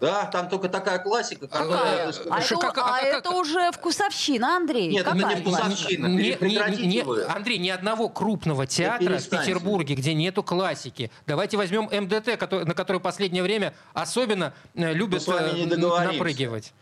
Да, 0.00 0.24
там 0.26 0.48
только 0.48 0.68
такая 0.68 0.98
классика. 0.98 1.46
Какая? 1.46 2.08
А, 2.08 2.12
а, 2.30 2.40
это, 2.40 2.56
как, 2.56 2.78
а, 2.78 2.96
а 2.96 3.00
это 3.00 3.28
как? 3.28 3.38
уже 3.38 3.70
вкусовщина, 3.72 4.56
Андрей. 4.56 4.88
Нет, 4.88 5.04
Какая 5.04 5.20
это 5.20 5.34
не 5.34 5.40
вкусовщина. 5.42 6.06
Не, 6.06 6.36
не, 6.40 6.86
не, 6.86 7.24
Андрей, 7.30 7.58
ни 7.58 7.68
одного 7.68 8.08
крупного 8.08 8.66
театра 8.66 9.18
в 9.18 9.28
Петербурге, 9.28 9.94
где 9.94 10.14
нету 10.14 10.42
классики. 10.42 11.10
Давайте 11.26 11.58
возьмем 11.58 11.84
МДТ, 11.84 12.38
который, 12.38 12.64
на 12.64 12.74
который 12.74 13.00
последнее 13.00 13.42
время 13.42 13.74
особенно 13.92 14.54
э, 14.74 14.92
любят 14.94 15.26
э, 15.28 15.66
напрыгивать 15.66 16.72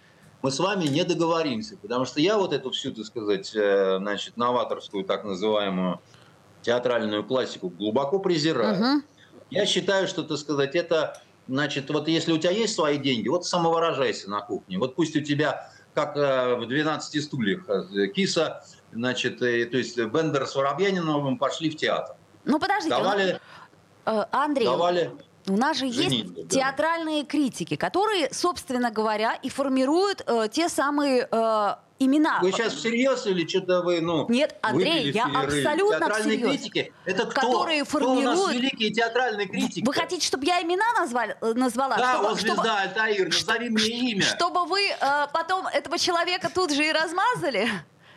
мы 0.41 0.51
с 0.51 0.59
вами 0.61 0.85
не 0.85 1.05
договоримся, 1.05 1.77
потому 1.77 2.05
что 2.05 2.21
я 2.21 2.39
вот 2.39 2.53
эту 2.53 2.71
всю, 2.71 2.93
так 2.93 3.05
сказать, 3.05 3.51
э, 3.55 3.99
значит, 3.99 4.37
новаторскую 4.37 5.05
так 5.05 5.25
называемую 5.25 6.01
театральную 6.63 7.25
классику 7.25 7.71
глубоко 7.71 8.19
презираю. 8.19 8.75
Угу. 8.77 9.03
Я 9.51 9.67
считаю, 9.67 10.07
что, 10.07 10.23
так 10.23 10.39
сказать, 10.39 10.75
это, 10.75 11.21
значит, 11.49 11.91
вот 11.91 12.09
если 12.09 12.33
у 12.33 12.39
тебя 12.39 12.53
есть 12.53 12.75
свои 12.75 12.99
деньги, 12.99 13.29
вот 13.29 13.47
самовыражайся 13.47 14.31
на 14.31 14.41
кухне. 14.41 14.79
Вот 14.79 14.95
пусть 14.95 15.17
у 15.17 15.21
тебя, 15.21 15.71
как 15.95 16.17
э, 16.17 16.55
в 16.55 16.63
«12 16.63 17.21
стульях», 17.21 17.69
э, 17.69 18.07
киса, 18.09 18.65
значит, 18.93 19.39
то 19.39 19.47
есть 19.47 19.99
Бендер 19.99 20.47
с 20.47 20.55
Воробьяниновым 20.55 21.39
пошли 21.39 21.71
в 21.71 21.77
театр. 21.77 22.15
Ну, 22.45 22.59
подождите. 22.59 22.97
Давали, 22.97 23.41
Андрей, 24.05 24.65
давали, 24.65 25.11
у 25.49 25.57
нас 25.57 25.79
же 25.79 25.87
есть 25.87 26.35
да. 26.35 26.43
театральные 26.49 27.25
критики, 27.25 27.77
которые, 27.77 28.29
собственно 28.33 28.91
говоря, 28.91 29.35
и 29.35 29.49
формируют 29.49 30.23
э, 30.27 30.49
те 30.51 30.69
самые 30.69 31.29
э, 31.31 31.75
имена. 31.99 32.39
Вы 32.41 32.53
сейчас 32.53 32.75
всерьез 32.75 33.27
или 33.27 33.47
что-то 33.47 33.83
вы, 33.83 34.01
ну... 34.01 34.27
Нет, 34.29 34.57
Андрей, 34.63 35.11
я 35.11 35.25
абсолютно 35.25 35.99
Театральные 35.99 36.39
всерьез. 36.39 36.61
критики? 36.61 36.93
Это 37.05 37.27
кто? 37.27 37.41
Которые 37.41 37.85
формируют... 37.85 38.21
Кто 38.21 38.43
у 38.43 38.47
нас 38.47 38.55
великие 38.55 38.91
театральные 38.91 39.49
критики? 39.49 39.85
Вы 39.85 39.93
хотите, 39.93 40.27
чтобы 40.27 40.47
я 40.47 40.63
имена 40.63 40.93
назвали, 40.99 41.37
э, 41.41 41.53
назвала? 41.55 41.97
Да, 41.97 42.13
чтобы, 42.13 42.29
вот 42.29 42.41
звезда, 42.41 42.55
чтобы, 42.55 42.71
Альтаир, 42.71 43.27
назови 43.27 43.69
мне 43.71 44.13
имя. 44.13 44.23
Чтобы 44.23 44.67
вы 44.67 44.89
э, 44.89 45.27
потом 45.33 45.67
этого 45.67 45.99
человека 45.99 46.51
тут 46.53 46.73
же 46.73 46.87
и 46.87 46.93
размазали? 46.93 47.69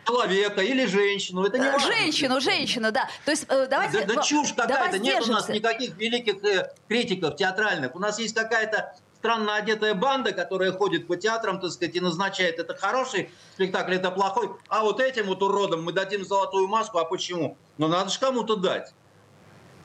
человека 0.06 0.62
или 0.62 0.86
женщину. 0.86 1.44
Это 1.44 1.58
не 1.58 1.70
важно. 1.70 1.92
Женщину, 1.92 2.40
женщину, 2.40 2.92
да. 2.92 3.08
То 3.24 3.30
есть 3.30 3.46
э, 3.48 3.66
давайте... 3.68 4.04
Да, 4.04 4.14
да 4.14 4.22
чушь 4.22 4.52
какая-то. 4.52 4.98
Нет 4.98 5.22
у 5.28 5.32
нас 5.32 5.48
никаких 5.48 5.96
великих 5.96 6.42
э, 6.44 6.72
критиков 6.88 7.36
театральных. 7.36 7.94
У 7.94 7.98
нас 7.98 8.18
есть 8.18 8.34
какая-то 8.34 8.94
странно 9.22 9.54
одетая 9.54 9.94
банда, 9.94 10.32
которая 10.32 10.72
ходит 10.72 11.06
по 11.06 11.16
театрам, 11.16 11.60
так 11.60 11.70
сказать, 11.70 11.94
и 11.94 12.00
назначает, 12.00 12.58
это 12.58 12.74
хороший 12.74 13.30
спектакль, 13.54 13.94
это 13.94 14.10
плохой. 14.10 14.50
А 14.68 14.82
вот 14.82 15.00
этим 15.00 15.26
вот 15.26 15.40
уродам 15.44 15.84
мы 15.84 15.92
дадим 15.92 16.24
золотую 16.24 16.66
маску. 16.66 16.98
А 16.98 17.04
почему? 17.04 17.56
Ну, 17.78 17.86
надо 17.86 18.10
же 18.10 18.18
кому-то 18.18 18.56
дать. 18.56 18.92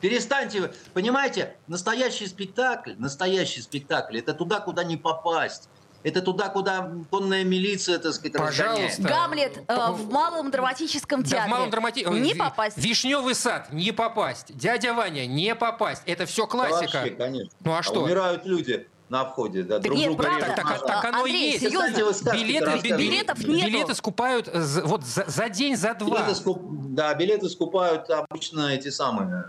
Перестаньте, 0.01 0.73
понимаете, 0.93 1.55
настоящий 1.67 2.25
спектакль, 2.25 2.93
настоящий 2.97 3.61
спектакль, 3.61 4.17
это 4.17 4.33
туда, 4.33 4.59
куда 4.59 4.83
не 4.83 4.97
попасть. 4.97 5.69
Это 6.03 6.21
туда, 6.21 6.49
куда 6.49 6.91
конная 7.11 7.43
милиция, 7.43 7.97
так 7.99 8.13
сказать, 8.13 8.33
Пожалуйста. 8.33 9.01
Гамлет 9.01 9.63
э, 9.67 9.91
в 9.91 10.11
малом 10.11 10.51
драматическом 10.51 11.23
театре. 11.23 11.41
Да, 11.41 11.47
в 11.47 11.49
малом 11.49 11.69
драмати... 11.69 12.05
Не 12.09 12.33
попасть. 12.35 12.77
Вишневый 12.77 13.35
сад, 13.35 13.73
не 13.73 13.91
попасть. 13.91 14.55
Дядя 14.55 14.93
Ваня, 14.93 15.25
не 15.25 15.53
попасть. 15.55 16.03
Это 16.05 16.25
все 16.25 16.47
классика. 16.47 16.99
Вообще, 16.99 17.15
конечно. 17.15 17.51
Ну 17.61 17.73
а, 17.73 17.79
а 17.79 17.83
что? 17.83 18.03
Умирают 18.03 18.45
люди 18.45 18.87
на 19.09 19.25
входе. 19.25 19.63
Да, 19.63 19.75
так 19.75 19.83
друг 19.83 19.97
нет, 19.97 20.17
правда. 20.17 20.53
Так, 20.55 20.67
так, 20.67 20.85
так 20.85 21.05
оно 21.05 21.19
Андрей, 21.19 21.51
есть. 21.51 21.61
Серьезно? 21.61 22.31
Билеты, 22.33 22.97
билетов 22.97 23.39
нету. 23.39 23.67
Билеты 23.67 23.95
скупают 23.95 24.49
вот 24.83 25.03
за, 25.03 25.25
за 25.27 25.49
день, 25.49 25.75
за 25.77 25.93
два. 25.93 26.17
Билеты 26.17 26.35
скуп... 26.35 26.61
Да, 26.61 27.13
билеты 27.13 27.49
скупают 27.49 28.09
обычно 28.09 28.73
эти 28.73 28.89
самые 28.89 29.45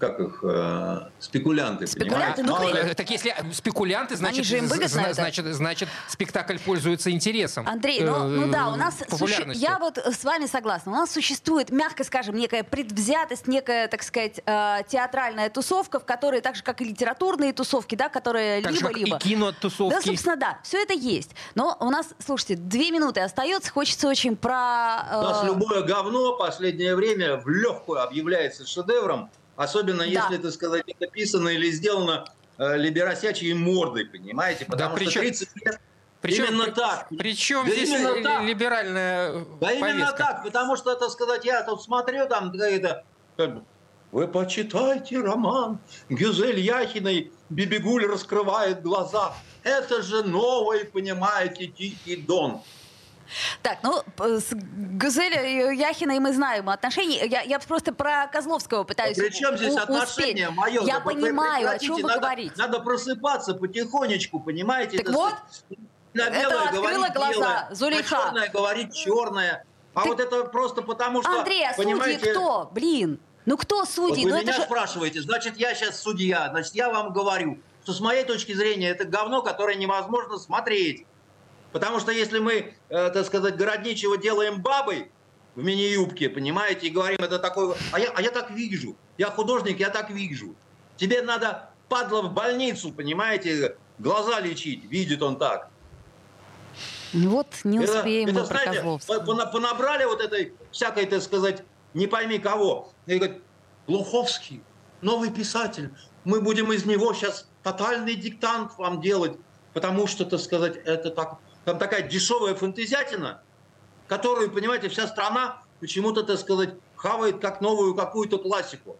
как 0.00 0.18
их, 0.18 0.40
э, 0.42 1.00
спекулянты. 1.18 1.86
Спекулянты, 1.86 2.42
ну, 2.42 2.56
а, 2.56 2.94
Так 2.94 3.10
если 3.10 3.34
спекулянты, 3.52 4.16
значит, 4.16 4.46
же 4.46 4.58
им 4.58 4.66
выгодно 4.66 5.12
значит, 5.12 5.44
значит, 5.54 5.88
спектакль 6.08 6.58
пользуется 6.58 7.10
интересом. 7.10 7.68
Андрей, 7.68 8.02
ну, 8.02 8.26
ну 8.26 8.50
да, 8.50 8.68
у 8.68 8.76
нас, 8.76 8.96
суще... 9.10 9.46
я 9.54 9.78
вот 9.78 9.98
с 9.98 10.24
вами 10.24 10.46
согласна, 10.46 10.92
у 10.92 10.94
нас 10.94 11.10
существует, 11.12 11.70
мягко 11.70 12.02
скажем, 12.02 12.34
некая 12.34 12.64
предвзятость, 12.64 13.46
некая, 13.46 13.86
так 13.88 14.02
сказать, 14.02 14.40
э, 14.44 14.78
театральная 14.88 15.50
тусовка, 15.50 16.00
в 16.00 16.04
которой, 16.04 16.40
так 16.40 16.56
же, 16.56 16.62
как 16.62 16.80
и 16.80 16.84
литературные 16.84 17.52
тусовки, 17.52 17.94
да, 17.94 18.08
которые 18.08 18.60
либо-либо. 18.60 19.16
и 19.16 19.20
кинотусовки. 19.20 19.94
Да, 19.94 20.00
собственно, 20.00 20.36
да, 20.36 20.58
все 20.64 20.82
это 20.82 20.94
есть. 20.94 21.32
Но 21.54 21.76
у 21.80 21.90
нас, 21.90 22.08
слушайте, 22.24 22.56
две 22.56 22.90
минуты 22.90 23.20
остается, 23.20 23.70
хочется 23.70 24.08
очень 24.08 24.36
про... 24.36 25.06
Э... 25.10 25.18
У 25.18 25.22
нас 25.22 25.44
любое 25.44 25.82
говно 25.82 26.36
последнее 26.36 26.96
время 26.96 27.36
в 27.36 27.48
легкую 27.48 28.02
объявляется 28.02 28.66
шедевром, 28.66 29.30
Особенно 29.60 29.98
да. 29.98 30.04
если, 30.06 30.38
так 30.38 30.52
сказать, 30.52 30.84
это 30.86 31.06
писано 31.06 31.50
или 31.50 31.70
сделано 31.70 32.24
э, 32.56 32.78
либеросячьей 32.78 33.52
мордой, 33.52 34.06
понимаете? 34.06 34.64
Потому 34.64 34.96
да, 34.96 35.10
что 35.10 35.20
30 35.20 35.48
лет 35.56 35.80
причем, 36.22 36.44
именно 36.46 36.64
при, 36.64 36.70
так. 36.70 37.08
Причем 37.18 37.66
да 37.66 37.72
здесь 37.72 37.90
именно 37.90 38.22
так. 38.22 38.42
либеральная 38.42 39.32
Да 39.32 39.66
повестка. 39.66 39.88
именно 39.90 40.12
так, 40.12 40.42
потому 40.44 40.76
что, 40.76 40.94
так 40.94 41.10
сказать, 41.10 41.44
я 41.44 41.62
тут 41.62 41.82
смотрю, 41.82 42.26
там 42.26 42.50
какая-то... 42.50 43.04
Вы 44.12 44.28
почитайте 44.28 45.18
роман 45.18 45.78
Гюзель 46.08 46.58
Яхиной 46.58 47.30
«Бибигуль 47.50 48.06
раскрывает 48.06 48.80
глаза». 48.80 49.34
Это 49.62 50.00
же 50.00 50.22
новый, 50.22 50.86
понимаете, 50.86 51.66
Тихий 51.66 52.16
Дон. 52.16 52.62
Так, 53.62 53.78
ну, 53.82 54.02
с 54.18 54.48
Газель 54.52 55.34
Яхиной 55.76 56.18
мы 56.18 56.32
знаем 56.32 56.68
отношения. 56.68 57.26
Я, 57.26 57.42
я 57.42 57.58
просто 57.58 57.92
про 57.92 58.26
Козловского 58.26 58.84
пытаюсь 58.84 59.18
а 59.18 59.22
При 59.22 59.30
чем 59.30 59.56
здесь 59.56 59.76
отношения 59.76 60.48
успеть. 60.48 60.56
мое? 60.56 60.82
Я 60.82 61.00
понимаю, 61.00 61.70
о 61.70 61.78
чем 61.78 61.96
вы 61.96 62.02
надо, 62.02 62.20
говорите. 62.20 62.54
Надо 62.56 62.80
просыпаться 62.80 63.54
потихонечку, 63.54 64.40
понимаете? 64.40 64.98
Так 64.98 65.08
это 65.08 65.12
вот, 65.12 65.34
на 66.14 66.22
это 66.22 66.62
открыло 66.62 67.08
глаза, 67.08 67.32
белое, 67.32 67.68
Зулейха. 67.72 68.16
На 68.16 68.22
черное 68.24 68.48
говорит 68.48 68.92
черное. 68.92 69.64
А 69.94 70.02
Ты... 70.02 70.08
вот 70.08 70.20
это 70.20 70.44
просто 70.44 70.82
потому 70.82 71.22
что... 71.22 71.38
Андрей, 71.38 71.66
а 71.66 71.74
понимаете... 71.74 72.18
судьи 72.18 72.32
кто? 72.32 72.70
Блин. 72.72 73.20
Ну 73.46 73.56
кто 73.56 73.84
судьи? 73.84 74.24
Вот 74.24 74.32
вы 74.32 74.38
ну, 74.38 74.42
меня 74.42 74.52
же... 74.52 74.62
спрашиваете, 74.62 75.22
значит, 75.22 75.56
я 75.56 75.74
сейчас 75.74 76.00
судья, 76.00 76.48
значит, 76.50 76.74
я 76.74 76.90
вам 76.90 77.12
говорю, 77.12 77.58
что 77.82 77.92
с 77.92 78.00
моей 78.00 78.24
точки 78.24 78.52
зрения 78.52 78.90
это 78.90 79.04
говно, 79.04 79.42
которое 79.42 79.76
невозможно 79.76 80.38
смотреть. 80.38 81.06
Потому 81.72 82.00
что 82.00 82.10
если 82.12 82.38
мы, 82.38 82.74
э, 82.88 83.10
так 83.10 83.26
сказать, 83.26 83.56
городничего 83.56 84.16
делаем 84.16 84.60
бабой 84.60 85.10
в 85.54 85.62
мини-юбке, 85.62 86.28
понимаете, 86.28 86.88
и 86.88 86.90
говорим, 86.90 87.18
это 87.20 87.38
такой... 87.38 87.74
А 87.92 88.00
я, 88.00 88.10
а 88.14 88.22
я 88.22 88.30
так 88.30 88.50
вижу. 88.50 88.96
Я 89.18 89.30
художник, 89.30 89.78
я 89.78 89.90
так 89.90 90.10
вижу. 90.10 90.54
Тебе 90.96 91.22
надо, 91.22 91.70
падла, 91.88 92.22
в 92.22 92.32
больницу, 92.32 92.92
понимаете, 92.92 93.76
глаза 93.98 94.40
лечить. 94.40 94.84
Видит 94.84 95.22
он 95.22 95.38
так. 95.38 95.70
Ну 97.12 97.30
вот 97.30 97.46
не 97.64 97.80
успеем 97.80 98.28
это, 98.28 98.40
это, 98.40 98.46
знаете, 98.46 98.82
понабрали 99.52 100.04
вот 100.04 100.20
этой 100.20 100.54
всякой, 100.70 101.06
так 101.06 101.22
сказать, 101.22 101.64
не 101.94 102.06
пойми 102.06 102.38
кого. 102.38 102.92
И 103.06 103.16
говорят, 103.16 103.38
Глуховский, 103.86 104.62
новый 105.00 105.30
писатель, 105.30 105.90
мы 106.24 106.40
будем 106.40 106.72
из 106.72 106.84
него 106.84 107.12
сейчас 107.12 107.48
тотальный 107.62 108.14
диктант 108.14 108.78
вам 108.78 109.00
делать, 109.00 109.36
потому 109.72 110.06
что, 110.06 110.24
так 110.24 110.40
сказать, 110.40 110.76
это 110.76 111.10
так 111.10 111.38
там 111.70 111.78
такая 111.78 112.02
дешевая 112.02 112.56
фантазиатина, 112.56 113.42
которую, 114.08 114.50
понимаете, 114.50 114.88
вся 114.88 115.06
страна 115.06 115.62
почему-то, 115.78 116.24
так 116.24 116.40
сказать, 116.40 116.70
хавает 116.96 117.38
как 117.38 117.60
новую 117.60 117.94
какую-то 117.94 118.38
классику. 118.38 118.98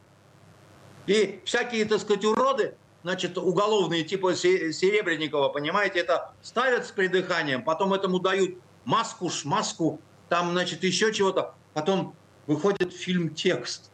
И 1.09 1.43
всякие, 1.45 1.85
так 1.85 2.01
сказать, 2.01 2.25
уроды, 2.25 2.77
значит, 3.03 3.37
уголовные, 3.37 4.05
типа 4.05 4.37
Серебренникова, 4.37 5.49
понимаете, 5.49 5.99
это 5.99 6.33
ставят 6.43 6.87
с 6.87 6.93
придыханием, 6.93 7.65
потом 7.65 7.93
этому 7.93 8.21
дают 8.21 8.57
маску, 8.85 9.31
шмаску, 9.31 10.01
там, 10.29 10.53
значит, 10.53 10.85
еще 10.85 11.13
чего-то. 11.13 11.55
Потом 11.75 12.15
выходит 12.47 12.93
фильм 12.93 13.35
«Текст». 13.35 13.91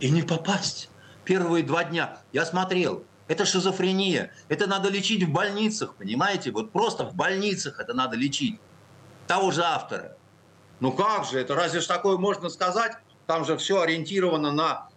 И 0.00 0.10
не 0.10 0.22
попасть. 0.22 0.90
Первые 1.24 1.62
два 1.62 1.84
дня 1.84 2.18
я 2.32 2.44
смотрел. 2.44 3.04
Это 3.26 3.46
шизофрения. 3.46 4.32
Это 4.48 4.66
надо 4.66 4.90
лечить 4.90 5.22
в 5.22 5.32
больницах, 5.32 5.94
понимаете? 5.94 6.50
Вот 6.50 6.72
просто 6.72 7.04
в 7.04 7.14
больницах 7.14 7.80
это 7.80 7.94
надо 7.94 8.16
лечить. 8.16 8.60
Того 9.26 9.50
же 9.50 9.62
автора. 9.62 10.16
Ну 10.80 10.92
как 10.92 11.24
же, 11.24 11.38
это 11.38 11.54
разве 11.54 11.80
ж 11.80 11.86
такое 11.86 12.18
можно 12.18 12.50
сказать? 12.50 12.92
Там 13.26 13.44
же 13.44 13.56
все 13.56 13.80
ориентировано 13.80 14.52
на 14.52 14.88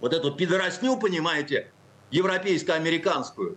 вот 0.00 0.12
эту 0.12 0.32
пидоросню, 0.32 0.96
понимаете, 0.98 1.70
европейско-американскую. 2.10 3.56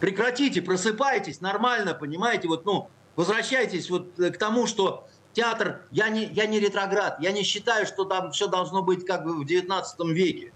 Прекратите, 0.00 0.60
просыпайтесь, 0.60 1.40
нормально, 1.40 1.94
понимаете, 1.94 2.48
вот, 2.48 2.66
ну, 2.66 2.90
возвращайтесь 3.16 3.90
вот 3.90 4.12
к 4.16 4.36
тому, 4.36 4.66
что 4.66 5.08
театр, 5.32 5.82
я 5.90 6.08
не, 6.08 6.26
я 6.26 6.46
не 6.46 6.60
ретроград, 6.60 7.18
я 7.20 7.32
не 7.32 7.42
считаю, 7.42 7.86
что 7.86 8.04
там 8.04 8.30
все 8.32 8.48
должно 8.48 8.82
быть 8.82 9.06
как 9.06 9.24
бы 9.24 9.40
в 9.40 9.46
19 9.46 10.00
веке. 10.10 10.52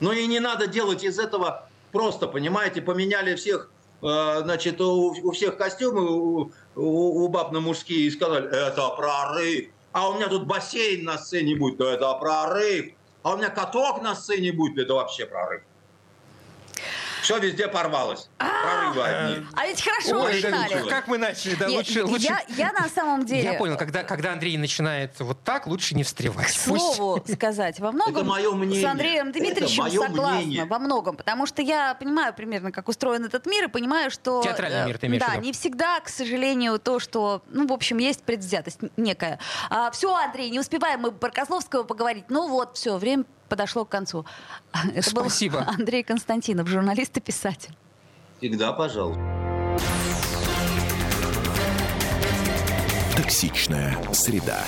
Но 0.00 0.12
и 0.12 0.26
не 0.26 0.40
надо 0.40 0.66
делать 0.66 1.04
из 1.04 1.18
этого 1.18 1.68
просто, 1.92 2.26
понимаете, 2.26 2.82
поменяли 2.82 3.34
всех, 3.34 3.70
э, 4.02 4.40
значит, 4.42 4.80
у, 4.80 5.30
всех 5.32 5.56
костюмы, 5.56 6.50
у, 6.74 7.28
баб 7.28 7.52
на 7.52 7.60
мужские, 7.60 8.06
и 8.06 8.10
сказали, 8.10 8.48
это 8.48 8.88
прорыв. 8.90 9.68
А 9.92 10.08
у 10.08 10.14
меня 10.14 10.28
тут 10.28 10.46
бассейн 10.46 11.04
на 11.04 11.18
сцене 11.18 11.56
будет, 11.56 11.80
это 11.80 12.12
прорыв. 12.14 12.92
А 13.22 13.34
у 13.34 13.36
меня 13.36 13.50
каток 13.50 14.02
на 14.02 14.14
сцене 14.14 14.52
будет, 14.52 14.78
это 14.78 14.94
вообще 14.94 15.26
прорыв. 15.26 15.62
Все 17.22 17.38
везде 17.38 17.68
порвалось. 17.68 18.28
Прорывы 18.38 19.02
одни. 19.02 19.46
А 19.54 19.66
ведь 19.66 19.82
хорошо 19.82 20.24
начинали. 20.24 20.88
Как 20.88 21.08
мы 21.08 21.18
начали, 21.18 21.54
да, 21.54 21.68
лучше... 21.68 22.04
лучше... 22.04 22.28
Я, 22.48 22.72
на 22.72 22.88
самом 22.88 23.24
деле... 23.24 23.42
Я 23.42 23.54
понял, 23.54 23.76
когда, 23.76 24.02
когда 24.02 24.32
Андрей 24.32 24.56
начинает 24.56 25.18
вот 25.20 25.42
так, 25.44 25.66
лучше 25.66 25.94
не 25.94 26.04
встревать. 26.04 26.46
К 26.46 26.50
слову 26.50 27.22
сказать, 27.32 27.80
во 27.80 27.92
многом 27.92 28.16
Это 28.16 28.24
мое 28.24 28.52
мнение. 28.52 28.82
с 28.82 28.90
Андреем 28.90 29.32
Дмитриевичем 29.32 29.90
согласна. 29.90 30.66
Во 30.66 30.78
многом. 30.78 31.16
Потому 31.16 31.46
что 31.46 31.62
я 31.62 31.94
понимаю 31.94 32.34
примерно, 32.34 32.72
как 32.72 32.88
устроен 32.88 33.24
этот 33.24 33.46
мир, 33.46 33.64
и 33.64 33.68
понимаю, 33.68 34.10
что... 34.10 34.42
Театральный 34.42 34.82
э, 34.82 34.86
мир 34.86 34.98
ты 34.98 35.06
имеешь 35.06 35.22
Да, 35.24 35.36
не 35.36 35.52
всегда, 35.52 36.00
к 36.00 36.08
сожалению, 36.08 36.78
то, 36.78 36.98
что... 36.98 37.42
Ну, 37.48 37.66
в 37.66 37.72
общем, 37.72 37.98
есть 37.98 38.22
предвзятость 38.22 38.78
некая. 38.96 39.38
А, 39.68 39.90
все, 39.90 40.14
Андрей, 40.14 40.50
не 40.50 40.60
успеваем 40.60 41.00
мы 41.00 41.12
про 41.12 41.30
Козловского 41.30 41.84
поговорить. 41.84 42.24
Ну 42.28 42.48
вот, 42.48 42.76
все, 42.76 42.96
время 42.96 43.24
подошло 43.50 43.84
к 43.84 43.90
концу. 43.90 44.24
Это 44.94 45.10
Спасибо. 45.10 45.58
был 45.58 45.68
Андрей 45.78 46.02
Константинов, 46.02 46.68
журналист 46.68 47.14
и 47.18 47.20
писатель. 47.20 47.74
Всегда, 48.38 48.72
пожалуйста. 48.72 49.20
Токсичная 53.14 53.98
среда. 54.14 54.64